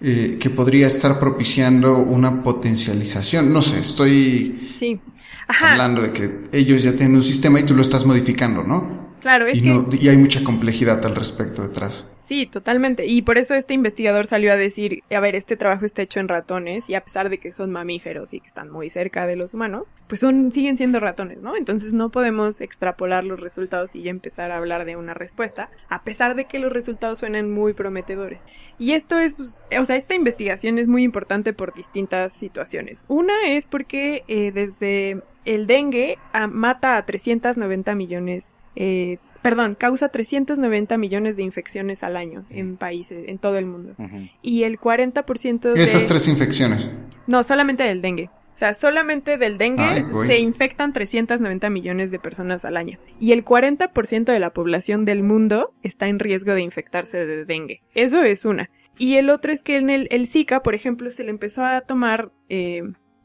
eh, 0.00 0.36
que 0.38 0.50
podría 0.50 0.86
estar 0.86 1.18
propiciando 1.18 1.98
una 1.98 2.42
potencialización. 2.44 3.52
No 3.52 3.62
sé, 3.62 3.80
estoy 3.80 4.70
Sí. 4.78 5.00
Ajá, 5.48 5.72
hablando 5.72 6.02
de 6.02 6.12
que 6.12 6.40
ellos 6.52 6.82
ya 6.84 6.94
tienen 6.94 7.16
un 7.16 7.22
sistema 7.22 7.58
y 7.60 7.64
tú 7.64 7.74
lo 7.74 7.82
estás 7.82 8.06
modificando, 8.06 8.62
¿no? 8.62 9.12
claro, 9.20 9.46
es 9.46 9.58
Y, 9.58 9.62
que... 9.62 9.68
no- 9.68 9.88
y 9.90 10.08
hay 10.08 10.16
mucha 10.18 10.44
complejidad 10.44 11.04
al 11.04 11.14
respecto 11.16 11.62
detrás. 11.62 12.06
Sí, 12.26 12.46
totalmente. 12.46 13.04
Y 13.06 13.20
por 13.20 13.36
eso 13.36 13.54
este 13.54 13.74
investigador 13.74 14.26
salió 14.26 14.50
a 14.50 14.56
decir, 14.56 15.02
a 15.14 15.20
ver, 15.20 15.34
este 15.34 15.56
trabajo 15.56 15.84
está 15.84 16.00
hecho 16.00 16.20
en 16.20 16.28
ratones 16.28 16.88
y 16.88 16.94
a 16.94 17.02
pesar 17.02 17.28
de 17.28 17.36
que 17.36 17.52
son 17.52 17.70
mamíferos 17.70 18.32
y 18.32 18.40
que 18.40 18.46
están 18.46 18.70
muy 18.70 18.88
cerca 18.88 19.26
de 19.26 19.36
los 19.36 19.52
humanos, 19.52 19.84
pues 20.08 20.20
son, 20.20 20.50
siguen 20.50 20.78
siendo 20.78 21.00
ratones, 21.00 21.42
¿no? 21.42 21.54
Entonces 21.54 21.92
no 21.92 22.08
podemos 22.08 22.62
extrapolar 22.62 23.24
los 23.24 23.40
resultados 23.40 23.94
y 23.94 24.02
ya 24.02 24.10
empezar 24.10 24.52
a 24.52 24.56
hablar 24.56 24.86
de 24.86 24.96
una 24.96 25.12
respuesta, 25.12 25.68
a 25.90 26.02
pesar 26.02 26.34
de 26.34 26.46
que 26.46 26.58
los 26.58 26.72
resultados 26.72 27.18
suenan 27.18 27.50
muy 27.50 27.74
prometedores. 27.74 28.40
Y 28.78 28.92
esto 28.92 29.18
es, 29.18 29.34
pues, 29.34 29.60
o 29.78 29.84
sea, 29.84 29.96
esta 29.96 30.14
investigación 30.14 30.78
es 30.78 30.88
muy 30.88 31.02
importante 31.02 31.52
por 31.52 31.74
distintas 31.74 32.32
situaciones. 32.32 33.04
Una 33.06 33.34
es 33.48 33.66
porque 33.66 34.24
eh, 34.28 34.50
desde 34.50 35.22
el 35.44 35.66
dengue 35.66 36.16
ah, 36.32 36.46
mata 36.46 36.96
a 36.96 37.04
390 37.04 37.94
millones 37.94 38.48
eh, 38.76 39.18
perdón, 39.44 39.74
causa 39.74 40.08
390 40.08 40.96
millones 40.96 41.36
de 41.36 41.42
infecciones 41.42 42.02
al 42.02 42.16
año 42.16 42.46
en 42.48 42.78
países, 42.78 43.28
en 43.28 43.36
todo 43.36 43.58
el 43.58 43.66
mundo. 43.66 43.94
Y 44.40 44.62
el 44.62 44.80
40% 44.80 45.74
de... 45.74 45.82
Esas 45.82 46.06
tres 46.06 46.28
infecciones. 46.28 46.90
No, 47.26 47.44
solamente 47.44 47.84
del 47.84 48.00
dengue. 48.00 48.30
O 48.54 48.56
sea, 48.56 48.72
solamente 48.72 49.36
del 49.36 49.58
dengue 49.58 49.82
Ay, 49.82 50.04
se 50.24 50.38
infectan 50.38 50.94
390 50.94 51.68
millones 51.68 52.10
de 52.10 52.18
personas 52.18 52.64
al 52.64 52.78
año. 52.78 52.98
Y 53.20 53.32
el 53.32 53.44
40% 53.44 54.24
de 54.24 54.38
la 54.38 54.48
población 54.48 55.04
del 55.04 55.22
mundo 55.22 55.74
está 55.82 56.06
en 56.06 56.20
riesgo 56.20 56.54
de 56.54 56.62
infectarse 56.62 57.26
de 57.26 57.44
dengue. 57.44 57.82
Eso 57.94 58.22
es 58.22 58.46
una. 58.46 58.70
Y 58.96 59.16
el 59.16 59.28
otro 59.28 59.52
es 59.52 59.62
que 59.62 59.76
en 59.76 59.90
el, 59.90 60.08
el 60.10 60.26
Zika, 60.26 60.62
por 60.62 60.74
ejemplo, 60.74 61.10
se 61.10 61.22
le 61.22 61.28
empezó 61.28 61.64
a 61.64 61.82
tomar... 61.82 62.32
eh, 62.48 62.82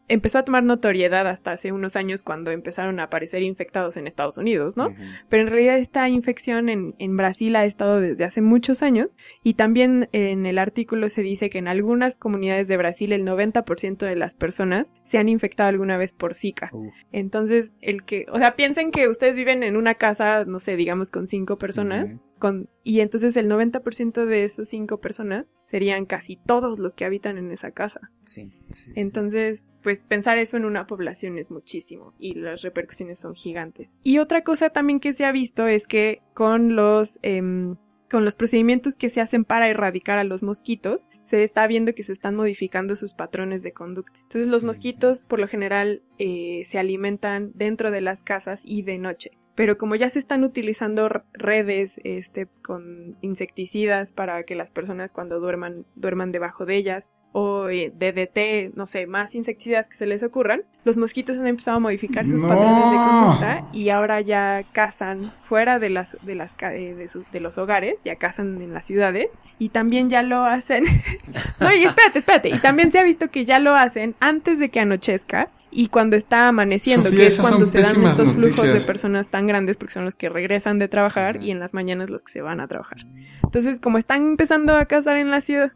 empezó 0.09 0.39
a 0.39 0.43
tomar 0.43 0.63
notoriedad 0.63 1.27
hasta 1.27 1.51
hace 1.51 1.71
unos 1.71 1.95
años 1.95 2.23
cuando 2.23 2.51
empezaron 2.51 2.99
a 2.99 3.03
aparecer 3.03 3.41
infectados 3.43 3.95
en 3.95 4.07
Estados 4.07 4.37
Unidos, 4.37 4.75
¿no? 4.75 4.93
Pero 5.29 5.43
en 5.43 5.49
realidad 5.49 5.77
esta 5.77 6.09
infección 6.09 6.67
en, 6.67 6.95
en 6.99 7.15
Brasil 7.15 7.55
ha 7.55 7.65
estado 7.65 8.01
desde 8.01 8.25
hace 8.25 8.41
muchos 8.41 8.81
años 8.81 9.09
y 9.43 9.53
también 9.53 10.09
en 10.11 10.45
el 10.45 10.57
artículo 10.57 11.09
se 11.09 11.21
dice 11.21 11.49
que 11.49 11.59
en 11.59 11.67
algunas 11.67 12.17
comunidades 12.17 12.67
de 12.67 12.77
Brasil 12.77 13.13
el 13.13 13.25
90% 13.25 13.97
de 13.97 14.15
las 14.15 14.35
personas 14.35 14.91
se 15.03 15.17
han 15.17 15.29
infectado 15.29 15.69
alguna 15.69 15.97
vez 15.97 16.13
por 16.13 16.33
Zika. 16.33 16.69
Uh. 16.73 16.91
Entonces, 17.11 17.75
el 17.81 18.03
que, 18.03 18.25
o 18.31 18.39
sea, 18.39 18.55
piensen 18.55 18.91
que 18.91 19.07
ustedes 19.07 19.37
viven 19.37 19.63
en 19.63 19.77
una 19.77 19.95
casa, 19.95 20.45
no 20.45 20.59
sé, 20.59 20.75
digamos 20.75 21.11
con 21.11 21.27
cinco 21.27 21.57
personas. 21.57 22.19
Con, 22.39 22.69
y 22.83 23.01
entonces 23.01 23.37
el 23.37 23.47
90% 23.47 24.25
de 24.25 24.43
esas 24.43 24.69
cinco 24.69 24.99
personas 24.99 25.45
serían 25.65 26.05
casi 26.05 26.37
todos 26.37 26.79
los 26.79 26.95
que 26.95 27.05
habitan 27.05 27.37
en 27.37 27.51
esa 27.51 27.71
casa. 27.71 28.09
Sí, 28.23 28.51
sí. 28.71 28.93
Entonces, 28.95 29.65
pues 29.83 30.03
pensar 30.03 30.39
eso 30.39 30.57
en 30.57 30.65
una 30.65 30.87
población 30.87 31.37
es 31.37 31.51
muchísimo 31.51 32.13
y 32.17 32.33
las 32.33 32.63
repercusiones 32.63 33.19
son 33.19 33.35
gigantes. 33.35 33.89
Y 34.03 34.17
otra 34.17 34.43
cosa 34.43 34.71
también 34.71 34.99
que 34.99 35.13
se 35.13 35.25
ha 35.25 35.31
visto 35.31 35.67
es 35.67 35.85
que 35.85 36.21
con 36.33 36.75
los 36.75 37.19
em, 37.21 37.75
con 38.09 38.25
los 38.25 38.35
procedimientos 38.35 38.97
que 38.97 39.09
se 39.09 39.21
hacen 39.21 39.45
para 39.45 39.69
erradicar 39.69 40.17
a 40.17 40.23
los 40.23 40.41
mosquitos, 40.41 41.07
se 41.23 41.43
está 41.43 41.67
viendo 41.67 41.93
que 41.93 42.03
se 42.03 42.13
están 42.13 42.35
modificando 42.35 42.95
sus 42.95 43.13
patrones 43.13 43.61
de 43.61 43.71
conducta. 43.71 44.17
Entonces 44.23 44.47
los 44.47 44.63
mosquitos 44.63 45.25
por 45.25 45.39
lo 45.39 45.47
general 45.47 46.01
eh, 46.17 46.63
se 46.65 46.79
alimentan 46.79 47.51
dentro 47.53 47.91
de 47.91 48.01
las 48.01 48.23
casas 48.23 48.63
y 48.65 48.81
de 48.81 48.97
noche. 48.97 49.31
Pero 49.59 49.77
como 49.77 49.95
ya 49.95 50.09
se 50.09 50.19
están 50.19 50.45
utilizando 50.45 51.09
redes 51.33 51.99
este, 52.05 52.47
con 52.63 53.17
insecticidas 53.19 54.13
para 54.13 54.43
que 54.43 54.55
las 54.55 54.71
personas 54.71 55.11
cuando 55.11 55.41
duerman 55.41 55.85
duerman 55.95 56.31
debajo 56.31 56.65
de 56.65 56.77
ellas 56.77 57.11
o 57.33 57.67
eh, 57.67 57.91
DDT, 57.93 58.73
no 58.77 58.85
sé, 58.85 59.05
más 59.05 59.35
insecticidas 59.35 59.89
que 59.89 59.97
se 59.97 60.05
les 60.05 60.23
ocurran, 60.23 60.61
los 60.85 60.95
mosquitos 60.95 61.37
han 61.37 61.45
empezado 61.45 61.75
a 61.75 61.79
modificar 61.81 62.25
sus 62.25 62.41
No. 62.41 62.47
patrones 62.47 62.89
de 62.89 62.95
conducta 62.95 63.63
y 63.73 63.89
ahora 63.89 64.21
ya 64.21 64.63
cazan 64.71 65.23
fuera 65.41 65.77
de 65.77 65.89
las 65.89 66.15
de 66.21 66.35
las 66.35 66.55
eh, 66.61 66.95
de, 66.95 67.09
sus- 67.09 67.29
de 67.29 67.39
los 67.41 67.57
hogares, 67.57 67.99
ya 68.05 68.15
cazan 68.15 68.61
en 68.61 68.73
las 68.73 68.85
ciudades 68.85 69.37
y 69.59 69.69
también 69.69 70.09
ya 70.09 70.23
lo 70.23 70.45
hacen. 70.45 70.85
no, 71.59 71.75
y 71.75 71.83
espérate, 71.83 72.19
espérate, 72.19 72.47
y 72.49 72.59
también 72.59 72.91
se 72.91 72.99
ha 72.99 73.03
visto 73.03 73.29
que 73.29 73.43
ya 73.43 73.59
lo 73.59 73.75
hacen 73.75 74.15
antes 74.21 74.57
de 74.57 74.69
que 74.69 74.79
anochezca 74.79 75.49
y 75.71 75.87
cuando 75.87 76.15
está 76.15 76.47
amaneciendo, 76.47 77.09
Sofía, 77.09 77.19
que 77.19 77.27
es 77.27 77.39
cuando 77.39 77.67
se 77.67 77.81
dan 77.81 78.03
estos 78.03 78.33
flujos 78.33 78.57
noticias. 78.57 78.73
de 78.73 78.87
personas 78.87 79.29
tan 79.29 79.47
grandes 79.47 79.77
porque 79.77 79.93
son 79.93 80.05
los 80.05 80.15
que 80.15 80.29
regresan 80.29 80.79
de 80.79 80.87
trabajar 80.87 81.43
y 81.43 81.51
en 81.51 81.59
las 81.59 81.73
mañanas 81.73 82.09
los 82.09 82.23
que 82.23 82.31
se 82.31 82.41
van 82.41 82.59
a 82.59 82.67
trabajar. 82.67 83.05
Entonces, 83.43 83.79
como 83.79 83.97
están 83.97 84.27
empezando 84.27 84.75
a 84.75 84.85
cazar 84.85 85.17
en 85.17 85.31
la 85.31 85.41
ciudad. 85.41 85.71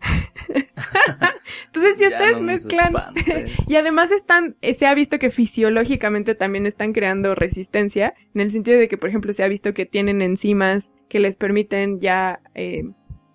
Entonces, 1.66 1.98
si 1.98 2.02
Ya 2.02 2.08
ustedes 2.08 2.32
no 2.32 2.42
mezclan 2.42 2.92
y 3.68 3.76
además 3.76 4.10
están, 4.10 4.56
eh, 4.60 4.74
se 4.74 4.86
ha 4.86 4.94
visto 4.94 5.18
que 5.18 5.30
fisiológicamente 5.30 6.34
también 6.34 6.66
están 6.66 6.92
creando 6.92 7.34
resistencia, 7.34 8.14
en 8.34 8.40
el 8.40 8.50
sentido 8.50 8.78
de 8.78 8.88
que, 8.88 8.98
por 8.98 9.08
ejemplo, 9.08 9.32
se 9.32 9.44
ha 9.44 9.48
visto 9.48 9.74
que 9.74 9.86
tienen 9.86 10.22
enzimas 10.22 10.90
que 11.08 11.20
les 11.20 11.36
permiten 11.36 12.00
ya, 12.00 12.40
eh, 12.54 12.84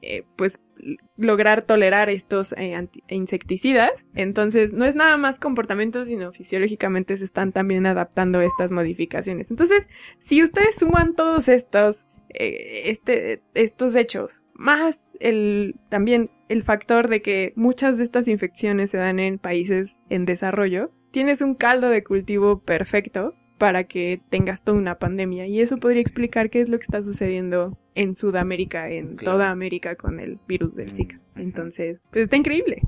eh, 0.01 0.23
pues, 0.35 0.59
lograr 1.17 1.63
tolerar 1.63 2.09
estos 2.09 2.53
eh, 2.57 2.87
insecticidas. 3.09 3.91
Entonces, 4.13 4.73
no 4.73 4.85
es 4.85 4.95
nada 4.95 5.17
más 5.17 5.39
comportamiento, 5.39 6.05
sino 6.05 6.31
fisiológicamente 6.31 7.17
se 7.17 7.25
están 7.25 7.51
también 7.51 7.85
adaptando 7.85 8.41
estas 8.41 8.71
modificaciones. 8.71 9.49
Entonces, 9.51 9.87
si 10.19 10.43
ustedes 10.43 10.75
suman 10.75 11.15
todos 11.15 11.47
estos, 11.47 12.07
eh, 12.29 12.83
este, 12.85 13.41
estos 13.53 13.95
hechos, 13.95 14.43
más 14.53 15.13
el, 15.19 15.75
también 15.89 16.29
el 16.49 16.63
factor 16.63 17.07
de 17.07 17.21
que 17.21 17.53
muchas 17.55 17.97
de 17.97 18.03
estas 18.03 18.27
infecciones 18.27 18.91
se 18.91 18.97
dan 18.97 19.19
en 19.19 19.39
países 19.39 19.97
en 20.09 20.25
desarrollo, 20.25 20.91
tienes 21.11 21.41
un 21.41 21.55
caldo 21.55 21.89
de 21.89 22.03
cultivo 22.03 22.59
perfecto 22.59 23.33
para 23.57 23.85
que 23.85 24.21
tengas 24.29 24.63
toda 24.63 24.77
una 24.77 24.97
pandemia. 24.97 25.47
Y 25.47 25.61
eso 25.61 25.77
podría 25.77 26.01
explicar 26.01 26.49
qué 26.49 26.61
es 26.61 26.69
lo 26.69 26.77
que 26.77 26.83
está 26.83 27.01
sucediendo 27.01 27.77
en 27.95 28.15
Sudamérica, 28.15 28.89
en 28.89 29.15
toda 29.15 29.49
América 29.49 29.95
con 29.95 30.19
el 30.19 30.39
virus 30.47 30.75
del 30.75 30.91
Zika. 30.91 31.19
Entonces, 31.35 31.99
pues 32.11 32.23
está 32.23 32.35
increíble. 32.35 32.81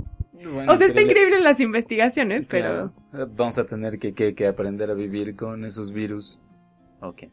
o 0.67 0.75
sea, 0.75 0.87
está 0.87 1.01
increíble 1.01 1.37
en 1.37 1.43
las 1.43 1.59
investigaciones, 1.59 2.45
pero... 2.45 2.93
Vamos 3.35 3.57
a 3.57 3.65
tener 3.65 3.97
que, 3.97 4.13
que, 4.13 4.35
que 4.35 4.47
aprender 4.47 4.91
a 4.91 4.93
vivir 4.93 5.35
con 5.35 5.65
esos 5.65 5.91
virus. 5.91 6.39
Ok. 7.01 7.23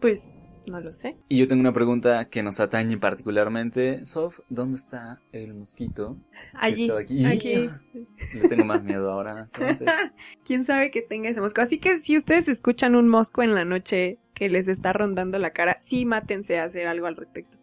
Pues 0.00 0.34
no 0.68 0.80
lo 0.80 0.92
sé. 0.92 1.16
Y 1.28 1.38
yo 1.38 1.46
tengo 1.46 1.60
una 1.60 1.72
pregunta 1.72 2.28
que 2.28 2.42
nos 2.42 2.60
atañe 2.60 2.98
particularmente. 2.98 4.04
Sof, 4.06 4.40
¿dónde 4.48 4.76
está 4.76 5.20
el 5.32 5.54
mosquito? 5.54 6.16
Allí. 6.54 6.90
Aquí. 6.90 7.24
aquí. 7.24 7.70
Le 8.34 8.48
tengo 8.48 8.64
más 8.64 8.84
miedo 8.84 9.10
ahora. 9.10 9.48
¿Quién 10.44 10.64
sabe 10.64 10.90
que 10.90 11.02
tenga 11.02 11.30
ese 11.30 11.40
mosco? 11.40 11.60
Así 11.60 11.78
que 11.78 11.98
si 11.98 12.16
ustedes 12.16 12.48
escuchan 12.48 12.94
un 12.94 13.08
mosco 13.08 13.42
en 13.42 13.54
la 13.54 13.64
noche 13.64 14.18
que 14.34 14.48
les 14.48 14.68
está 14.68 14.92
rondando 14.92 15.38
la 15.38 15.50
cara, 15.50 15.78
sí 15.80 16.04
mátense 16.04 16.58
a 16.58 16.64
hacer 16.64 16.86
algo 16.86 17.06
al 17.06 17.16
respecto. 17.16 17.58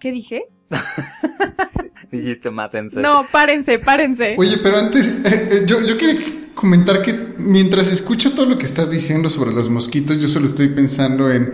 ¿Qué 0.00 0.10
dije? 0.10 0.46
Dijiste 2.10 2.50
mátense. 2.50 3.00
No, 3.00 3.26
párense, 3.30 3.78
párense. 3.78 4.34
Oye, 4.38 4.58
pero 4.62 4.78
antes, 4.78 5.06
eh, 5.06 5.48
eh, 5.52 5.62
yo, 5.66 5.80
yo 5.80 5.96
quería 5.96 6.20
comentar 6.54 7.02
que 7.02 7.12
mientras 7.38 7.90
escucho 7.90 8.34
todo 8.34 8.46
lo 8.46 8.58
que 8.58 8.66
estás 8.66 8.90
diciendo 8.90 9.28
sobre 9.28 9.52
los 9.52 9.70
mosquitos, 9.70 10.18
yo 10.18 10.28
solo 10.28 10.46
estoy 10.46 10.68
pensando 10.68 11.30
en 11.30 11.52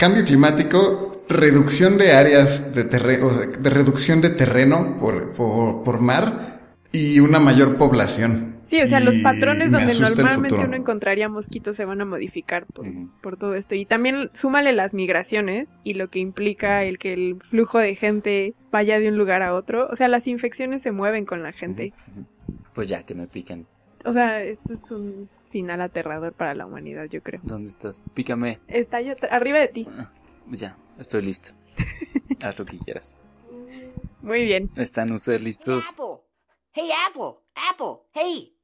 cambio 0.00 0.24
climático, 0.24 1.14
reducción 1.28 1.98
de 1.98 2.12
áreas 2.12 2.74
de 2.74 2.84
terreno, 2.84 3.26
o 3.26 3.30
sea, 3.30 3.46
de 3.46 3.70
reducción 3.70 4.22
de 4.22 4.30
terreno 4.30 4.96
por, 4.98 5.32
por, 5.34 6.00
mar 6.00 6.62
y 6.90 7.20
una 7.20 7.38
mayor 7.38 7.76
población. 7.76 8.56
Sí, 8.64 8.80
o 8.80 8.86
sea, 8.86 9.00
los 9.00 9.18
patrones 9.18 9.72
donde 9.72 9.92
normalmente 9.98 10.54
uno 10.54 10.74
encontraría 10.74 11.28
mosquitos 11.28 11.76
se 11.76 11.84
van 11.84 12.00
a 12.00 12.06
modificar 12.06 12.64
por, 12.66 12.86
por, 13.20 13.36
todo 13.36 13.54
esto. 13.54 13.74
Y 13.74 13.84
también 13.84 14.30
súmale 14.32 14.72
las 14.72 14.94
migraciones 14.94 15.76
y 15.84 15.94
lo 15.94 16.08
que 16.08 16.20
implica 16.20 16.82
el 16.84 16.98
que 16.98 17.12
el 17.12 17.36
flujo 17.42 17.78
de 17.78 17.94
gente 17.94 18.54
vaya 18.70 18.98
de 19.00 19.08
un 19.08 19.18
lugar 19.18 19.42
a 19.42 19.54
otro. 19.54 19.86
O 19.90 19.96
sea, 19.96 20.08
las 20.08 20.28
infecciones 20.28 20.82
se 20.82 20.92
mueven 20.92 21.26
con 21.26 21.42
la 21.42 21.52
gente. 21.52 21.92
Pues 22.72 22.88
ya, 22.88 23.02
que 23.02 23.14
me 23.14 23.26
piquen. 23.26 23.66
O 24.04 24.12
sea, 24.12 24.40
esto 24.40 24.72
es 24.72 24.90
un 24.92 25.28
final 25.50 25.80
aterrador 25.80 26.32
para 26.32 26.54
la 26.54 26.66
humanidad, 26.66 27.04
yo 27.06 27.22
creo. 27.22 27.40
¿Dónde 27.42 27.68
estás? 27.68 28.02
Pícame. 28.14 28.60
Está 28.68 28.98
arriba 29.30 29.58
de 29.58 29.68
ti. 29.68 29.86
Ah, 29.98 30.10
ya, 30.50 30.76
estoy 30.98 31.22
listo. 31.22 31.52
Haz 32.44 32.58
lo 32.58 32.64
que 32.64 32.78
quieras. 32.78 33.14
Muy 34.22 34.44
bien. 34.44 34.70
¿Están 34.76 35.12
ustedes 35.12 35.42
listos? 35.42 35.90
Apple. 35.92 36.22
Hey, 36.72 36.90
Apple. 37.08 37.40
Apple. 37.70 38.02
Hey. 38.12 38.54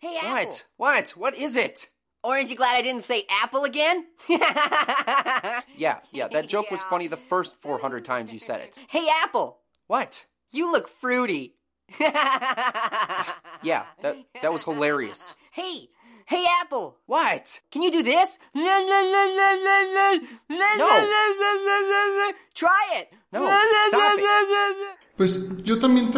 Hey, 0.00 0.16
Apple. 0.18 0.32
What? 0.32 0.64
What? 0.76 1.10
What 1.16 1.34
is 1.34 1.56
it? 1.56 1.90
Aren't 2.24 2.50
you 2.50 2.56
glad 2.56 2.76
I 2.76 2.82
didn't 2.82 3.04
say 3.04 3.24
apple 3.42 3.64
again? 3.64 4.06
yeah, 4.28 6.00
yeah, 6.12 6.28
that 6.28 6.48
joke 6.48 6.70
was 6.70 6.82
funny 6.82 7.06
the 7.06 7.16
first 7.16 7.56
400 7.62 8.04
times 8.04 8.32
you 8.32 8.40
said 8.40 8.60
it. 8.60 8.78
Hey, 8.88 9.06
Apple. 9.22 9.60
What? 9.86 10.26
You 10.50 10.70
look 10.72 10.88
fruity. 10.88 11.54
yeah, 12.00 13.84
that, 14.02 14.16
that 14.42 14.52
was 14.52 14.64
hilarious. 14.64 15.34
Hey, 15.52 15.88
Hey, 16.30 16.44
Apple! 16.62 16.98
What? 17.06 17.62
Can 17.72 17.80
you 17.80 17.90
do 17.90 18.02
this? 18.02 18.38
No! 18.52 18.62
Try 22.52 22.68
it! 23.00 23.08
No, 23.32 23.48
stop 23.88 24.20
Pues 25.16 25.62
yo 25.62 25.78
también, 25.78 26.10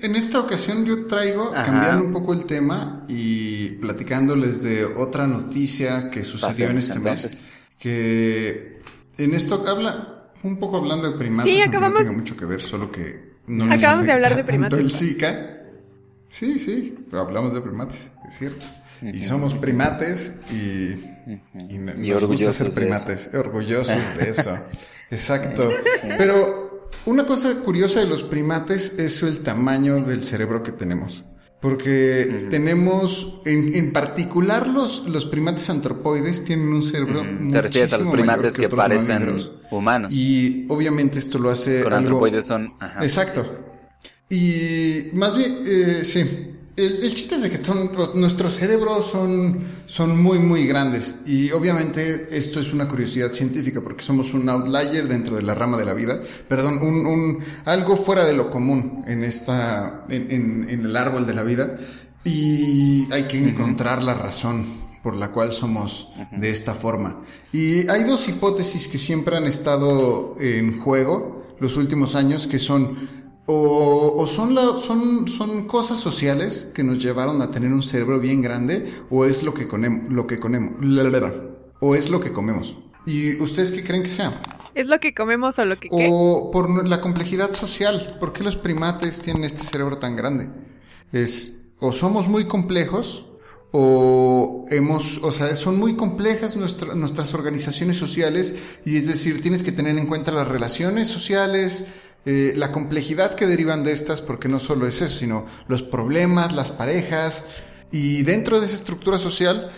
en 0.00 0.16
esta 0.16 0.40
ocasión 0.40 0.86
yo 0.86 1.06
traigo, 1.06 1.52
cambiando 1.52 2.06
un 2.06 2.12
poco 2.12 2.32
el 2.32 2.46
tema 2.46 3.04
y 3.06 3.72
platicándoles 3.72 4.62
de 4.62 4.86
otra 4.86 5.26
noticia 5.26 6.08
que 6.08 6.24
sucedió 6.24 6.70
en 6.70 6.78
este 6.78 6.98
mes, 6.98 7.44
que 7.78 8.80
en 9.18 9.34
esto 9.34 9.62
habla, 9.68 10.32
un 10.42 10.58
poco 10.58 10.78
hablando 10.78 11.10
de 11.10 11.18
primates, 11.18 11.52
sí, 11.52 11.60
acabamos, 11.60 12.00
no 12.00 12.06
tiene 12.06 12.16
mucho 12.16 12.34
que 12.34 12.46
ver, 12.46 12.62
solo 12.62 12.90
que 12.90 13.34
no 13.46 13.70
Acabamos 13.70 14.06
de 14.06 14.12
hablar 14.12 14.36
de 14.36 14.44
primates. 14.44 14.78
El 14.78 14.90
Zika. 14.90 15.58
Sí, 16.30 16.58
sí, 16.58 16.96
hablamos 17.12 17.52
de 17.52 17.60
primates, 17.60 18.10
es 18.26 18.38
cierto. 18.38 18.66
Y 19.02 19.18
somos 19.20 19.54
primates 19.54 20.34
y, 20.52 20.94
y, 21.72 21.78
nos 21.78 22.24
gusta 22.24 22.52
ser 22.52 22.70
primates, 22.70 23.30
orgullosos 23.34 24.18
de 24.18 24.30
eso. 24.30 24.58
Exacto. 25.10 25.70
Pero 26.18 26.90
una 27.06 27.26
cosa 27.26 27.54
curiosa 27.60 28.00
de 28.00 28.06
los 28.06 28.22
primates 28.22 28.98
es 28.98 29.22
el 29.22 29.40
tamaño 29.40 30.04
del 30.04 30.24
cerebro 30.24 30.62
que 30.62 30.72
tenemos. 30.72 31.24
Porque 31.60 32.46
tenemos, 32.50 33.40
en, 33.44 33.74
en, 33.74 33.92
particular 33.92 34.66
los, 34.66 35.06
los 35.06 35.26
primates 35.26 35.68
antropoides 35.68 36.42
tienen 36.42 36.68
un 36.68 36.82
cerebro 36.82 37.20
uh 37.20 37.50
Te 37.50 37.60
refieres 37.60 37.92
a 37.92 37.98
los 37.98 38.08
primates 38.08 38.56
que, 38.56 38.66
parecen 38.70 39.36
humanos. 39.70 40.14
Y 40.14 40.64
obviamente 40.70 41.18
esto 41.18 41.38
lo 41.38 41.50
hace 41.50 41.82
Con 41.82 41.92
antropoides 41.92 42.46
son... 42.46 42.72
Exacto. 43.02 43.46
Y 44.30 45.10
más 45.12 45.36
bien, 45.36 45.58
eh, 45.66 46.00
sí, 46.02 46.54
el, 46.86 47.14
chiste 47.14 47.36
es 47.36 47.42
de 47.42 47.50
que 47.50 47.64
son, 47.64 47.90
nuestros 48.14 48.54
cerebros 48.54 49.10
son, 49.10 49.60
son 49.86 50.20
muy, 50.22 50.38
muy 50.38 50.66
grandes. 50.66 51.16
Y 51.26 51.50
obviamente 51.50 52.28
esto 52.30 52.60
es 52.60 52.72
una 52.72 52.88
curiosidad 52.88 53.32
científica 53.32 53.80
porque 53.80 54.02
somos 54.02 54.34
un 54.34 54.48
outlier 54.48 55.06
dentro 55.06 55.36
de 55.36 55.42
la 55.42 55.54
rama 55.54 55.76
de 55.76 55.84
la 55.84 55.94
vida. 55.94 56.20
Perdón, 56.48 56.78
un, 56.82 57.06
un 57.06 57.38
algo 57.64 57.96
fuera 57.96 58.24
de 58.24 58.34
lo 58.34 58.50
común 58.50 59.04
en, 59.06 59.24
esta, 59.24 60.04
en, 60.08 60.66
en, 60.68 60.84
el 60.86 60.96
árbol 60.96 61.26
de 61.26 61.34
la 61.34 61.42
vida. 61.42 61.76
Y 62.24 63.10
hay 63.12 63.24
que 63.24 63.38
encontrar 63.38 64.02
la 64.02 64.14
razón 64.14 64.80
por 65.02 65.16
la 65.16 65.30
cual 65.30 65.52
somos 65.52 66.12
de 66.36 66.50
esta 66.50 66.74
forma. 66.74 67.22
Y 67.52 67.88
hay 67.88 68.04
dos 68.04 68.28
hipótesis 68.28 68.88
que 68.88 68.98
siempre 68.98 69.36
han 69.36 69.46
estado 69.46 70.36
en 70.38 70.78
juego 70.80 71.56
los 71.60 71.76
últimos 71.76 72.14
años 72.14 72.46
que 72.46 72.58
son 72.58 73.19
o, 73.52 74.26
son, 74.26 74.56
son, 74.80 75.28
son 75.28 75.66
cosas 75.66 75.98
sociales 75.98 76.70
que 76.74 76.84
nos 76.84 77.02
llevaron 77.02 77.42
a 77.42 77.50
tener 77.50 77.72
un 77.72 77.82
cerebro 77.82 78.20
bien 78.20 78.42
grande, 78.42 78.92
o 79.10 79.24
es 79.24 79.42
lo 79.42 79.54
que, 79.54 79.66
lo 80.08 80.26
que 80.26 80.38
comemos, 80.38 80.72
o 81.80 81.94
es 81.94 82.10
lo 82.10 82.20
que 82.20 82.32
comemos. 82.32 82.76
¿Y 83.06 83.40
ustedes 83.40 83.72
qué 83.72 83.82
creen 83.82 84.02
que 84.02 84.10
sea? 84.10 84.40
¿Es 84.74 84.86
lo 84.86 85.00
que 85.00 85.14
comemos 85.14 85.58
o 85.58 85.64
lo 85.64 85.78
que 85.80 85.88
O 85.90 86.50
por 86.52 86.86
la 86.86 87.00
complejidad 87.00 87.52
social. 87.52 88.16
¿Por 88.20 88.32
qué 88.32 88.44
los 88.44 88.56
primates 88.56 89.20
tienen 89.20 89.44
este 89.44 89.64
cerebro 89.64 89.98
tan 89.98 90.14
grande? 90.14 90.48
Es, 91.12 91.62
o 91.80 91.92
somos 91.92 92.28
muy 92.28 92.44
complejos, 92.44 93.26
o 93.72 94.64
hemos, 94.70 95.18
o 95.18 95.32
sea, 95.32 95.54
son 95.56 95.78
muy 95.78 95.96
complejas 95.96 96.56
nuestras 96.56 97.34
organizaciones 97.34 97.96
sociales, 97.96 98.54
y 98.84 98.96
es 98.96 99.06
decir, 99.06 99.42
tienes 99.42 99.62
que 99.62 99.72
tener 99.72 99.98
en 99.98 100.06
cuenta 100.06 100.30
las 100.30 100.46
relaciones 100.46 101.08
sociales, 101.08 101.86
eh, 102.26 102.52
la 102.56 102.70
complejidad 102.72 103.34
que 103.34 103.46
derivan 103.46 103.84
de 103.84 103.92
estas, 103.92 104.20
porque 104.20 104.48
no 104.48 104.60
solo 104.60 104.86
es 104.86 105.00
eso, 105.02 105.18
sino 105.18 105.46
los 105.68 105.82
problemas, 105.82 106.52
las 106.52 106.70
parejas, 106.70 107.44
y 107.90 108.22
dentro 108.22 108.60
de 108.60 108.66
esa 108.66 108.76
estructura 108.76 109.18
social 109.18 109.70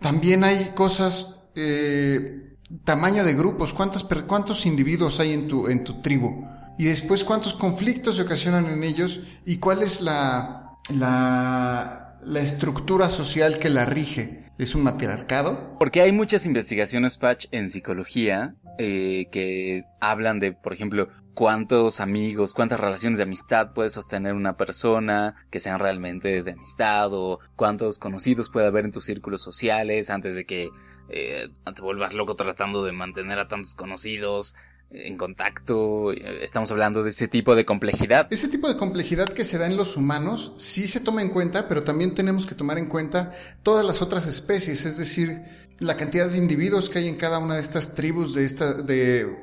también 0.00 0.44
hay 0.44 0.70
cosas, 0.74 1.48
eh, 1.54 2.54
tamaño 2.84 3.24
de 3.24 3.34
grupos, 3.34 3.72
cuántos, 3.72 4.06
cuántos 4.26 4.66
individuos 4.66 5.18
hay 5.20 5.32
en 5.32 5.48
tu, 5.48 5.68
en 5.68 5.84
tu 5.84 6.00
tribu, 6.02 6.44
y 6.78 6.84
después 6.84 7.24
cuántos 7.24 7.54
conflictos 7.54 8.16
se 8.16 8.22
ocasionan 8.22 8.66
en 8.66 8.84
ellos, 8.84 9.22
y 9.44 9.56
cuál 9.56 9.82
es 9.82 10.00
la, 10.00 10.78
la, 10.94 12.18
la 12.22 12.40
estructura 12.40 13.08
social 13.08 13.58
que 13.58 13.70
la 13.70 13.86
rige. 13.86 14.46
¿Es 14.58 14.74
un 14.74 14.82
matriarcado? 14.82 15.76
Porque 15.78 16.00
hay 16.00 16.10
muchas 16.10 16.44
investigaciones, 16.44 17.16
Patch, 17.16 17.46
en 17.52 17.70
psicología 17.70 18.56
eh, 18.78 19.28
que 19.30 19.84
hablan 20.00 20.40
de, 20.40 20.50
por 20.50 20.72
ejemplo, 20.72 21.06
cuántos 21.38 22.00
amigos, 22.00 22.52
cuántas 22.52 22.80
relaciones 22.80 23.16
de 23.16 23.22
amistad 23.22 23.72
puede 23.72 23.90
sostener 23.90 24.34
una 24.34 24.56
persona 24.56 25.36
que 25.50 25.60
sean 25.60 25.78
realmente 25.78 26.42
de 26.42 26.50
amistad 26.50 27.10
o 27.12 27.38
cuántos 27.54 28.00
conocidos 28.00 28.48
puede 28.48 28.66
haber 28.66 28.84
en 28.84 28.90
tus 28.90 29.04
círculos 29.04 29.40
sociales 29.40 30.10
antes 30.10 30.34
de 30.34 30.44
que 30.44 30.68
eh, 31.08 31.48
te 31.76 31.80
vuelvas 31.80 32.14
loco 32.14 32.34
tratando 32.34 32.84
de 32.84 32.90
mantener 32.90 33.38
a 33.38 33.46
tantos 33.46 33.76
conocidos 33.76 34.56
en 34.90 35.16
contacto. 35.16 36.10
Estamos 36.12 36.72
hablando 36.72 37.04
de 37.04 37.10
ese 37.10 37.28
tipo 37.28 37.54
de 37.54 37.64
complejidad. 37.64 38.26
Ese 38.32 38.48
tipo 38.48 38.66
de 38.66 38.76
complejidad 38.76 39.28
que 39.28 39.44
se 39.44 39.58
da 39.58 39.66
en 39.66 39.76
los 39.76 39.96
humanos 39.96 40.54
sí 40.56 40.88
se 40.88 40.98
toma 40.98 41.22
en 41.22 41.28
cuenta, 41.28 41.68
pero 41.68 41.84
también 41.84 42.16
tenemos 42.16 42.46
que 42.46 42.56
tomar 42.56 42.78
en 42.78 42.86
cuenta 42.86 43.32
todas 43.62 43.86
las 43.86 44.02
otras 44.02 44.26
especies, 44.26 44.86
es 44.86 44.96
decir, 44.96 45.42
la 45.80 45.96
cantidad 45.96 46.28
de 46.28 46.38
individuos 46.38 46.90
que 46.90 46.98
hay 46.98 47.08
en 47.08 47.16
cada 47.16 47.38
una 47.38 47.54
de 47.54 47.60
estas 47.60 47.94
tribus, 47.94 48.34
de 48.34 48.44
esta, 48.44 48.74
de, 48.74 49.42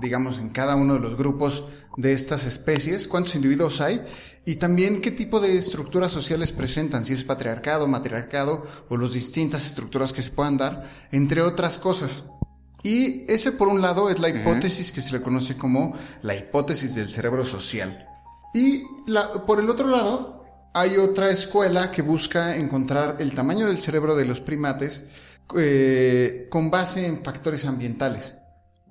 digamos, 0.00 0.38
en 0.38 0.48
cada 0.48 0.74
uno 0.74 0.94
de 0.94 1.00
los 1.00 1.16
grupos 1.16 1.64
de 1.96 2.12
estas 2.12 2.46
especies, 2.46 3.06
cuántos 3.06 3.36
individuos 3.36 3.80
hay 3.80 4.00
y 4.44 4.56
también 4.56 5.00
qué 5.00 5.10
tipo 5.10 5.40
de 5.40 5.56
estructuras 5.56 6.10
sociales 6.10 6.52
presentan, 6.52 7.04
si 7.04 7.12
es 7.12 7.22
patriarcado, 7.22 7.86
matriarcado 7.86 8.66
o 8.88 8.96
las 8.96 9.12
distintas 9.12 9.66
estructuras 9.66 10.12
que 10.12 10.22
se 10.22 10.30
puedan 10.30 10.56
dar, 10.56 10.88
entre 11.12 11.42
otras 11.42 11.78
cosas. 11.78 12.24
Y 12.82 13.24
ese 13.30 13.52
por 13.52 13.68
un 13.68 13.80
lado 13.80 14.10
es 14.10 14.18
la 14.18 14.28
hipótesis 14.28 14.90
que 14.90 15.02
se 15.02 15.12
le 15.12 15.22
conoce 15.22 15.56
como 15.56 15.94
la 16.22 16.36
hipótesis 16.36 16.94
del 16.94 17.10
cerebro 17.10 17.44
social. 17.44 18.08
Y 18.54 18.82
la, 19.06 19.44
por 19.46 19.60
el 19.60 19.68
otro 19.68 19.88
lado 19.88 20.44
hay 20.74 20.96
otra 20.96 21.30
escuela 21.30 21.90
que 21.90 22.02
busca 22.02 22.56
encontrar 22.56 23.16
el 23.20 23.34
tamaño 23.34 23.66
del 23.66 23.78
cerebro 23.78 24.16
de 24.16 24.24
los 24.24 24.40
primates 24.40 25.04
eh, 25.56 26.46
con 26.50 26.70
base 26.70 27.06
en 27.06 27.24
factores 27.24 27.64
ambientales. 27.64 28.36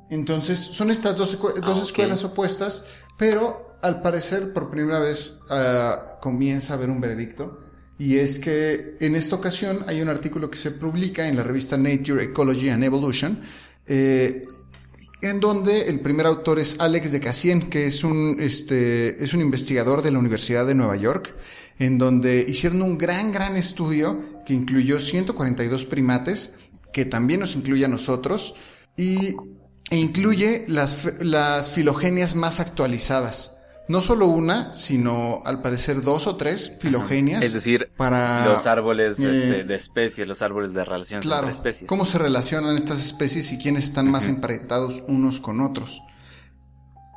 Entonces, 0.09 0.59
son 0.59 0.89
estas 0.89 1.17
dos, 1.17 1.37
Ah, 1.61 1.79
escuelas 1.81 2.23
opuestas, 2.23 2.85
pero 3.17 3.77
al 3.81 4.01
parecer 4.01 4.53
por 4.53 4.69
primera 4.69 4.99
vez 4.99 5.35
ah, 5.49 6.17
comienza 6.21 6.73
a 6.73 6.77
haber 6.77 6.89
un 6.89 7.01
veredicto. 7.01 7.59
Y 7.99 8.17
es 8.17 8.39
que 8.39 8.95
en 8.99 9.15
esta 9.15 9.35
ocasión 9.35 9.83
hay 9.87 10.01
un 10.01 10.09
artículo 10.09 10.49
que 10.49 10.57
se 10.57 10.71
publica 10.71 11.27
en 11.27 11.35
la 11.35 11.43
revista 11.43 11.77
Nature 11.77 12.25
Ecology 12.25 12.69
and 12.69 12.83
Evolution, 12.83 13.41
eh, 13.87 14.45
en 15.21 15.39
donde 15.39 15.89
el 15.89 15.99
primer 16.01 16.27
autor 16.27 16.59
es 16.59 16.79
Alex 16.79 17.11
de 17.11 17.19
Cassien, 17.19 17.69
que 17.69 17.87
es 17.87 18.03
un, 18.03 18.37
este, 18.39 19.23
es 19.23 19.33
un 19.33 19.41
investigador 19.41 20.03
de 20.03 20.11
la 20.11 20.19
Universidad 20.19 20.67
de 20.67 20.75
Nueva 20.75 20.95
York, 20.95 21.33
en 21.79 21.97
donde 21.97 22.45
hicieron 22.47 22.81
un 22.81 22.97
gran, 22.97 23.31
gran 23.31 23.55
estudio 23.57 24.43
que 24.45 24.53
incluyó 24.53 24.99
142 24.99 25.85
primates, 25.85 26.55
que 26.93 27.05
también 27.05 27.39
nos 27.41 27.55
incluye 27.55 27.85
a 27.85 27.89
nosotros, 27.89 28.55
y, 28.95 29.35
e 29.89 29.97
incluye 29.97 30.65
las, 30.67 31.05
las 31.19 31.69
filogenias 31.71 32.35
más 32.35 32.59
actualizadas. 32.59 33.53
No 33.89 34.01
solo 34.01 34.27
una, 34.27 34.73
sino 34.73 35.41
al 35.45 35.61
parecer 35.61 36.01
dos 36.01 36.27
o 36.27 36.35
tres 36.35 36.73
filogenias. 36.81 37.41
Es 37.41 37.53
decir, 37.53 37.89
para 37.95 38.45
los 38.45 38.65
árboles 38.65 39.17
eh, 39.19 39.23
este, 39.49 39.63
de 39.63 39.75
especies, 39.75 40.27
los 40.27 40.41
árboles 40.41 40.73
de 40.73 40.83
relaciones 40.83 41.25
Claro, 41.25 41.47
entre 41.47 41.69
especies. 41.69 41.87
cómo 41.87 42.03
se 42.05 42.17
relacionan 42.17 42.75
estas 42.75 42.99
especies 42.99 43.53
y 43.53 43.57
quiénes 43.57 43.85
están 43.85 44.11
más 44.11 44.27
emparentados 44.27 45.03
unos 45.07 45.39
con 45.39 45.61
otros. 45.61 46.01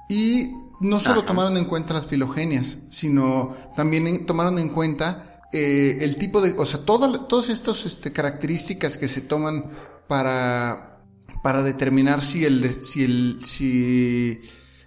Y 0.09 0.53
no 0.81 0.99
solo 1.01 1.21
Ajá. 1.21 1.29
tomaron 1.29 1.57
en 1.57 1.65
cuenta 1.67 1.95
las 1.95 2.07
filogenias, 2.07 2.79
sino 2.89 3.55
también 3.77 4.27
tomaron 4.27 4.59
en 4.59 4.71
cuenta 4.71 5.39
eh, 5.53 5.99
el 6.01 6.17
tipo 6.17 6.41
de, 6.41 6.55
o 6.57 6.65
sea, 6.67 6.85
toda- 6.85 7.27
todas 7.29 7.49
estas 7.51 7.85
este, 7.87 8.13
características 8.13 8.97
que 8.97 9.09
se 9.09 9.21
toman 9.21 9.71
para, 10.09 11.03
para 11.43 11.63
determinar 11.63 12.21
si 12.23 12.45
el, 12.45 12.83
si 12.83 13.05
el, 13.05 13.39
si 13.45 14.41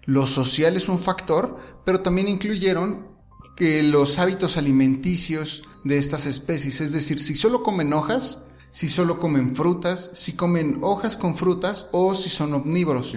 lo 0.06 0.26
social 0.28 0.76
es 0.76 0.90
un 0.90 1.00
factor, 1.00 1.58
pero 1.86 2.02
también 2.02 2.28
incluyeron 2.28 3.08
que 3.56 3.84
los 3.84 4.20
hábitos 4.20 4.58
alimenticios 4.58 5.64
de 5.84 5.98
estas 5.98 6.26
especies, 6.26 6.82
es 6.82 6.92
decir, 6.92 7.20
si 7.20 7.36
solo 7.36 7.62
comen 7.62 7.94
hojas, 7.94 8.44
si 8.72 8.88
solo 8.88 9.20
comen 9.20 9.56
frutas, 9.56 10.10
si 10.14 10.34
comen 10.34 10.80
hojas 10.82 11.18
con 11.18 11.36
frutas 11.36 11.88
o 11.92 12.16
si 12.16 12.30
son 12.30 12.54
omnívoros. 12.54 13.14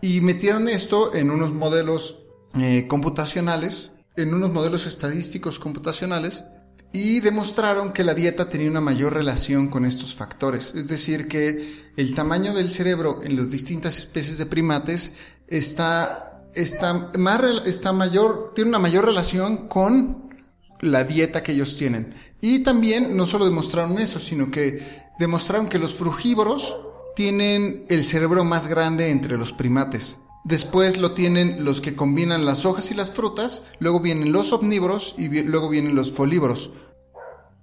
Y 0.00 0.20
metieron 0.20 0.68
esto 0.68 1.14
en 1.14 1.30
unos 1.30 1.52
modelos 1.52 2.18
eh, 2.54 2.86
computacionales, 2.88 3.92
en 4.16 4.34
unos 4.34 4.52
modelos 4.52 4.86
estadísticos 4.86 5.58
computacionales, 5.58 6.44
y 6.92 7.20
demostraron 7.20 7.92
que 7.92 8.02
la 8.02 8.14
dieta 8.14 8.48
tenía 8.48 8.70
una 8.70 8.80
mayor 8.80 9.14
relación 9.14 9.68
con 9.68 9.84
estos 9.84 10.14
factores. 10.14 10.74
Es 10.74 10.88
decir, 10.88 11.28
que 11.28 11.92
el 11.96 12.14
tamaño 12.14 12.52
del 12.52 12.72
cerebro 12.72 13.20
en 13.22 13.36
las 13.36 13.50
distintas 13.50 13.98
especies 13.98 14.38
de 14.38 14.46
primates 14.46 15.14
está, 15.46 16.48
está, 16.54 17.10
más, 17.16 17.40
está 17.66 17.92
mayor, 17.92 18.52
tiene 18.54 18.70
una 18.70 18.80
mayor 18.80 19.04
relación 19.04 19.68
con 19.68 20.30
la 20.80 21.04
dieta 21.04 21.42
que 21.42 21.52
ellos 21.52 21.76
tienen. 21.76 22.14
Y 22.40 22.60
también 22.60 23.16
no 23.16 23.26
solo 23.26 23.44
demostraron 23.44 23.98
eso, 23.98 24.18
sino 24.18 24.50
que 24.50 25.04
demostraron 25.18 25.68
que 25.68 25.78
los 25.78 25.94
frugívoros 25.94 26.76
tienen 27.16 27.84
el 27.88 28.04
cerebro 28.04 28.44
más 28.44 28.68
grande 28.68 29.10
entre 29.10 29.36
los 29.36 29.52
primates. 29.52 30.18
Después 30.44 30.96
lo 30.98 31.12
tienen 31.12 31.64
los 31.64 31.80
que 31.80 31.94
combinan 31.94 32.46
las 32.46 32.64
hojas 32.64 32.90
y 32.90 32.94
las 32.94 33.12
frutas, 33.12 33.66
luego 33.78 34.00
vienen 34.00 34.32
los 34.32 34.52
omnívoros 34.52 35.14
y 35.18 35.28
vi- 35.28 35.42
luego 35.42 35.68
vienen 35.68 35.94
los 35.94 36.12
folívoros. 36.12 36.70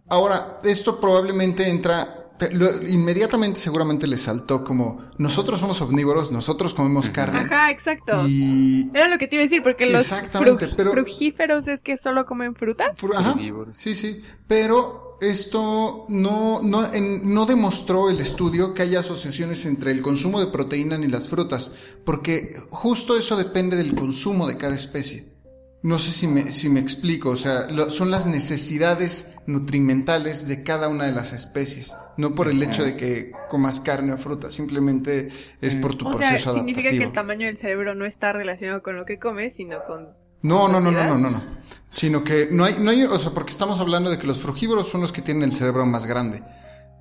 Ahora, 0.09 0.59
esto 0.63 0.99
probablemente 1.01 1.67
entra, 1.69 2.29
lo- 2.51 2.87
inmediatamente 2.87 3.59
seguramente 3.59 4.07
les 4.07 4.21
saltó 4.21 4.63
como, 4.63 5.01
nosotros 5.17 5.59
somos 5.59 5.81
omnívoros, 5.81 6.31
nosotros 6.31 6.73
comemos 6.73 7.09
carne. 7.09 7.39
Ajá, 7.39 7.71
exacto. 7.71 8.23
Y 8.27 8.89
Era 8.93 9.07
lo 9.09 9.17
que 9.17 9.27
te 9.27 9.35
iba 9.35 9.41
a 9.41 9.45
decir, 9.45 9.63
porque 9.63 9.87
los 9.87 10.09
frug- 10.11 10.73
pero- 10.77 10.91
frugíferos 10.91 11.67
es 11.67 11.81
que 11.81 11.97
solo 11.97 12.25
comen 12.25 12.55
frutas. 12.55 12.97
Fru- 12.99 13.15
Ajá. 13.17 13.35
Sí, 13.73 13.95
sí. 13.95 14.21
Pero 14.47 15.06
esto 15.21 16.05
no, 16.09 16.61
no, 16.61 16.93
en- 16.93 17.33
no 17.33 17.45
demostró 17.45 18.09
el 18.09 18.19
estudio 18.19 18.73
que 18.73 18.83
haya 18.83 18.99
asociaciones 18.99 19.65
entre 19.65 19.91
el 19.91 20.01
consumo 20.01 20.39
de 20.39 20.47
proteína 20.47 20.97
ni 20.97 21.07
las 21.07 21.29
frutas, 21.29 21.71
porque 22.05 22.51
justo 22.69 23.17
eso 23.17 23.35
depende 23.37 23.77
del 23.77 23.95
consumo 23.95 24.47
de 24.47 24.57
cada 24.57 24.75
especie. 24.75 25.35
No 25.83 25.99
sé 25.99 26.11
si 26.11 26.27
me, 26.27 26.51
si 26.51 26.69
me 26.69 26.79
explico, 26.79 27.29
o 27.29 27.37
sea, 27.37 27.69
lo- 27.71 27.89
son 27.89 28.09
las 28.11 28.25
necesidades 28.25 29.31
nutrimentales 29.45 30.47
de 30.47 30.63
cada 30.63 30.87
una 30.89 31.05
de 31.05 31.11
las 31.11 31.33
especies, 31.33 31.95
no 32.17 32.33
por 32.35 32.47
el 32.49 32.61
hecho 32.63 32.83
de 32.83 32.95
que 32.97 33.31
comas 33.49 33.79
carne 33.79 34.13
o 34.13 34.17
fruta, 34.17 34.51
simplemente 34.51 35.29
es 35.61 35.75
por 35.75 35.95
tu 35.95 36.07
O 36.07 36.13
sea, 36.13 36.29
proceso 36.29 36.53
significa 36.55 36.89
que 36.89 36.97
el 36.97 37.11
tamaño 37.13 37.45
del 37.45 37.57
cerebro 37.57 37.93
no 37.95 38.05
está 38.05 38.33
relacionado 38.33 38.81
con 38.81 38.95
lo 38.97 39.05
que 39.05 39.19
comes, 39.19 39.55
sino 39.55 39.83
con... 39.85 40.09
No, 40.41 40.67
no, 40.67 40.79
no, 40.79 40.91
no, 40.91 41.03
no, 41.03 41.17
no, 41.17 41.29
no. 41.29 41.43
Sino 41.91 42.23
que 42.23 42.47
no 42.51 42.63
hay, 42.63 42.75
no 42.79 42.91
hay, 42.91 43.03
o 43.03 43.19
sea, 43.19 43.33
porque 43.33 43.51
estamos 43.51 43.79
hablando 43.79 44.09
de 44.09 44.17
que 44.17 44.27
los 44.27 44.39
frugívoros 44.39 44.89
son 44.89 45.01
los 45.01 45.11
que 45.11 45.21
tienen 45.21 45.43
el 45.43 45.51
cerebro 45.53 45.85
más 45.85 46.05
grande. 46.05 46.43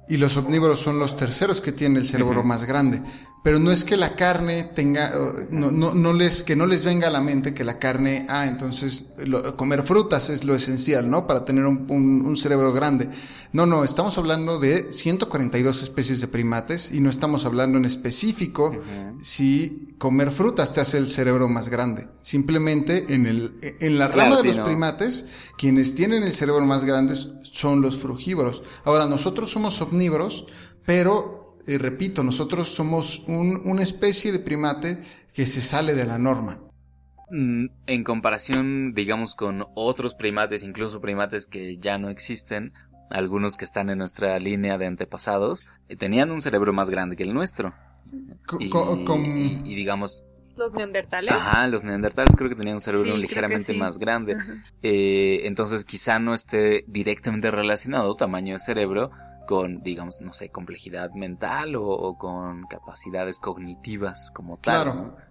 Y 0.09 0.19
los 0.19 0.37
omnívoros 0.37 0.81
son 0.81 0.99
los 0.99 1.17
terceros 1.17 1.61
que 1.61 1.73
tienen 1.73 1.97
el 1.99 2.07
cerebro 2.07 2.45
más 2.45 2.65
grande. 2.65 3.03
Pero 3.43 3.61
no 3.61 3.71
es 3.71 3.85
que 3.85 3.97
la 3.97 4.17
carne 4.17 4.65
tenga, 4.65 5.13
no, 5.51 5.71
no, 5.71 5.95
no 5.95 6.13
les, 6.13 6.43
que 6.43 6.57
no 6.57 6.67
les 6.67 6.85
venga 6.85 7.07
a 7.07 7.11
la 7.13 7.21
mente 7.21 7.55
que 7.55 7.63
la 7.63 7.79
carne, 7.79 8.27
ah, 8.29 8.45
entonces 8.47 9.07
lo- 9.25 9.57
comer 9.57 9.85
frutas 9.85 10.31
es 10.31 10.43
lo 10.45 10.55
esencial, 10.57 11.09
¿no? 11.09 11.29
Para 11.29 11.45
tener 11.45 11.65
un, 11.65 11.87
un- 11.89 12.27
un 12.27 12.37
cerebro 12.37 12.73
grande. 12.73 13.09
No, 13.53 13.65
no, 13.65 13.85
estamos 13.85 14.19
hablando 14.19 14.59
de 14.59 14.93
142 14.93 15.81
especies 15.83 16.21
de 16.21 16.27
primates 16.27 16.91
y 16.93 16.99
no 17.01 17.09
estamos 17.09 17.45
hablando 17.45 17.79
en 17.79 17.85
específico 17.85 18.73
si 19.21 19.89
comer 19.99 20.31
frutas 20.31 20.75
te 20.75 20.81
hace 20.81 20.99
el 20.99 21.07
cerebro 21.09 21.49
más 21.49 21.69
grande. 21.69 22.09
Simplemente 22.23 23.15
en 23.15 23.27
el, 23.27 23.59
en 23.81 23.99
la 23.99 24.11
Claro, 24.11 24.31
rama 24.31 24.43
de 24.43 24.49
los 24.49 24.59
no. 24.59 24.65
primates, 24.65 25.27
quienes 25.57 25.95
tienen 25.95 26.23
el 26.25 26.33
cerebro 26.33 26.65
más 26.67 26.85
grande 26.85 27.15
son 27.45 27.81
los 27.81 27.97
frugívoros. 27.97 28.63
Ahora, 28.85 29.07
nosotros 29.07 29.51
somos 29.51 29.81
omnívoros, 29.81 29.96
pero, 30.85 31.57
eh, 31.67 31.79
repito, 31.79 32.23
nosotros 32.23 32.69
somos 32.69 33.21
un- 33.27 33.61
una 33.65 33.83
especie 33.83 34.33
de 34.33 34.39
primate 34.39 35.01
que 35.33 35.47
se 35.47 35.61
sale 35.61 35.95
de 35.95 36.05
la 36.05 36.19
norma. 36.19 36.61
Mm, 37.31 37.67
En 37.87 38.05
comparación, 38.05 38.93
digamos, 38.95 39.35
con 39.35 39.65
otros 39.75 40.15
primates, 40.15 40.63
incluso 40.63 41.01
primates 41.01 41.47
que 41.47 41.77
ya 41.79 41.99
no 41.99 42.09
existen, 42.09 42.73
algunos 43.11 43.57
que 43.57 43.65
están 43.65 43.91
en 43.91 43.99
nuestra 43.99 44.39
línea 44.39 44.79
de 44.79 44.87
antepasados, 44.87 45.67
eh, 45.89 45.97
tenían 45.97 46.31
un 46.31 46.41
cerebro 46.41 46.73
más 46.73 46.89
grande 46.91 47.17
que 47.17 47.23
el 47.25 47.35
nuestro. 47.35 47.75
Co- 48.47 48.59
Y, 48.61 49.75
digamos, 49.75 50.23
Los 50.57 50.73
neandertales. 50.73 51.29
ajá, 51.33 51.67
los 51.69 51.85
neandertales 51.85 52.35
creo 52.37 52.49
que 52.49 52.55
tenían 52.57 52.77
un 52.77 52.81
cerebro 52.81 53.15
Sí, 53.15 53.21
ligeramente 53.21 53.73
sí. 53.73 53.79
más 53.79 53.99
grande. 53.99 54.37
Eh, 54.83 55.43
entonces 55.45 55.85
quizá 55.85 56.19
no 56.19 56.33
esté 56.33 56.85
directamente 56.87 57.51
relacionado 57.51 58.15
tamaño 58.15 58.55
de 58.55 58.61
cerebro 58.61 59.11
con, 59.47 59.83
digamos, 59.83 60.21
no 60.21 60.33
sé, 60.33 60.51
complejidad 60.51 61.13
mental 61.15 61.77
o, 61.77 61.89
o 61.89 62.19
con 62.19 62.65
capacidades 62.65 63.41
cognitivas 63.41 64.31
como 64.31 64.59
tal. 64.59 64.83
Claro. 64.83 64.95
¿no? 64.95 65.27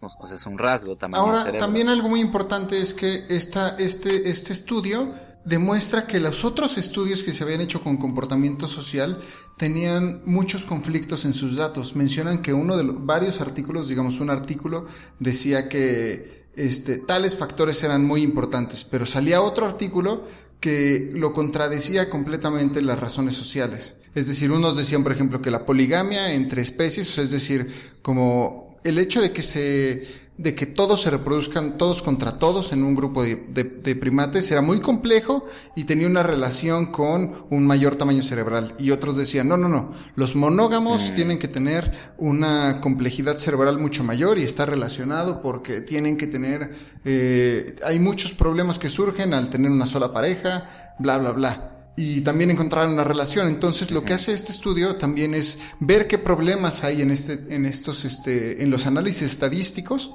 O, 0.00 0.26
sea, 0.26 0.36
es 0.36 0.46
un 0.46 0.58
rasgo 0.58 0.94
de 0.94 1.08
Ahora, 1.12 1.56
también 1.58 1.88
algo 1.88 2.08
muy 2.08 2.20
importante 2.20 2.80
es 2.80 2.94
que 2.94 3.24
esta, 3.28 3.70
este, 3.78 4.28
este 4.28 4.52
estudio 4.52 5.14
demuestra 5.44 6.06
que 6.06 6.20
los 6.20 6.44
otros 6.44 6.76
estudios 6.76 7.22
que 7.22 7.32
se 7.32 7.44
habían 7.44 7.60
hecho 7.60 7.82
con 7.82 7.96
comportamiento 7.96 8.68
social 8.68 9.20
tenían 9.56 10.22
muchos 10.26 10.66
conflictos 10.66 11.24
en 11.24 11.32
sus 11.32 11.56
datos. 11.56 11.96
Mencionan 11.96 12.42
que 12.42 12.52
uno 12.52 12.76
de 12.76 12.84
los 12.84 13.06
varios 13.06 13.40
artículos, 13.40 13.88
digamos 13.88 14.20
un 14.20 14.30
artículo, 14.30 14.86
decía 15.18 15.68
que 15.68 16.46
este, 16.56 16.98
tales 16.98 17.36
factores 17.36 17.82
eran 17.82 18.04
muy 18.04 18.22
importantes, 18.22 18.84
pero 18.84 19.06
salía 19.06 19.40
otro 19.40 19.66
artículo 19.66 20.24
que 20.60 21.10
lo 21.12 21.32
contradecía 21.32 22.10
completamente 22.10 22.82
las 22.82 23.00
razones 23.00 23.34
sociales. 23.34 23.96
Es 24.14 24.26
decir, 24.26 24.50
unos 24.50 24.76
decían, 24.76 25.02
por 25.02 25.12
ejemplo, 25.12 25.42
que 25.42 25.50
la 25.50 25.66
poligamia 25.66 26.32
entre 26.32 26.62
especies, 26.62 27.18
es 27.18 27.30
decir, 27.30 27.68
como 28.02 28.78
el 28.82 28.98
hecho 28.98 29.20
de 29.20 29.32
que 29.32 29.42
se 29.42 30.06
de 30.38 30.54
que 30.54 30.66
todos 30.66 31.02
se 31.02 31.10
reproduzcan 31.10 31.78
todos 31.78 32.02
contra 32.02 32.38
todos 32.38 32.72
en 32.72 32.82
un 32.82 32.94
grupo 32.94 33.22
de, 33.22 33.36
de- 33.36 33.64
de 33.64 33.96
primates. 33.96 34.50
Era 34.50 34.60
muy 34.60 34.80
complejo 34.80 35.46
y 35.74 35.84
tenía 35.84 36.06
una 36.06 36.22
relación 36.22 36.86
con 36.86 37.46
un 37.50 37.66
mayor 37.66 37.96
tamaño 37.96 38.22
cerebral. 38.22 38.74
Y 38.78 38.90
otros 38.90 39.16
decían, 39.16 39.48
no, 39.48 39.56
no, 39.56 39.68
no, 39.68 39.92
los 40.14 40.36
monógamos 40.36 41.12
tienen 41.14 41.38
que 41.38 41.48
tener 41.48 41.92
una 42.18 42.80
complejidad 42.80 43.38
cerebral 43.38 43.78
mucho 43.78 44.04
mayor 44.04 44.38
y 44.38 44.42
está 44.42 44.66
relacionado 44.66 45.40
porque 45.42 45.80
tienen 45.80 46.16
que 46.16 46.26
tener, 46.26 46.70
eh, 47.04 47.76
hay 47.84 47.98
muchos 47.98 48.34
problemas 48.34 48.78
que 48.78 48.88
surgen 48.88 49.32
al 49.32 49.48
tener 49.50 49.70
una 49.70 49.86
sola 49.86 50.12
pareja, 50.12 50.94
bla, 50.98 51.18
bla, 51.18 51.32
bla 51.32 51.72
y 51.96 52.20
también 52.20 52.50
encontraron 52.50 52.92
una 52.92 53.04
relación. 53.04 53.48
Entonces, 53.48 53.90
lo 53.90 54.04
que 54.04 54.12
hace 54.12 54.32
este 54.32 54.52
estudio 54.52 54.96
también 54.96 55.34
es 55.34 55.58
ver 55.80 56.06
qué 56.06 56.18
problemas 56.18 56.84
hay 56.84 57.00
en 57.02 57.10
este, 57.10 57.54
en 57.54 57.64
estos, 57.66 58.04
este, 58.04 58.62
en 58.62 58.70
los 58.70 58.86
análisis 58.86 59.22
estadísticos 59.22 60.12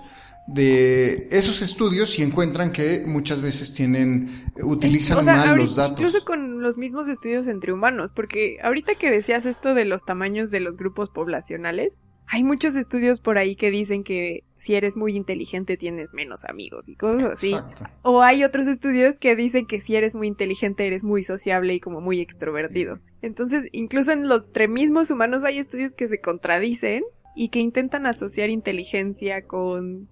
de 0.47 1.27
esos 1.31 1.61
estudios 1.61 2.17
y 2.19 2.23
encuentran 2.23 2.71
que 2.71 3.03
muchas 3.05 3.41
veces 3.41 3.73
tienen, 3.73 4.51
utilizan 4.63 5.19
O 5.19 5.23
sea, 5.23 5.35
mal 5.35 5.49
ahorita- 5.49 5.65
los 5.65 5.75
datos. 5.75 5.99
Incluso 5.99 6.25
con 6.25 6.61
los 6.61 6.77
mismos 6.77 7.07
estudios 7.07 7.47
entre 7.47 7.71
humanos, 7.73 8.11
porque 8.15 8.57
ahorita 8.63 8.95
que 8.95 9.11
decías 9.11 9.45
esto 9.45 9.73
de 9.73 9.85
los 9.85 10.03
tamaños 10.03 10.51
de 10.51 10.59
los 10.59 10.77
grupos 10.77 11.09
poblacionales, 11.09 11.93
hay 12.27 12.43
muchos 12.43 12.75
estudios 12.75 13.19
por 13.19 13.37
ahí 13.37 13.55
que 13.55 13.71
dicen 13.71 14.03
que 14.03 14.43
si 14.57 14.75
eres 14.75 14.95
muy 14.95 15.15
inteligente 15.17 15.75
tienes 15.75 16.13
menos 16.13 16.45
amigos 16.45 16.87
y 16.87 16.95
cosas 16.95 17.31
así. 17.33 17.53
Exacto. 17.53 17.83
O 18.03 18.21
hay 18.21 18.43
otros 18.43 18.67
estudios 18.67 19.19
que 19.19 19.35
dicen 19.35 19.65
que 19.65 19.81
si 19.81 19.95
eres 19.95 20.15
muy 20.15 20.27
inteligente 20.27 20.85
eres 20.87 21.03
muy 21.03 21.23
sociable 21.23 21.73
y 21.73 21.79
como 21.79 21.99
muy 21.99 22.21
extrovertido. 22.21 22.99
Entonces, 23.21 23.65
incluso 23.71 24.11
en 24.11 24.29
los 24.29 24.43
entre 24.45 24.67
mismos 24.67 25.09
humanos 25.11 25.43
hay 25.43 25.57
estudios 25.57 25.93
que 25.93 26.07
se 26.07 26.21
contradicen 26.21 27.03
y 27.35 27.49
que 27.49 27.59
intentan 27.59 28.05
asociar 28.05 28.49
inteligencia 28.49 29.41
con 29.47 30.07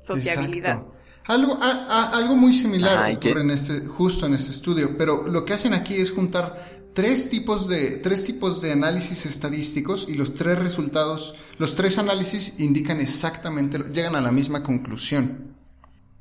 sociabilidad. 0.00 0.76
Exacto. 0.78 0.94
Algo, 1.26 1.56
a- 1.60 1.86
a- 1.88 2.16
algo 2.18 2.34
muy 2.34 2.52
similar 2.52 2.98
Ay, 2.98 3.14
ocurre 3.14 3.42
en 3.42 3.50
este, 3.50 3.86
justo 3.86 4.26
en 4.26 4.34
este 4.34 4.50
estudio, 4.50 4.96
pero 4.98 5.28
lo 5.28 5.44
que 5.44 5.52
hacen 5.52 5.72
aquí 5.72 5.94
es 5.94 6.10
juntar 6.10 6.81
tres 6.94 7.30
tipos 7.30 7.68
de, 7.68 7.98
tres 7.98 8.24
tipos 8.24 8.60
de 8.60 8.72
análisis 8.72 9.26
estadísticos 9.26 10.06
y 10.08 10.14
los 10.14 10.34
tres 10.34 10.58
resultados, 10.58 11.34
los 11.58 11.74
tres 11.74 11.98
análisis 11.98 12.54
indican 12.58 13.00
exactamente, 13.00 13.78
llegan 13.92 14.16
a 14.16 14.20
la 14.20 14.32
misma 14.32 14.62
conclusión. 14.62 15.54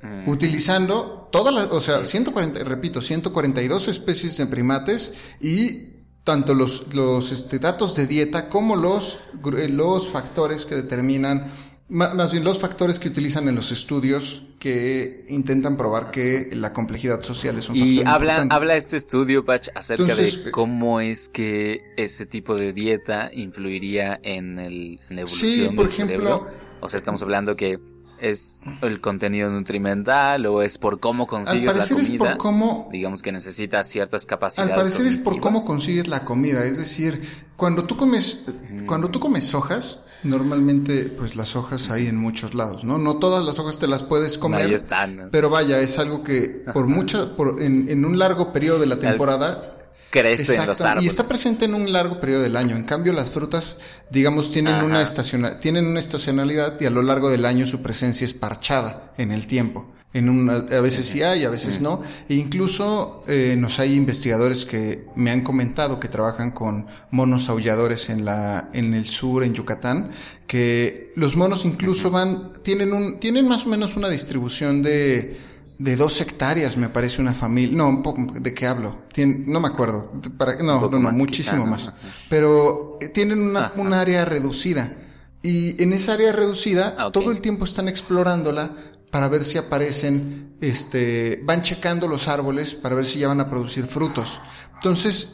Mm. 0.01 0.29
Utilizando 0.29 1.29
todas 1.31 1.53
las, 1.53 1.67
o 1.67 1.79
sea, 1.79 2.05
140, 2.05 2.63
repito, 2.63 3.01
142 3.01 3.87
especies 3.87 4.37
de 4.37 4.47
primates 4.47 5.13
y 5.39 5.91
tanto 6.23 6.53
los, 6.53 6.93
los 6.93 7.31
este, 7.31 7.59
datos 7.59 7.95
de 7.95 8.07
dieta 8.07 8.47
como 8.49 8.75
los, 8.75 9.19
eh, 9.57 9.67
los 9.67 10.07
factores 10.07 10.65
que 10.65 10.75
determinan, 10.75 11.51
más 11.91 12.31
bien 12.31 12.43
los 12.43 12.57
factores 12.57 12.99
que 12.99 13.09
utilizan 13.09 13.47
en 13.49 13.55
los 13.55 13.71
estudios 13.71 14.43
que 14.59 15.25
intentan 15.27 15.75
probar 15.75 16.09
que 16.11 16.49
la 16.53 16.71
complejidad 16.73 17.21
social 17.21 17.57
es 17.57 17.69
un 17.69 17.75
Y 17.75 17.97
factor 17.97 18.13
habla, 18.13 18.31
importante. 18.33 18.55
habla 18.55 18.75
este 18.75 18.97
estudio, 18.97 19.43
Patch, 19.43 19.69
acerca 19.75 20.03
Entonces, 20.03 20.45
de 20.45 20.51
cómo 20.51 21.01
es 21.01 21.27
que 21.29 21.81
ese 21.97 22.25
tipo 22.25 22.55
de 22.55 22.71
dieta 22.73 23.29
influiría 23.33 24.19
en, 24.23 24.59
el, 24.59 24.99
en 25.09 25.15
la 25.15 25.21
evolución 25.21 25.51
Sí, 25.51 25.65
por 25.75 25.85
del 25.85 25.93
ejemplo- 25.93 26.15
cerebro. 26.29 26.47
O 26.79 26.89
sea, 26.89 26.97
estamos 26.97 27.21
hablando 27.23 27.55
que 27.55 27.79
es 28.19 28.61
el 28.83 29.01
contenido 29.01 29.49
nutrimental 29.49 30.45
o 30.45 30.61
es 30.61 30.77
por 30.77 30.99
cómo 30.99 31.23
Al 31.23 31.29
consigues 31.29 31.65
la 31.65 31.71
parecer 31.73 31.97
es 31.97 32.05
comida. 32.07 32.25
por 32.29 32.37
cómo 32.37 32.89
Digamos 32.91 33.21
que 33.23 33.31
necesitas 33.31 33.87
ciertas 33.87 34.25
capacidades. 34.27 34.73
Al 34.73 34.79
parecer 34.79 35.07
es 35.07 35.17
por 35.17 35.39
cómo 35.39 35.65
consigues 35.65 36.07
la 36.07 36.23
comida, 36.23 36.63
es 36.65 36.77
decir, 36.77 37.21
cuando 37.57 37.85
tú 37.85 37.97
comes, 37.97 38.45
cuando 38.85 39.09
tú 39.09 39.19
comes 39.19 39.53
hojas, 39.55 40.01
normalmente 40.23 41.05
pues 41.05 41.35
las 41.35 41.55
hojas 41.55 41.89
hay 41.89 42.07
en 42.07 42.17
muchos 42.17 42.53
lados, 42.53 42.83
¿no? 42.83 42.97
No 42.97 43.17
todas 43.17 43.43
las 43.45 43.59
hojas 43.59 43.79
te 43.79 43.87
las 43.87 44.03
puedes 44.03 44.37
comer, 44.37 44.67
Ahí 44.67 44.73
están. 44.73 45.15
¿no? 45.17 45.29
pero 45.31 45.49
vaya, 45.49 45.79
es 45.79 45.97
algo 45.99 46.23
que 46.23 46.63
por 46.73 46.87
mucha, 46.87 47.35
por, 47.35 47.61
en, 47.61 47.89
en 47.89 48.05
un 48.05 48.17
largo 48.19 48.53
periodo 48.53 48.79
de 48.79 48.85
la 48.87 48.99
temporada 48.99 49.67
Crece 50.09 50.57
en 50.57 50.67
los 50.67 50.81
árboles. 50.81 51.05
Y 51.05 51.07
está 51.07 51.25
presente 51.25 51.63
en 51.63 51.73
un 51.73 51.91
largo 51.93 52.19
periodo 52.19 52.41
del 52.41 52.57
año. 52.57 52.75
En 52.75 52.83
cambio, 52.83 53.13
las 53.13 53.31
frutas, 53.31 53.77
digamos, 54.09 54.51
tienen 54.51 54.73
Ajá. 54.75 54.83
una 54.83 55.01
estaciona- 55.01 55.59
tienen 55.61 55.85
una 55.87 55.99
estacionalidad 55.99 56.75
y 56.81 56.85
a 56.85 56.89
lo 56.89 57.01
largo 57.01 57.29
del 57.29 57.45
año 57.45 57.65
su 57.65 57.81
presencia 57.81 58.25
es 58.25 58.33
parchada 58.33 59.13
en 59.17 59.31
el 59.31 59.47
tiempo. 59.47 59.89
En 60.13 60.27
una, 60.27 60.55
a 60.55 60.81
veces 60.81 61.05
sí 61.07 61.21
hay, 61.23 61.45
a 61.45 61.49
veces 61.49 61.79
no. 61.79 62.01
E 62.27 62.35
incluso 62.35 63.23
eh, 63.27 63.55
nos 63.57 63.79
hay 63.79 63.93
investigadores 63.93 64.65
que 64.65 65.05
me 65.15 65.31
han 65.31 65.41
comentado 65.41 65.99
que 66.01 66.09
trabajan 66.09 66.51
con 66.51 66.87
monos 67.11 67.47
aulladores 67.47 68.09
en 68.09 68.25
la, 68.25 68.69
en 68.73 68.93
el 68.93 69.07
sur, 69.07 69.43
en 69.45 69.53
Yucatán, 69.53 70.11
que 70.47 71.13
los 71.15 71.37
monos 71.37 71.63
incluso 71.63 72.11
van, 72.11 72.51
tienen 72.61 72.91
un, 72.91 73.19
tienen 73.21 73.47
más 73.47 73.65
o 73.65 73.69
menos 73.69 73.95
una 73.95 74.09
distribución 74.09 74.83
de, 74.83 75.37
de 75.79 75.95
dos 75.95 76.19
hectáreas, 76.19 76.75
me 76.75 76.89
parece 76.89 77.21
una 77.21 77.33
familia. 77.33 77.77
No, 77.77 77.87
un 77.87 78.03
poco, 78.03 78.21
¿de 78.37 78.53
qué 78.53 78.67
hablo? 78.67 79.03
Tien- 79.15 79.45
no 79.45 79.61
me 79.61 79.69
acuerdo. 79.69 80.11
Para, 80.37 80.55
no, 80.61 80.89
no, 80.89 80.99
no, 80.99 81.11
muchísimo 81.11 81.27
quizá, 81.27 81.55
¿no? 81.55 81.65
más. 81.67 81.91
Pero 82.29 82.97
eh, 82.99 83.07
tienen 83.07 83.39
una, 83.39 83.71
un 83.77 83.93
área 83.93 84.25
reducida. 84.25 84.93
Y 85.41 85.81
en 85.81 85.93
esa 85.93 86.13
área 86.13 86.33
reducida, 86.33 86.95
Ah, 86.99 87.09
todo 87.13 87.31
el 87.31 87.41
tiempo 87.41 87.63
están 87.65 87.87
explorándola 87.87 88.75
para 89.11 89.27
ver 89.27 89.43
si 89.43 89.57
aparecen, 89.57 90.55
este, 90.61 91.41
van 91.43 91.61
checando 91.61 92.07
los 92.07 92.27
árboles 92.27 92.73
para 92.73 92.95
ver 92.95 93.05
si 93.05 93.19
ya 93.19 93.27
van 93.27 93.41
a 93.41 93.49
producir 93.49 93.85
frutos. 93.85 94.41
Entonces, 94.75 95.33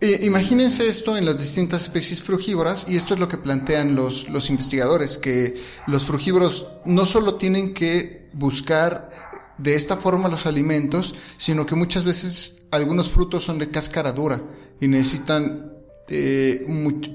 eh, 0.00 0.20
imagínense 0.22 0.88
esto 0.88 1.16
en 1.16 1.24
las 1.24 1.40
distintas 1.40 1.82
especies 1.82 2.22
frugívoras 2.22 2.86
y 2.88 2.96
esto 2.96 3.14
es 3.14 3.20
lo 3.20 3.28
que 3.28 3.38
plantean 3.38 3.94
los, 3.94 4.28
los 4.28 4.50
investigadores, 4.50 5.16
que 5.16 5.54
los 5.86 6.04
frugívoros 6.04 6.68
no 6.84 7.06
solo 7.06 7.36
tienen 7.36 7.72
que 7.72 8.28
buscar 8.34 9.10
de 9.56 9.76
esta 9.76 9.96
forma 9.96 10.28
los 10.28 10.46
alimentos, 10.46 11.14
sino 11.36 11.64
que 11.64 11.76
muchas 11.76 12.04
veces 12.04 12.66
algunos 12.70 13.08
frutos 13.10 13.44
son 13.44 13.58
de 13.58 13.70
cáscara 13.70 14.12
dura 14.12 14.42
y 14.80 14.88
necesitan 14.88 15.72
eh, 16.08 16.66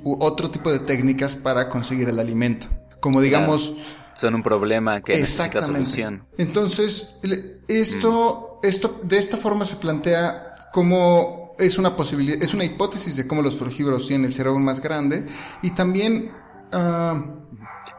otro 0.03 0.49
tipo 0.49 0.71
de 0.71 0.79
técnicas 0.79 1.35
para 1.35 1.69
conseguir 1.69 2.09
el 2.09 2.19
alimento. 2.19 2.67
Como 3.01 3.21
digamos, 3.21 3.75
Son 4.15 4.35
un 4.35 4.43
problema 4.43 5.01
que 5.01 5.17
necesita 5.17 5.61
solución. 5.61 6.25
Entonces, 6.37 7.19
esto, 7.67 8.59
esto, 8.63 8.99
de 9.03 9.17
esta 9.17 9.37
forma 9.37 9.65
se 9.65 9.77
plantea 9.77 10.55
como 10.71 11.55
es 11.59 11.77
una 11.77 11.95
posibilidad, 11.95 12.41
es 12.41 12.53
una 12.53 12.63
hipótesis 12.63 13.15
de 13.15 13.27
cómo 13.27 13.41
los 13.41 13.57
frugívoros 13.57 14.07
tienen 14.07 14.25
el 14.25 14.33
cerebro 14.33 14.59
más 14.59 14.81
grande 14.81 15.25
y 15.61 15.71
también, 15.71 16.31
ah, 16.71 17.23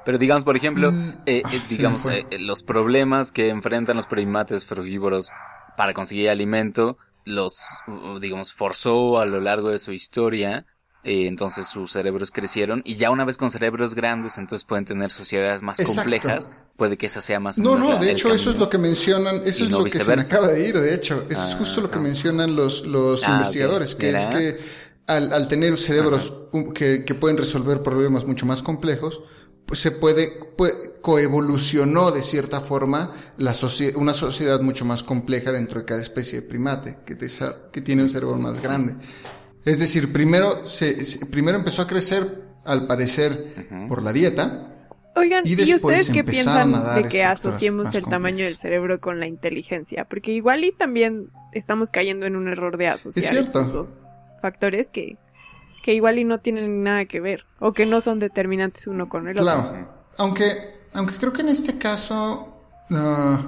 Pero 0.05 0.19
digamos, 0.19 0.45
por 0.45 0.57
ejemplo, 0.57 0.93
Mm, 0.93 1.09
eh, 1.27 1.43
ah, 1.45 1.51
eh, 1.53 1.61
digamos, 1.69 2.05
eh, 2.07 2.27
eh, 2.31 2.39
los 2.39 2.63
problemas 2.63 3.33
que 3.33 3.49
enfrentan 3.49 3.97
los 3.97 4.07
primates 4.07 4.65
frugívoros 4.65 5.31
para 5.77 5.93
conseguir 5.95 6.31
alimento, 6.31 6.97
los, 7.25 7.61
uh, 7.87 8.19
digamos, 8.19 8.53
forzó 8.53 9.19
a 9.21 9.27
lo 9.27 9.41
largo 9.41 9.71
de 9.71 9.79
su 9.79 9.93
historia, 9.93 10.67
eh, 11.05 11.27
entonces 11.27 11.67
sus 11.67 11.93
cerebros 11.93 12.31
crecieron, 12.31 12.83
y 12.85 12.97
ya 12.97 13.11
una 13.11 13.25
vez 13.25 13.37
con 13.37 13.51
cerebros 13.51 13.95
grandes, 13.95 14.37
entonces 14.39 14.65
pueden 14.65 14.85
tener 14.85 15.11
sociedades 15.11 15.63
más 15.63 15.81
Exacto. 15.81 16.03
complejas, 16.03 16.51
puede 16.77 16.97
que 16.99 17.07
esa 17.07 17.21
sea 17.21 17.41
más 17.41 17.59
no, 17.59 17.77
no, 17.77 17.99
de 17.99 18.11
hecho 18.11 18.33
eso 18.35 18.51
es 18.51 18.57
lo 18.59 18.69
que 18.69 18.79
mencionan, 18.79 19.43
eso 19.45 19.65
es 19.65 19.71
no 19.71 19.79
lo 19.79 19.85
que 19.85 19.91
se 19.91 20.05
me 20.17 20.23
acaba 20.23 20.49
de 20.49 20.69
ir, 20.69 20.79
de 20.81 20.95
hecho, 20.95 21.25
eso 21.29 21.45
es 21.45 21.55
justo 21.55 21.81
lo 21.81 21.91
que 21.91 21.97
Ajá. 21.97 22.03
mencionan 22.05 22.55
los, 22.57 22.87
los 22.87 23.27
Ah, 23.27 23.33
investigadores, 23.33 23.95
que 23.95 24.11
es 24.11 24.27
que 24.27 24.59
al, 25.07 25.33
al 25.33 25.49
tener 25.49 25.77
cerebros 25.77 26.33
que, 26.75 27.05
que 27.05 27.15
pueden 27.15 27.37
resolver 27.37 27.83
problemas 27.83 28.25
mucho 28.25 28.47
más 28.47 28.63
complejos, 28.63 29.21
pues 29.67 29.81
se 29.81 29.91
puede, 29.93 30.33
puede- 30.57 30.95
coevolucionó 31.01 32.11
de 32.11 32.23
cierta 32.23 32.61
forma 32.61 33.13
la 33.37 33.53
socie- 33.55 33.95
una 33.97 34.13
sociedad 34.13 34.61
mucho 34.61 34.85
más 34.85 35.03
compleja 35.03 35.53
dentro 35.53 35.81
de 35.81 35.87
cada 35.87 36.01
especie 36.01 36.41
de 36.41 36.47
primate, 36.47 36.99
que, 37.07 37.17
desa- 37.17 37.71
que 37.73 37.81
tiene 37.81 38.03
un 38.03 38.11
cerebro 38.11 38.37
más 38.37 38.61
grande. 38.61 38.95
Es 39.65 39.79
decir, 39.79 40.13
primero, 40.13 40.67
se, 40.67 41.05
se- 41.05 41.27
primero 41.27 41.59
empezó 41.59 41.83
a 41.83 41.87
crecer, 41.87 42.43
al 42.65 42.87
parecer, 42.87 43.67
por 43.89 44.03
la 44.03 44.13
dieta, 44.13 44.67
Oigan, 45.17 45.43
Y 45.45 45.53
¿y, 45.53 45.57
después 45.57 46.03
ustedes 46.03 46.11
qué 46.11 46.23
piensan 46.23 46.73
de 46.95 47.09
que 47.09 47.25
asociemos 47.25 47.95
el 47.97 48.05
tamaño 48.05 48.45
del 48.45 48.57
cerebro 48.57 49.01
con 49.01 49.19
la 49.19 49.27
inteligencia? 49.27 50.05
Porque 50.05 50.33
igual 50.33 50.65
y 50.65 50.71
también 50.73 51.31
estamos 51.53 51.91
cayendo 51.91 52.27
en 52.27 52.37
un 52.37 52.47
error 52.49 52.77
de 52.79 52.87
asociar 52.89 53.25
cierto. 53.35 53.61
estos 53.61 53.73
dos 53.73 54.03
factores 54.41 54.89
que, 54.89 55.17
que 55.83 55.95
igual 55.95 56.19
y 56.21 56.25
no 56.25 56.39
tienen 56.39 56.85
nada 56.85 57.07
que 57.07 57.21
ver 57.21 57.45
o 57.59 57.73
que 57.73 57.87
no 57.87 58.01
son 58.01 58.21
determinantes 58.21 58.87
uno 58.87 59.09
con 59.09 59.27
el 59.27 59.33
otro. 59.35 59.45
Claro. 59.45 59.89
Aunque, 60.17 60.45
aunque 60.95 61.15
creo 61.17 61.33
que 61.33 61.43
en 61.43 61.49
este 61.49 61.77
caso, 61.77 62.63
ah, 62.93 63.47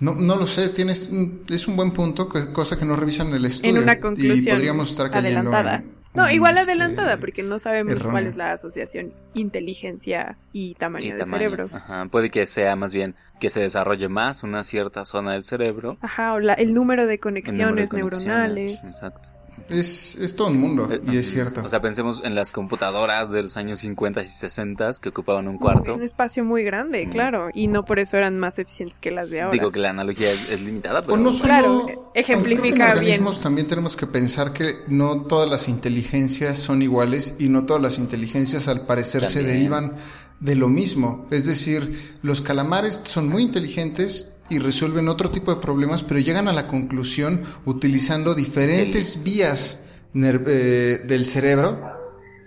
no, 0.00 0.14
no 0.14 0.36
lo 0.36 0.46
sé, 0.46 0.68
tienes, 0.70 1.08
un- 1.10 1.42
es 1.48 1.66
un 1.68 1.76
buen 1.76 1.90
punto, 1.92 2.28
que- 2.28 2.52
cosa 2.52 2.76
que 2.78 2.84
no 2.84 2.94
revisan 2.96 3.28
en 3.28 3.34
el 3.34 3.44
estudio. 3.44 3.76
En 3.76 3.82
una 3.82 3.94
Y 3.94 4.00
conclusión 4.00 4.56
podríamos 4.56 4.90
estar 4.90 5.10
cayendo 5.10 5.50
adelantada. 5.52 5.76
en 5.76 5.98
No, 6.14 6.30
igual 6.30 6.56
este, 6.58 6.70
adelantada, 6.72 7.16
porque 7.18 7.42
no 7.42 7.58
sabemos 7.58 8.02
cuál 8.02 8.26
es 8.26 8.34
la 8.36 8.52
asociación 8.52 9.12
inteligencia 9.34 10.36
y 10.52 10.74
tamaño 10.74 11.06
Y 11.06 11.10
del 11.10 11.18
tamaño. 11.20 11.36
cerebro. 11.38 11.68
Ajá, 11.72 12.06
Puede 12.06 12.30
que 12.30 12.46
sea 12.46 12.74
más 12.76 12.92
bien 12.94 13.14
que 13.40 13.50
se 13.50 13.60
desarrolle 13.60 14.08
más 14.08 14.42
una 14.42 14.64
cierta 14.64 15.04
zona 15.04 15.32
del 15.32 15.44
cerebro. 15.44 15.96
Ajá, 16.00 16.32
o 16.34 16.40
la- 16.40 16.54
el 16.54 16.74
número 16.74 17.06
de 17.06 17.14
el 17.14 17.20
número 17.20 17.76
de 17.76 17.88
conexiones 17.88 17.92
neuronales. 17.92 18.78
Exacto. 18.84 19.30
Es, 19.68 20.16
es 20.16 20.36
todo 20.36 20.48
un 20.48 20.58
mundo, 20.60 20.88
Eh, 20.90 21.00
y 21.12 21.16
es 21.16 21.30
cierto. 21.30 21.62
O 21.64 21.68
sea, 21.68 21.80
pensemos 21.82 22.22
en 22.24 22.34
las 22.34 22.52
computadoras 22.52 23.30
de 23.30 23.42
los 23.42 23.56
años 23.56 23.80
50 23.80 24.22
y 24.22 24.26
60 24.26 24.90
que 25.00 25.08
ocupaban 25.10 25.48
un 25.48 25.58
cuarto. 25.58 25.94
Un 25.94 26.02
espacio 26.02 26.44
muy 26.44 26.62
grande, 26.64 27.06
Mm. 27.06 27.10
claro, 27.10 27.48
y 27.54 27.66
no 27.66 27.84
por 27.84 27.98
eso 27.98 28.16
eran 28.16 28.38
más 28.38 28.58
eficientes 28.58 28.98
que 29.00 29.10
las 29.10 29.30
de 29.30 29.40
ahora. 29.42 29.52
Digo 29.52 29.70
que 29.72 29.78
la 29.80 29.90
analogía 29.90 30.30
es, 30.32 30.48
es 30.48 30.60
limitada, 30.60 31.00
pero 31.00 31.14
o 31.14 31.16
no 31.16 31.32
solo, 31.32 31.44
Claro, 31.44 32.10
ejemplifica 32.14 32.94
bien. 32.94 33.24
también 33.42 33.66
tenemos 33.66 33.96
que 33.96 34.06
pensar 34.06 34.52
que 34.52 34.76
no 34.88 35.22
todas 35.22 35.48
las 35.50 35.68
inteligencias 35.68 36.58
son 36.58 36.82
iguales 36.82 37.34
y 37.38 37.48
no 37.48 37.64
todas 37.66 37.82
las 37.82 37.98
inteligencias 37.98 38.68
al 38.68 38.82
parecer 38.86 39.24
se 39.24 39.42
derivan 39.42 39.96
de 40.40 40.54
lo 40.54 40.68
mismo. 40.68 41.26
Es 41.30 41.46
decir, 41.46 42.18
los 42.22 42.42
calamares 42.42 43.00
son 43.04 43.28
muy 43.28 43.42
inteligentes 43.42 44.34
y 44.50 44.58
resuelven 44.58 45.08
otro 45.08 45.30
tipo 45.30 45.54
de 45.54 45.60
problemas, 45.60 46.02
pero 46.02 46.20
llegan 46.20 46.48
a 46.48 46.52
la 46.52 46.66
conclusión 46.66 47.42
utilizando 47.64 48.34
diferentes 48.34 49.22
vías 49.24 49.80
eh, 50.14 50.98
del 51.06 51.24
cerebro 51.24 51.96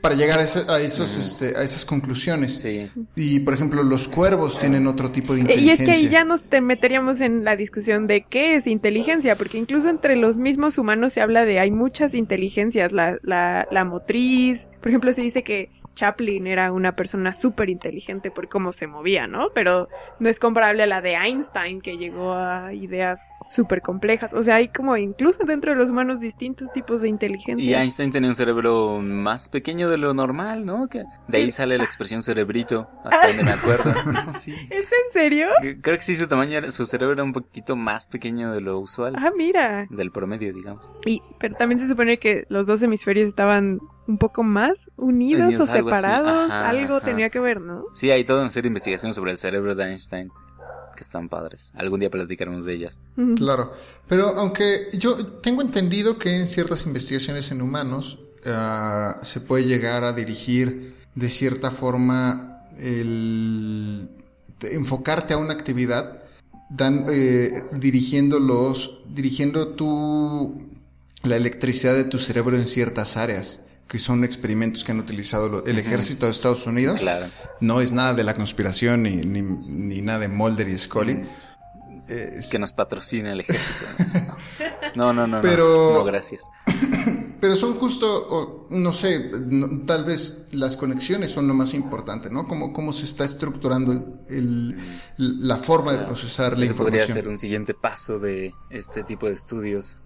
para 0.02 0.16
llegar 0.16 0.40
a, 0.40 0.44
ese- 0.44 0.66
a 0.68 0.80
esos, 0.80 1.16
este, 1.16 1.56
a 1.56 1.62
esas 1.62 1.86
conclusiones. 1.86 2.56
Sí. 2.56 2.90
Y, 3.16 3.40
por 3.42 3.54
ejemplo, 3.54 3.84
los 3.84 4.08
cuervos 4.08 4.58
tienen 4.58 4.88
otro 4.88 5.12
tipo 5.12 5.36
de 5.36 5.42
Eh, 5.42 5.44
Y 5.44 5.50
es 5.50 5.58
inteligencia. 5.60 5.86
que 5.86 5.92
ahí 5.92 6.10
ya 6.10 6.24
nos 6.24 6.44
te 6.44 6.60
meteríamos 6.60 7.22
en 7.22 7.44
la 7.44 7.56
discusión 7.56 8.08
de 8.08 8.26
qué 8.28 8.56
es 8.56 8.66
inteligencia, 8.66 9.36
porque 9.36 9.60
incluso 9.60 9.90
entre 9.90 10.16
los 10.16 10.40
mismos 10.40 10.80
humanos 10.80 11.14
se 11.14 11.22
habla 11.22 11.46
de 11.46 11.60
hay 11.60 11.70
muchas 11.70 12.16
inteligencias, 12.16 12.92
la, 12.92 13.20
la, 13.22 13.68
la 13.70 13.86
motriz, 13.86 14.68
por 14.80 14.90
ejemplo 14.90 15.14
se 15.14 15.22
dice 15.22 15.44
que 15.44 15.70
Chaplin 15.94 16.48
era 16.48 16.72
una 16.72 16.96
persona 16.96 17.34
súper 17.34 17.70
inteligente 17.70 18.32
por 18.32 18.48
cómo 18.48 18.72
se 18.72 18.88
movía, 18.88 19.28
¿no? 19.28 19.50
Pero 19.54 19.88
no 20.20 20.30
es 20.30 20.40
comparable 20.40 20.84
a 20.84 20.88
la 20.88 21.02
de 21.02 21.16
Einstein 21.16 21.82
que 21.82 21.98
llegó 21.98 22.34
a 22.34 22.74
ideas 22.74 23.22
súper 23.50 23.82
complejas, 23.82 24.34
o 24.34 24.42
sea, 24.42 24.56
hay 24.56 24.70
como 24.70 24.96
incluso 24.96 25.44
dentro 25.44 25.72
de 25.72 25.78
los 25.78 25.90
humanos 25.90 26.22
distintos 26.22 26.72
tipos 26.72 27.02
de 27.02 27.08
Y 27.08 27.12
inteligencia. 27.12 27.82
Einstein 27.82 28.10
tenía 28.12 28.30
un 28.30 28.36
cerebro 28.36 29.00
más 29.02 29.50
pequeño 29.50 29.90
de 29.90 29.98
lo 29.98 30.14
normal, 30.14 30.66
¿no? 30.66 30.88
Que 30.88 31.04
de 31.28 31.38
ahí 31.38 31.52
sale 31.52 31.78
la 31.78 31.84
expresión 31.84 32.22
cerebrito, 32.24 32.88
hasta 33.04 33.28
donde 33.28 33.44
me 33.44 33.52
acuerdo. 33.52 33.92
sí. 34.32 34.54
¿Es 34.70 34.86
en 34.86 35.12
serio? 35.12 35.48
Creo 35.82 35.98
que 35.98 36.02
sí, 36.02 36.16
su 36.16 36.28
tamaño, 36.28 36.60
era- 36.60 36.72
su 36.72 36.86
cerebro 36.86 37.14
era 37.14 37.24
un 37.24 37.34
poquito 37.34 37.76
más 37.76 38.06
pequeño 38.08 38.54
de 38.54 38.62
lo 38.62 38.80
usual. 38.80 39.16
Ah, 39.18 39.32
mira. 39.36 39.86
Del 39.90 40.12
promedio, 40.12 40.54
digamos. 40.54 40.90
Y, 41.06 41.22
pero 41.38 41.56
también 41.56 41.80
se 41.80 41.90
supone 41.90 42.18
que 42.20 42.46
los 42.48 42.68
dos 42.68 42.82
hemisferios 42.82 43.28
estaban 43.28 43.80
un 44.08 44.18
poco 44.18 44.44
más 44.44 44.90
unidos 44.98 45.46
Unidos, 45.48 45.70
o 45.70 45.74
algo 45.74 45.90
separados. 45.90 46.52
Ajá, 46.52 46.70
algo 46.70 46.98
ajá. 46.98 47.06
tenía 47.06 47.30
que 47.30 47.40
ver, 47.40 47.62
¿no? 47.62 47.86
Sí, 47.94 48.12
hay 48.12 48.24
toda 48.24 48.42
una 48.42 48.50
serie 48.50 48.64
de 48.64 48.70
investigaciones 48.70 49.16
sobre 49.16 49.32
el 49.32 49.38
cerebro 49.38 49.76
de 49.76 49.86
Einstein 49.86 50.32
que 50.96 51.04
están 51.04 51.30
padres. 51.30 51.72
Algún 51.76 52.00
día 52.00 52.10
platicaremos 52.10 52.66
de 52.66 52.74
ellas. 52.74 53.00
Claro, 53.36 53.74
pero 54.08 54.28
aunque 54.30 54.90
yo 54.94 55.26
tengo 55.38 55.62
entendido 55.62 56.18
que 56.18 56.36
en 56.36 56.48
ciertas 56.48 56.86
investigaciones 56.86 57.52
en 57.52 57.62
humanos 57.62 58.20
ah, 58.46 59.18
se 59.24 59.40
puede 59.40 59.66
llegar 59.66 60.04
a 60.04 60.14
dirigir 60.14 60.96
de 61.16 61.30
cierta 61.30 61.72
forma 61.72 62.68
el 62.78 64.10
enfocarte 64.62 65.34
a 65.34 65.38
una 65.38 65.54
actividad, 65.54 66.24
dan, 66.70 67.06
eh, 67.10 67.64
dirigiendo 67.74 68.40
los, 68.40 69.00
dirigiendo 69.10 69.70
tu 69.70 70.70
la 71.24 71.36
electricidad 71.36 71.94
de 71.94 72.04
tu 72.04 72.18
cerebro 72.18 72.58
en 72.58 72.66
ciertas 72.66 73.16
áreas, 73.18 73.60
que 73.92 74.00
son 74.00 74.24
experimentos 74.24 74.86
que 74.86 74.94
han 74.94 75.00
utilizado 75.02 75.66
el 75.66 75.78
ejército 75.78 76.26
de 76.26 76.32
Estados 76.32 76.66
Unidos. 76.66 77.02
Claro. 77.02 77.26
No 77.60 77.82
es 77.82 77.92
nada 77.92 78.14
de 78.14 78.24
la 78.24 78.34
conspiración 78.34 79.04
ni, 79.04 79.18
ni, 79.18 79.42
ni 79.42 80.02
nada 80.02 80.20
de 80.20 80.28
Mulder 80.30 80.70
y 80.70 80.78
Scully. 80.78 81.28
Que 82.08 82.58
nos 82.58 82.72
patrocina 82.72 83.34
el 83.34 83.42
ejército. 83.42 83.86
No, 84.96 85.12
no, 85.14 85.28
no. 85.28 85.38
no, 85.38 85.42
Pero- 85.42 85.94
No, 85.96 86.04
gracias. 86.06 86.44
Pero 87.42 87.56
son 87.56 87.74
justo, 87.76 88.68
no 88.70 88.94
sé, 88.94 89.30
no- 89.50 89.86
tal 89.86 90.06
vez 90.06 90.46
las 90.52 90.78
conexiones 90.78 91.32
son 91.32 91.48
lo 91.48 91.54
más 91.54 91.74
importante, 91.74 92.30
¿no? 92.30 92.48
Cómo, 92.48 92.72
cómo 92.72 92.94
se 92.94 93.04
está 93.06 93.26
estructurando 93.26 93.92
el, 93.92 94.06
el- 94.30 94.78
la 95.18 95.58
forma 95.58 95.92
de 95.94 96.06
procesar 96.06 96.58
la 96.58 96.66
podría 96.74 97.02
información. 97.02 97.08
ser 97.14 97.28
un 97.28 97.38
siguiente 97.38 97.74
paso 97.74 98.20
de 98.20 98.54
este 98.70 99.04
tipo 99.04 99.28
de 99.28 99.34
estudios. 99.34 99.98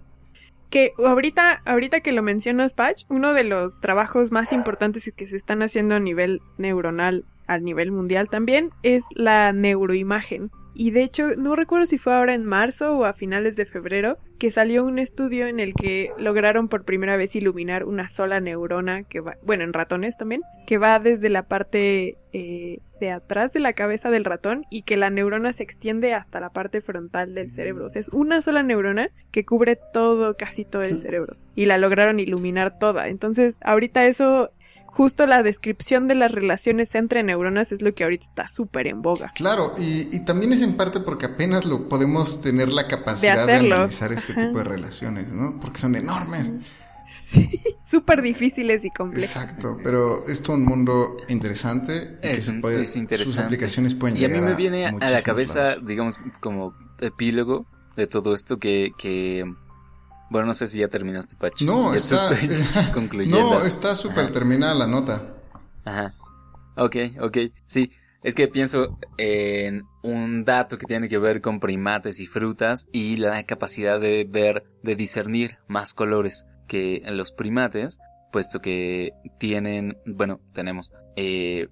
Que 0.70 0.92
ahorita, 0.98 1.62
ahorita 1.64 2.00
que 2.00 2.12
lo 2.12 2.22
mencionas, 2.22 2.74
Patch, 2.74 3.04
uno 3.08 3.32
de 3.32 3.44
los 3.44 3.80
trabajos 3.80 4.30
más 4.32 4.52
importantes 4.52 5.10
que 5.14 5.26
se 5.26 5.36
están 5.36 5.62
haciendo 5.62 5.94
a 5.94 6.00
nivel 6.00 6.42
neuronal, 6.58 7.24
a 7.46 7.58
nivel 7.58 7.92
mundial 7.92 8.28
también, 8.28 8.70
es 8.82 9.04
la 9.14 9.52
neuroimagen. 9.52 10.50
Y 10.78 10.90
de 10.90 11.02
hecho, 11.04 11.36
no 11.36 11.56
recuerdo 11.56 11.86
si 11.86 11.96
fue 11.96 12.14
ahora 12.14 12.34
en 12.34 12.44
marzo 12.44 12.98
o 12.98 13.06
a 13.06 13.14
finales 13.14 13.56
de 13.56 13.64
febrero, 13.64 14.18
que 14.38 14.50
salió 14.50 14.84
un 14.84 14.98
estudio 14.98 15.46
en 15.46 15.58
el 15.58 15.72
que 15.72 16.10
lograron 16.18 16.68
por 16.68 16.84
primera 16.84 17.16
vez 17.16 17.34
iluminar 17.34 17.84
una 17.84 18.08
sola 18.08 18.40
neurona 18.40 19.04
que 19.04 19.20
va, 19.20 19.36
bueno, 19.42 19.64
en 19.64 19.72
ratones 19.72 20.18
también, 20.18 20.42
que 20.66 20.76
va 20.76 20.98
desde 20.98 21.30
la 21.30 21.44
parte 21.44 22.18
eh, 22.34 22.80
de 23.00 23.10
atrás 23.10 23.54
de 23.54 23.60
la 23.60 23.72
cabeza 23.72 24.10
del 24.10 24.26
ratón 24.26 24.66
y 24.68 24.82
que 24.82 24.98
la 24.98 25.08
neurona 25.08 25.54
se 25.54 25.62
extiende 25.62 26.12
hasta 26.12 26.40
la 26.40 26.50
parte 26.50 26.82
frontal 26.82 27.34
del 27.34 27.50
cerebro. 27.50 27.86
O 27.86 27.88
sea, 27.88 28.00
es 28.00 28.10
una 28.10 28.42
sola 28.42 28.62
neurona 28.62 29.08
que 29.30 29.46
cubre 29.46 29.78
todo, 29.94 30.34
casi 30.34 30.66
todo 30.66 30.82
el 30.82 30.98
cerebro. 30.98 31.36
Y 31.54 31.64
la 31.64 31.78
lograron 31.78 32.20
iluminar 32.20 32.78
toda. 32.78 33.08
Entonces, 33.08 33.58
ahorita 33.62 34.06
eso, 34.06 34.50
justo 34.96 35.26
la 35.26 35.42
descripción 35.42 36.08
de 36.08 36.14
las 36.14 36.32
relaciones 36.32 36.94
entre 36.94 37.22
neuronas 37.22 37.70
es 37.70 37.82
lo 37.82 37.92
que 37.92 38.04
ahorita 38.04 38.24
está 38.24 38.48
súper 38.48 38.86
en 38.86 39.02
boga. 39.02 39.30
Claro, 39.34 39.74
y, 39.76 40.08
y 40.14 40.20
también 40.24 40.54
es 40.54 40.62
en 40.62 40.74
parte 40.76 41.00
porque 41.00 41.26
apenas 41.26 41.66
lo 41.66 41.86
podemos 41.88 42.40
tener 42.40 42.72
la 42.72 42.88
capacidad 42.88 43.36
de, 43.46 43.52
hacerlo. 43.52 43.74
analizar 43.76 44.12
este 44.12 44.32
Ajá. 44.32 44.46
tipo 44.46 44.58
de 44.58 44.64
relaciones, 44.64 45.28
¿no? 45.32 45.60
Porque 45.60 45.78
son 45.78 45.94
enormes. 45.96 46.50
Sí, 47.26 47.50
súper 47.84 48.22
difíciles 48.22 48.84
y 48.86 48.90
complejas. 48.90 49.36
Exacto, 49.36 49.78
pero 49.84 50.26
es 50.26 50.42
todo 50.42 50.56
un 50.56 50.64
mundo 50.64 51.16
interesante. 51.28 52.16
y 52.18 52.20
que 52.22 52.30
Es, 52.36 52.44
se 52.44 52.54
puede- 52.54 52.82
es 52.82 52.96
interesante. 52.96 53.36
Sus 53.36 53.44
aplicaciones 53.44 53.94
pueden 53.94 54.16
y 54.16 54.24
a 54.24 54.28
mí 54.28 54.40
me 54.40 54.54
viene 54.54 54.86
a, 54.86 54.92
la 54.92 55.22
cabeza, 55.22 55.62
lados. 55.62 55.86
digamos, 55.86 56.20
como 56.40 56.74
epílogo 57.00 57.66
de 57.96 58.06
todo 58.06 58.34
esto 58.34 58.56
que, 58.58 58.92
que 58.98 59.44
bueno, 60.30 60.46
no 60.46 60.54
sé 60.54 60.66
si 60.66 60.78
ya 60.78 60.88
terminaste, 60.88 61.36
Pachi. 61.36 61.64
No, 61.64 61.92
ya 61.92 61.98
está, 61.98 62.28
te 62.28 62.34
estoy 62.34 62.84
concluyendo. 62.94 63.38
no, 63.38 63.64
está 63.64 63.94
súper 63.94 64.30
terminada 64.30 64.74
la 64.74 64.86
nota. 64.86 65.22
Ajá. 65.84 66.14
Ok, 66.76 66.96
ok. 67.20 67.38
Sí, 67.66 67.90
es 68.22 68.34
que 68.34 68.48
pienso 68.48 68.98
en 69.18 69.84
un 70.02 70.44
dato 70.44 70.78
que 70.78 70.86
tiene 70.86 71.08
que 71.08 71.18
ver 71.18 71.40
con 71.40 71.60
primates 71.60 72.20
y 72.20 72.26
frutas 72.26 72.86
y 72.92 73.16
la 73.16 73.42
capacidad 73.44 74.00
de 74.00 74.26
ver, 74.28 74.64
de 74.82 74.96
discernir 74.96 75.58
más 75.68 75.94
colores 75.94 76.44
que 76.66 77.02
los 77.08 77.32
primates, 77.32 77.98
puesto 78.32 78.60
que 78.60 79.12
tienen, 79.38 79.96
bueno, 80.06 80.40
tenemos 80.52 80.92
eh, 81.14 81.68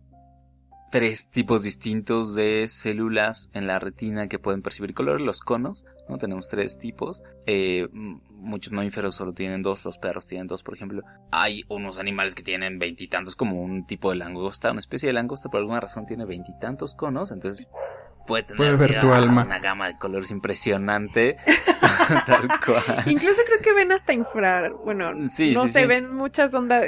tres 0.92 1.28
tipos 1.28 1.64
distintos 1.64 2.36
de 2.36 2.68
células 2.68 3.50
en 3.52 3.66
la 3.66 3.80
retina 3.80 4.28
que 4.28 4.38
pueden 4.38 4.62
percibir 4.62 4.94
color, 4.94 5.20
los 5.20 5.40
conos, 5.40 5.84
¿no? 6.08 6.18
Tenemos 6.18 6.48
tres 6.48 6.78
tipos. 6.78 7.20
Eh, 7.46 7.88
muchos 8.44 8.72
mamíferos 8.72 9.14
solo 9.14 9.32
tienen 9.32 9.62
dos, 9.62 9.84
los 9.84 9.98
perros 9.98 10.26
tienen 10.26 10.46
dos, 10.46 10.62
por 10.62 10.74
ejemplo. 10.74 11.02
Hay 11.32 11.64
unos 11.68 11.98
animales 11.98 12.34
que 12.34 12.42
tienen 12.42 12.78
veintitantos, 12.78 13.34
como 13.36 13.60
un 13.62 13.86
tipo 13.86 14.10
de 14.10 14.16
langosta, 14.16 14.70
una 14.70 14.80
especie 14.80 15.08
de 15.08 15.12
langosta, 15.14 15.48
por 15.48 15.60
alguna 15.60 15.80
razón 15.80 16.06
tiene 16.06 16.24
veintitantos 16.24 16.94
conos, 16.94 17.32
entonces 17.32 17.66
puede 18.26 18.42
tener 18.44 18.56
Puede 18.56 18.76
ver 18.88 19.00
tu 19.00 19.12
alma. 19.12 19.44
una 19.44 19.58
gama 19.58 19.86
de 19.88 19.98
colores 19.98 20.30
impresionante, 20.30 21.36
tal 22.26 22.48
cual. 22.64 23.02
Incluso 23.06 23.40
creo 23.46 23.60
que 23.62 23.72
ven 23.74 23.92
hasta 23.92 24.12
infrar, 24.12 24.72
bueno, 24.84 25.12
Sí, 25.28 25.52
no 25.52 25.64
sí, 25.66 25.72
se 25.72 25.80
sí. 25.82 25.86
ven 25.86 26.14
muchas 26.14 26.52
ondas, 26.54 26.84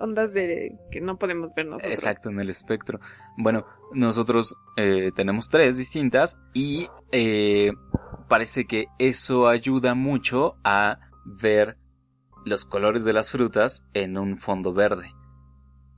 ondas 0.00 0.32
de 0.32 0.72
que 0.90 1.00
no 1.00 1.18
podemos 1.18 1.54
ver 1.54 1.66
nosotros. 1.66 1.92
Exacto, 1.92 2.30
en 2.30 2.40
el 2.40 2.50
espectro. 2.50 3.00
Bueno, 3.36 3.66
nosotros 3.92 4.56
eh, 4.76 5.12
tenemos 5.14 5.48
tres 5.48 5.76
distintas 5.76 6.36
y 6.54 6.88
eh, 7.12 7.70
parece 8.28 8.66
que 8.66 8.86
eso 8.98 9.48
ayuda 9.48 9.94
mucho 9.94 10.56
a 10.64 10.98
ver 11.24 11.76
los 12.44 12.64
colores 12.64 13.04
de 13.04 13.12
las 13.12 13.30
frutas 13.30 13.84
en 13.94 14.16
un 14.18 14.36
fondo 14.36 14.72
verde. 14.72 15.10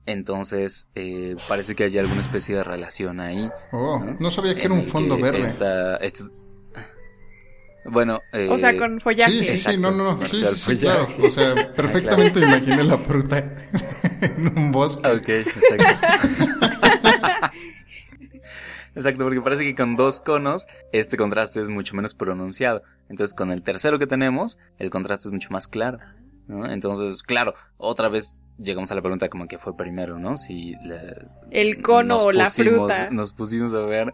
Entonces, 0.05 0.87
eh, 0.95 1.35
parece 1.47 1.75
que 1.75 1.83
hay 1.85 1.97
alguna 1.97 2.21
especie 2.21 2.55
de 2.55 2.63
relación 2.63 3.19
ahí. 3.19 3.49
Oh, 3.71 3.99
¿no? 3.99 4.17
no 4.19 4.31
sabía 4.31 4.55
que 4.55 4.61
En 4.63 4.71
era 4.71 4.81
un 4.81 4.87
fondo 4.87 5.17
verde. 5.17 5.39
esta- 5.41 5.97
este- 5.97 6.23
Bueno, 7.85 8.19
eh, 8.33 8.47
O 8.49 8.57
sea, 8.57 8.77
con 8.77 8.99
follaje. 8.99 9.31
Sí, 9.31 9.39
sí, 9.39 9.45
sí, 9.45 9.51
Exacto, 9.53 9.79
no, 9.81 9.91
no, 9.91 10.03
no. 10.11 10.17
me 10.17 10.27
Sí, 10.27 10.45
sí, 10.45 10.55
sí, 10.55 10.77
claro. 10.77 11.07
O 11.23 11.29
sea, 11.29 11.73
perfectamente 11.75 12.39
imaginé 12.39 12.83
la 12.83 12.97
fruta 12.99 13.37
en 14.21 14.57
un 14.57 14.71
bosque. 14.71 15.07
Ok, 15.07 15.29
exacto. 15.29 16.07
Exacto, 18.95 19.23
porque 19.23 19.41
parece 19.41 19.63
que 19.63 19.75
con 19.75 19.95
dos 19.95 20.19
conos 20.21 20.67
este 20.91 21.17
contraste 21.17 21.61
es 21.61 21.69
mucho 21.69 21.95
menos 21.95 22.13
pronunciado. 22.13 22.81
Entonces 23.09 23.33
con 23.35 23.51
el 23.51 23.63
tercero 23.63 23.99
que 23.99 24.07
tenemos, 24.07 24.59
el 24.79 24.89
contraste 24.89 25.29
es 25.29 25.33
mucho 25.33 25.49
más 25.51 25.67
claro. 25.67 25.99
¿no? 26.47 26.69
Entonces, 26.69 27.23
claro, 27.23 27.53
otra 27.77 28.09
vez 28.09 28.41
llegamos 28.57 28.91
a 28.91 28.95
la 28.95 29.01
pregunta 29.01 29.29
como 29.29 29.47
que 29.47 29.57
fue 29.57 29.77
primero, 29.77 30.19
¿no? 30.19 30.35
Si 30.35 30.73
la- 30.83 31.29
El 31.49 31.81
cono 31.81 32.17
o 32.17 32.31
la 32.33 32.47
fruta. 32.47 33.09
Nos 33.09 33.31
pusimos 33.31 33.73
a 33.73 33.79
ver, 33.85 34.11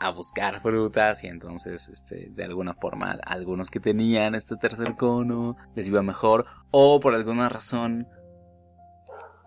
a 0.00 0.10
buscar 0.10 0.60
frutas 0.60 1.24
y 1.24 1.28
entonces, 1.28 1.88
este, 1.88 2.28
de 2.30 2.44
alguna 2.44 2.74
forma, 2.74 3.16
algunos 3.24 3.70
que 3.70 3.80
tenían 3.80 4.34
este 4.34 4.56
tercer 4.56 4.94
cono 4.96 5.56
les 5.74 5.88
iba 5.88 6.02
mejor 6.02 6.44
o 6.70 7.00
por 7.00 7.14
alguna 7.14 7.48
razón 7.48 8.06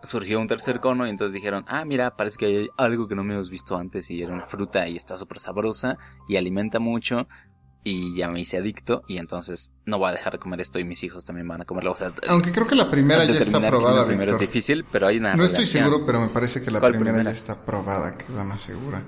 surgió 0.03 0.39
un 0.39 0.47
tercer 0.47 0.79
cono 0.79 1.05
y 1.05 1.09
entonces 1.09 1.33
dijeron, 1.33 1.63
ah, 1.67 1.85
mira, 1.85 2.15
parece 2.15 2.37
que 2.37 2.45
hay 2.45 2.69
algo 2.77 3.07
que 3.07 3.15
no 3.15 3.23
me 3.23 3.33
hemos 3.33 3.49
visto 3.49 3.77
antes 3.77 4.09
y 4.09 4.21
era 4.21 4.33
una 4.33 4.45
fruta 4.45 4.87
y 4.87 4.97
está 4.97 5.17
súper 5.17 5.39
sabrosa 5.39 5.97
y 6.27 6.37
alimenta 6.37 6.79
mucho 6.79 7.27
y 7.83 8.15
ya 8.15 8.27
me 8.29 8.39
hice 8.39 8.57
adicto 8.57 9.03
y 9.07 9.17
entonces 9.17 9.71
no 9.85 9.97
voy 9.97 10.09
a 10.09 10.11
dejar 10.13 10.33
de 10.33 10.39
comer 10.39 10.61
esto 10.61 10.77
y 10.79 10.83
mis 10.83 11.03
hijos 11.03 11.25
también 11.25 11.47
van 11.47 11.61
a 11.61 11.65
comerlo. 11.65 11.91
O 11.91 11.95
sea, 11.95 12.11
Aunque 12.29 12.51
creo 12.51 12.67
que 12.67 12.75
la 12.75 12.91
primera 12.91 13.25
ya 13.25 13.33
está 13.33 13.59
probada, 13.59 14.05
primero 14.05 14.31
es 14.31 14.39
difícil, 14.39 14.85
pero 14.91 15.07
hay 15.07 15.17
una 15.17 15.35
No 15.35 15.43
estoy 15.43 15.65
seguro, 15.65 16.05
pero 16.05 16.21
me 16.21 16.27
parece 16.27 16.61
que 16.61 16.69
la 16.71 16.79
¿Cuál 16.79 16.91
primera, 16.93 17.13
primera? 17.13 17.31
ya 17.31 17.37
está 17.37 17.65
probada, 17.65 18.17
que 18.17 18.25
es 18.25 18.31
la 18.31 18.43
más 18.43 18.61
segura. 18.61 19.03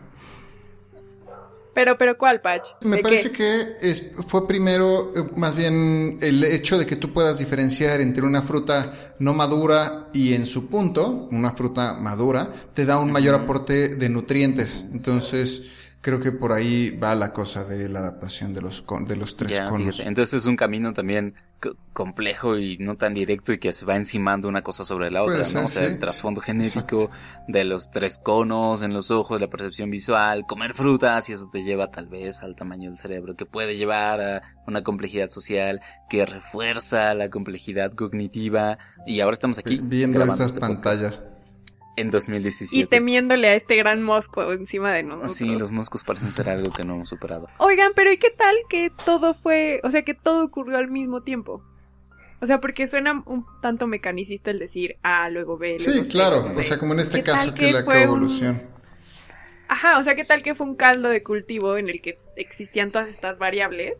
Pero, 1.73 1.97
pero, 1.97 2.17
¿cuál, 2.17 2.39
Patch? 2.41 2.69
Me 2.81 2.97
¿De 2.97 3.01
parece 3.01 3.31
qué? 3.31 3.75
que 3.79 3.89
es, 3.89 4.11
fue 4.27 4.47
primero 4.47 5.11
eh, 5.15 5.23
más 5.35 5.55
bien 5.55 6.19
el 6.21 6.43
hecho 6.43 6.77
de 6.77 6.85
que 6.85 6.95
tú 6.95 7.11
puedas 7.11 7.39
diferenciar 7.39 7.99
entre 7.99 8.23
una 8.23 8.43
fruta 8.43 8.93
no 9.17 9.33
madura 9.33 10.09
y 10.13 10.33
en 10.33 10.45
su 10.45 10.67
punto, 10.67 11.27
una 11.31 11.53
fruta 11.53 11.95
madura, 11.95 12.51
te 12.75 12.85
da 12.85 12.99
un 12.99 13.11
mayor 13.11 13.33
aporte 13.33 13.95
de 13.95 14.09
nutrientes. 14.09 14.85
Entonces, 14.91 15.63
creo 16.03 16.19
que 16.19 16.31
por 16.31 16.51
ahí 16.51 16.91
va 16.91 17.15
la 17.15 17.33
cosa 17.33 17.63
de 17.63 17.89
la 17.89 17.99
adaptación 17.99 18.53
de 18.53 18.61
los, 18.61 18.83
con- 18.83 19.05
de 19.05 19.15
los 19.15 19.35
tres 19.35 19.51
Ya, 19.53 19.69
conos. 19.69 19.95
fíjate. 19.95 20.07
Entonces 20.09 20.41
es 20.41 20.45
un 20.45 20.55
camino 20.57 20.93
también 20.93 21.33
co- 21.59 21.75
complejo 21.93 22.57
y 22.57 22.77
no 22.77 22.97
tan 22.97 23.13
directo 23.13 23.53
y 23.53 23.57
que 23.57 23.73
se 23.73 23.85
va 23.85 23.95
encimando 23.95 24.47
una 24.49 24.61
cosa 24.63 24.83
sobre 24.83 25.09
la 25.11 25.23
otra, 25.23 25.37
¿no? 25.37 25.41
o 25.41 25.45
sea, 25.47 25.67
sí. 25.69 25.79
el 25.79 25.99
trasfondo 25.99 26.41
genético 26.41 27.09
de 27.47 27.63
los 27.63 27.89
tres 27.89 28.19
conos 28.21 28.81
en 28.83 28.93
los 28.93 29.11
ojos, 29.11 29.39
la 29.39 29.47
percepción 29.49 29.89
visual, 29.89 30.45
comer 30.45 30.73
frutas 30.73 31.29
y 31.29 31.33
eso 31.33 31.49
te 31.51 31.63
lleva 31.63 31.89
tal 31.89 32.07
vez 32.07 32.43
al 32.43 32.55
tamaño 32.55 32.89
del 32.89 32.99
cerebro, 32.99 33.35
que 33.35 33.45
puede 33.45 33.77
llevar 33.77 34.19
a 34.21 34.41
una 34.67 34.83
complejidad 34.83 35.29
social, 35.29 35.79
que 36.09 36.25
refuerza 36.25 37.13
la 37.13 37.29
complejidad 37.29 37.93
cognitiva 37.93 38.77
y 39.05 39.21
ahora 39.21 39.33
estamos 39.33 39.57
aquí 39.57 39.79
Viendo 39.81 40.21
estas 40.21 40.41
este 40.41 40.59
pantallas. 40.59 41.23
En 41.95 42.09
2017. 42.11 42.77
Y 42.77 42.85
temiéndole 42.85 43.47
a 43.49 43.53
este 43.55 43.75
gran 43.75 44.01
mosco 44.01 44.51
encima 44.53 44.91
de 44.93 45.03
nosotros. 45.03 45.33
Sí, 45.35 45.53
los 45.55 45.71
moscos 45.71 46.03
parecen 46.03 46.31
ser 46.31 46.49
algo 46.49 46.71
que 46.71 46.83
no 46.83 46.95
hemos 46.95 47.09
superado. 47.09 47.47
Oigan, 47.59 47.91
pero 47.95 48.11
¿y 48.11 48.17
qué 48.17 48.29
tal 48.31 48.55
que 48.69 48.91
todo 49.05 49.33
fue, 49.33 49.79
o 49.83 49.89
sea, 49.89 50.01
que 50.03 50.13
todo 50.13 50.43
ocurrió 50.45 50.77
al 50.77 50.89
mismo 50.89 51.21
tiempo? 51.21 51.63
O 52.41 52.45
sea, 52.45 52.59
porque 52.59 52.87
suena 52.87 53.23
un 53.25 53.45
tanto 53.61 53.87
mecanicista 53.87 54.51
el 54.51 54.59
decir 54.59 54.97
A, 55.01 55.29
luego 55.29 55.57
B. 55.57 55.77
Sí, 55.79 55.89
luego 55.91 56.03
C, 56.05 56.09
claro. 56.11 56.41
luego 56.41 56.59
O 56.59 56.63
sea, 56.63 56.77
como 56.77 56.93
en 56.93 56.99
este 56.99 57.19
¿Qué 57.19 57.23
tal 57.23 57.35
caso 57.35 57.53
que 57.53 57.65
que 57.67 57.71
la 57.71 57.79
un- 57.79 57.85
coevolución. 57.85 58.63
Ajá, 59.69 59.97
o 59.97 60.03
sea, 60.03 60.15
¿qué 60.15 60.25
tal 60.25 60.43
que 60.43 60.53
fue 60.55 60.67
un 60.67 60.75
caldo 60.75 61.09
de 61.09 61.23
cultivo 61.23 61.77
en 61.77 61.89
el 61.89 62.01
que 62.01 62.17
existían 62.35 62.91
todas 62.91 63.07
estas 63.07 63.37
variables 63.39 63.93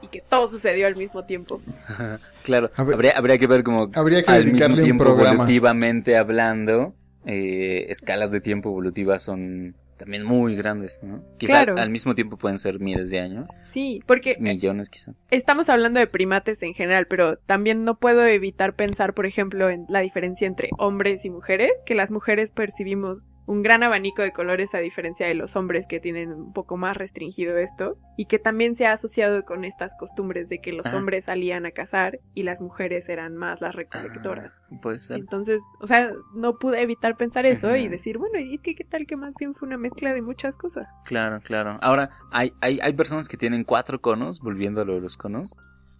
y 0.00 0.08
que 0.08 0.20
todo 0.20 0.48
sucedió 0.48 0.86
al 0.86 0.96
mismo 0.96 1.24
tiempo? 1.26 1.60
Claro, 2.42 2.70
ver- 2.76 2.94
habría, 2.94 3.12
habría 3.12 3.38
que 3.38 3.46
ver 3.46 3.62
como 3.62 3.88
Habría 3.94 4.22
que 4.24 4.32
al 4.32 4.44
dedicarle 4.46 4.68
mismo 4.68 4.80
un 4.80 4.84
tiempo 4.84 5.04
programa. 5.04 5.30
evolutivamente 5.34 6.16
hablando, 6.16 6.92
eh, 7.26 7.86
escalas 7.88 8.30
de 8.30 8.40
tiempo 8.40 8.70
evolutivas 8.70 9.22
son 9.22 9.74
también 9.96 10.24
muy 10.24 10.56
grandes, 10.56 11.00
¿no? 11.02 11.22
Quizá 11.38 11.64
Claro. 11.64 11.80
al 11.80 11.90
mismo 11.90 12.14
tiempo 12.14 12.36
pueden 12.36 12.58
ser 12.58 12.80
miles 12.80 13.10
de 13.10 13.20
años, 13.20 13.50
Sí, 13.62 14.00
porque 14.06 14.36
millones 14.40 14.90
quizá. 14.90 15.12
estamos 15.30 15.68
hablando 15.68 16.00
de 16.00 16.06
primates 16.06 16.62
en 16.62 16.74
general, 16.74 17.06
pero 17.08 17.36
también 17.38 17.84
no 17.84 17.98
puedo 17.98 18.24
evitar 18.24 18.74
pensar, 18.74 19.14
por 19.14 19.26
ejemplo, 19.26 19.70
en 19.70 19.86
la 19.88 20.00
diferencia 20.00 20.46
entre 20.46 20.70
hombres 20.78 21.24
y 21.24 21.30
mujeres, 21.30 21.70
que 21.86 21.94
las 21.94 22.10
mujeres 22.10 22.52
percibimos 22.52 23.24
un 23.44 23.62
gran 23.62 23.82
abanico 23.82 24.22
de 24.22 24.30
colores 24.32 24.72
a 24.74 24.78
diferencia 24.78 25.26
de 25.26 25.34
los 25.34 25.56
hombres 25.56 25.86
que 25.88 25.98
tienen 25.98 26.32
un 26.32 26.52
poco 26.52 26.76
más 26.76 26.96
restringido 26.96 27.58
esto, 27.58 27.98
y 28.16 28.26
que 28.26 28.38
también 28.38 28.76
se 28.76 28.86
ha 28.86 28.92
asociado 28.92 29.44
con 29.44 29.64
estas 29.64 29.94
costumbres 29.96 30.48
de 30.48 30.60
que 30.60 30.72
los 30.72 30.86
Ajá. 30.86 30.96
hombres 30.96 31.24
salían 31.24 31.66
a 31.66 31.72
cazar 31.72 32.20
y 32.34 32.44
las 32.44 32.60
mujeres 32.60 33.08
eran 33.08 33.36
más 33.36 33.60
las 33.60 33.74
recolectoras. 33.74 34.52
Ah, 34.70 34.78
puede 34.80 35.00
ser. 35.00 35.18
Entonces, 35.18 35.60
o 35.80 35.86
sea, 35.86 36.12
no 36.34 36.58
pude 36.58 36.80
evitar 36.82 37.16
pensar 37.16 37.44
eso 37.44 37.76
y 37.76 37.88
decir, 37.88 38.16
bueno, 38.18 38.38
y 38.38 38.54
es 38.54 38.60
que 38.60 38.74
qué 38.76 38.84
tal 38.84 39.06
que 39.06 39.16
más 39.16 39.34
bien 39.38 39.54
fue 39.54 39.66
una 39.66 39.76
mezcla 39.76 39.91
de 40.00 40.22
muchas 40.22 40.56
cosas. 40.56 40.88
Claro, 41.04 41.40
claro. 41.42 41.78
Ahora, 41.82 42.10
hay, 42.30 42.52
hay, 42.60 42.78
hay 42.82 42.92
personas 42.94 43.28
que 43.28 43.36
tienen 43.36 43.64
cuatro 43.64 44.00
conos, 44.00 44.40
volviendo 44.40 44.80
a 44.80 44.84
lo 44.84 44.94
de 44.94 45.00
los 45.00 45.16
conos, 45.16 45.56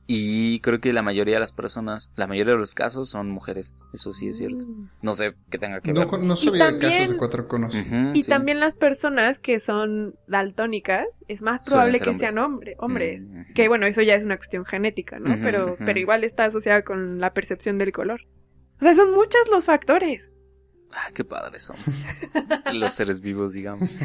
y 0.09 0.59
creo 0.61 0.81
que 0.81 0.93
la 0.93 1.01
mayoría 1.03 1.35
de 1.35 1.41
las 1.41 1.53
personas, 1.53 2.11
la 2.17 2.27
mayoría 2.27 2.55
de 2.55 2.59
los 2.59 2.75
casos 2.75 3.09
son 3.09 3.31
mujeres, 3.31 3.73
eso 3.95 4.13
sí 4.13 4.29
es 4.29 4.37
cierto. 4.39 4.67
Mm. 4.67 4.89
No 5.01 5.15
sé 5.15 5.35
qué 5.49 5.59
tenga 5.59 5.81
que 5.81 5.93
No, 5.93 6.01
ver. 6.01 6.09
con- 6.09 6.27
no 6.27 6.35
sabía 6.35 6.67
de 6.67 6.71
también- 6.73 6.93
casos 6.93 7.11
de 7.13 7.17
cuatro 7.17 7.47
conos. 7.47 7.75
Y 8.13 8.23
sí. 8.25 8.29
también 8.29 8.59
las 8.59 8.75
personas 8.75 9.39
que 9.39 9.61
son 9.61 10.17
daltónicas, 10.27 11.07
es 11.29 11.41
más 11.41 11.63
probable 11.65 12.01
que 12.01 12.11
hombres. 12.11 12.33
sean 12.33 12.45
hombre, 12.45 12.75
hombres. 12.79 13.25
Mm. 13.25 13.53
Que 13.55 13.69
bueno, 13.69 13.87
eso 13.87 14.03
ya 14.03 14.17
es 14.17 14.25
una 14.25 14.37
cuestión 14.37 14.65
genética, 14.65 15.21
¿no? 15.21 15.37
Pero, 15.41 15.77
pero 15.79 15.99
igual 15.99 16.25
está 16.25 16.47
asociada 16.47 16.83
con 16.83 17.21
la 17.21 17.33
percepción 17.33 17.79
del 17.79 17.93
color. 17.93 18.23
O 18.81 18.83
sea, 18.85 18.95
son 18.95 19.13
muchos 19.13 19.41
los 19.53 19.67
factores. 19.67 20.33
Ah, 20.93 21.11
qué 21.15 21.25
padres 21.25 21.65
son. 21.65 21.77
Los 22.73 22.95
seres 22.95 23.21
vivos, 23.21 23.53
digamos. 23.53 23.97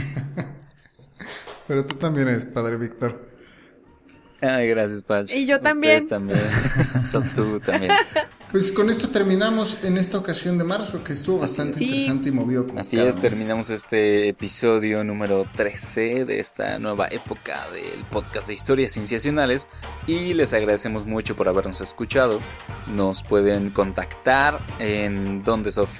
Pero 1.67 1.85
tú 1.85 1.95
también 1.95 2.27
eres 2.29 2.45
padre, 2.45 2.77
Víctor. 2.77 3.25
Ay, 4.39 4.69
gracias, 4.69 5.01
Pach. 5.01 5.31
Y 5.33 5.47
yo 5.47 5.55
Ustedes 5.57 6.05
también. 6.05 6.07
también. 6.07 6.39
Son 7.11 7.27
tú 7.33 7.59
también. 7.59 7.91
Pues 8.51 8.71
con 8.71 8.87
esto 8.91 9.09
terminamos 9.09 9.79
en 9.83 9.97
esta 9.97 10.19
ocasión 10.19 10.59
de 10.59 10.63
marzo, 10.63 11.03
que 11.03 11.13
estuvo 11.13 11.39
bastante 11.39 11.73
Sí. 11.79 11.85
interesante 11.85 12.29
y 12.29 12.31
movido 12.31 12.67
como 12.67 12.79
Así 12.79 12.97
es, 12.97 13.15
mes. 13.15 13.19
terminamos 13.19 13.71
este 13.71 14.29
episodio 14.29 15.03
número 15.03 15.49
13 15.55 16.23
de 16.25 16.39
esta 16.39 16.77
nueva 16.77 17.07
época 17.09 17.67
del 17.71 18.05
podcast 18.05 18.47
de 18.49 18.53
historias 18.53 18.91
cienciacionales 18.93 19.69
y 20.05 20.35
les 20.35 20.53
agradecemos 20.53 21.07
mucho 21.07 21.35
por 21.35 21.49
habernos 21.49 21.81
escuchado. 21.81 22.39
Nos 22.85 23.23
pueden 23.23 23.71
contactar 23.71 24.59
en 24.77 25.43
donde 25.43 25.71
Sof. 25.71 25.99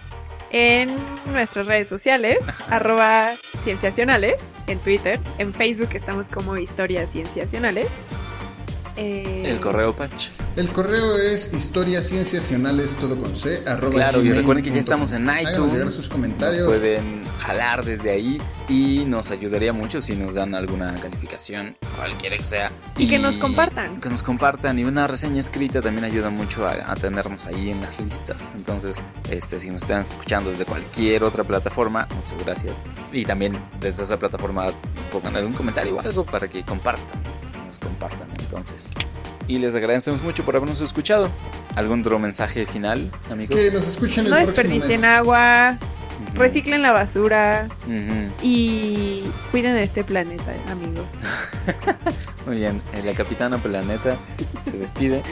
En 0.52 0.90
nuestras 1.32 1.66
redes 1.66 1.88
sociales, 1.88 2.38
arroba 2.70 3.36
cienciacionales, 3.64 4.36
en 4.68 4.80
Twitter, 4.80 5.20
en 5.38 5.54
Facebook 5.54 5.90
estamos 5.94 6.30
como 6.30 6.58
historias 6.58 7.12
cienciacionales. 7.12 7.88
Eh, 8.98 9.44
El 9.46 9.60
correo 9.60 9.94
Pach. 9.96 10.30
El 10.56 10.70
correo 10.72 11.18
es 11.18 11.54
historiascienciacionales 11.54 12.96
todo 12.96 13.16
con 13.18 13.36
C, 13.36 13.62
arroba 13.68 13.94
Claro, 13.94 14.20
y 14.22 14.24
gmail 14.26 14.38
recuerden 14.40 14.64
que 14.64 14.72
ya 14.72 14.80
estamos 14.80 15.14
en 15.14 15.30
Háganos 15.30 15.52
iTunes. 15.52 15.74
llegar 15.74 15.92
sus 15.92 16.10
comentarios. 16.10 16.58
Nos 16.68 16.68
pueden 16.78 17.24
jalar 17.40 17.86
desde 17.86 18.10
ahí 18.10 18.42
y 18.68 19.06
nos 19.06 19.30
ayudaría 19.30 19.72
mucho 19.72 20.02
si 20.02 20.16
nos 20.16 20.34
dan 20.34 20.56
alguna 20.56 20.96
calificación, 20.96 21.78
cualquiera 21.96 22.38
que 22.38 22.46
sea. 22.46 22.72
Y 22.98 23.08
que 23.08 23.20
nos 23.20 23.38
compartan. 23.38 24.02
Que 24.02 24.10
nos 24.10 24.24
compartan 24.24 24.80
y 24.80 24.84
una 24.84 25.06
reseña 25.06 25.40
escrita 25.40 25.80
también 25.82 26.04
ayuda 26.06 26.32
mucho 26.32 26.66
a, 26.66 26.72
a 26.92 26.96
tenernos 26.96 27.46
ahí 27.46 27.70
en 27.70 27.80
las 27.82 28.00
listas. 28.00 28.50
Entonces, 28.56 29.00
este, 29.30 29.60
si 29.60 29.70
nos 29.70 29.84
están 29.84 30.02
escuchando 30.02 30.50
desde 30.50 30.66
cualquier 30.66 31.24
otra 31.24 31.44
plataforma, 31.44 32.08
muchas 32.16 32.44
gracias. 32.44 32.74
Y 33.12 33.26
también 33.26 33.58
desde 33.80 34.02
esa 34.04 34.18
plataforma 34.18 34.66
pongan 35.12 35.36
algún 35.36 35.54
comentario 35.54 35.96
o 35.98 36.00
algo 36.00 36.24
para 36.26 36.48
que 36.48 36.64
compartan. 36.64 37.06
Nos 37.68 37.80
compartan 37.80 38.30
entonces. 38.40 38.90
Y 39.48 39.60
les 39.60 39.76
agradecemos 39.76 40.22
mucho 40.22 40.44
por 40.46 40.56
habernos 40.56 40.80
escuchado. 40.82 41.30
¿Algún 41.76 42.00
otro 42.00 42.18
mensaje 42.18 42.66
final, 42.66 43.12
amigos? 43.30 43.58
Que 43.60 43.72
nos 43.72 43.86
escuchen 43.88 44.24
el 44.26 44.32
No 44.32 44.38
desperdicien 44.38 45.02
mes. 45.02 45.10
agua, 45.10 45.78
reciclen 46.34 46.82
la 46.82 46.92
basura 46.94 47.68
y 48.42 49.24
cuiden 49.52 49.76
de 49.76 49.84
este 49.84 50.06
planeta, 50.06 50.54
amigos. 50.72 51.06
Muy 52.46 52.56
bien, 52.56 52.82
eh, 52.94 53.04
la 53.04 53.14
capitana 53.14 53.58
Planeta 53.58 54.16
se 54.64 54.78
despide. 54.78 55.22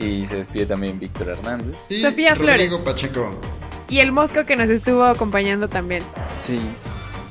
Y 0.00 0.26
se 0.26 0.36
despide 0.36 0.64
también 0.64 1.00
Víctor 1.00 1.28
Hernández. 1.30 1.90
Y 1.90 1.98
Sofía 2.00 2.32
Rodrigo 2.36 2.84
Pacheco. 2.84 3.34
Y 3.88 3.98
el 3.98 4.12
mosco 4.12 4.44
que 4.46 4.54
nos 4.54 4.70
estuvo 4.70 5.02
acompañando 5.04 5.66
también. 5.68 6.04
Sí. 6.38 6.60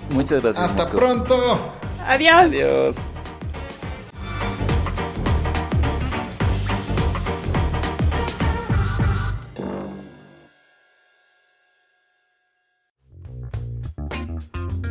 Muchas 0.09 0.43
gracias. 0.43 0.65
Hasta 0.65 0.79
Mosco. 0.79 0.97
pronto. 0.97 1.71
Adiós. 2.05 2.33
Adiós. 2.35 3.07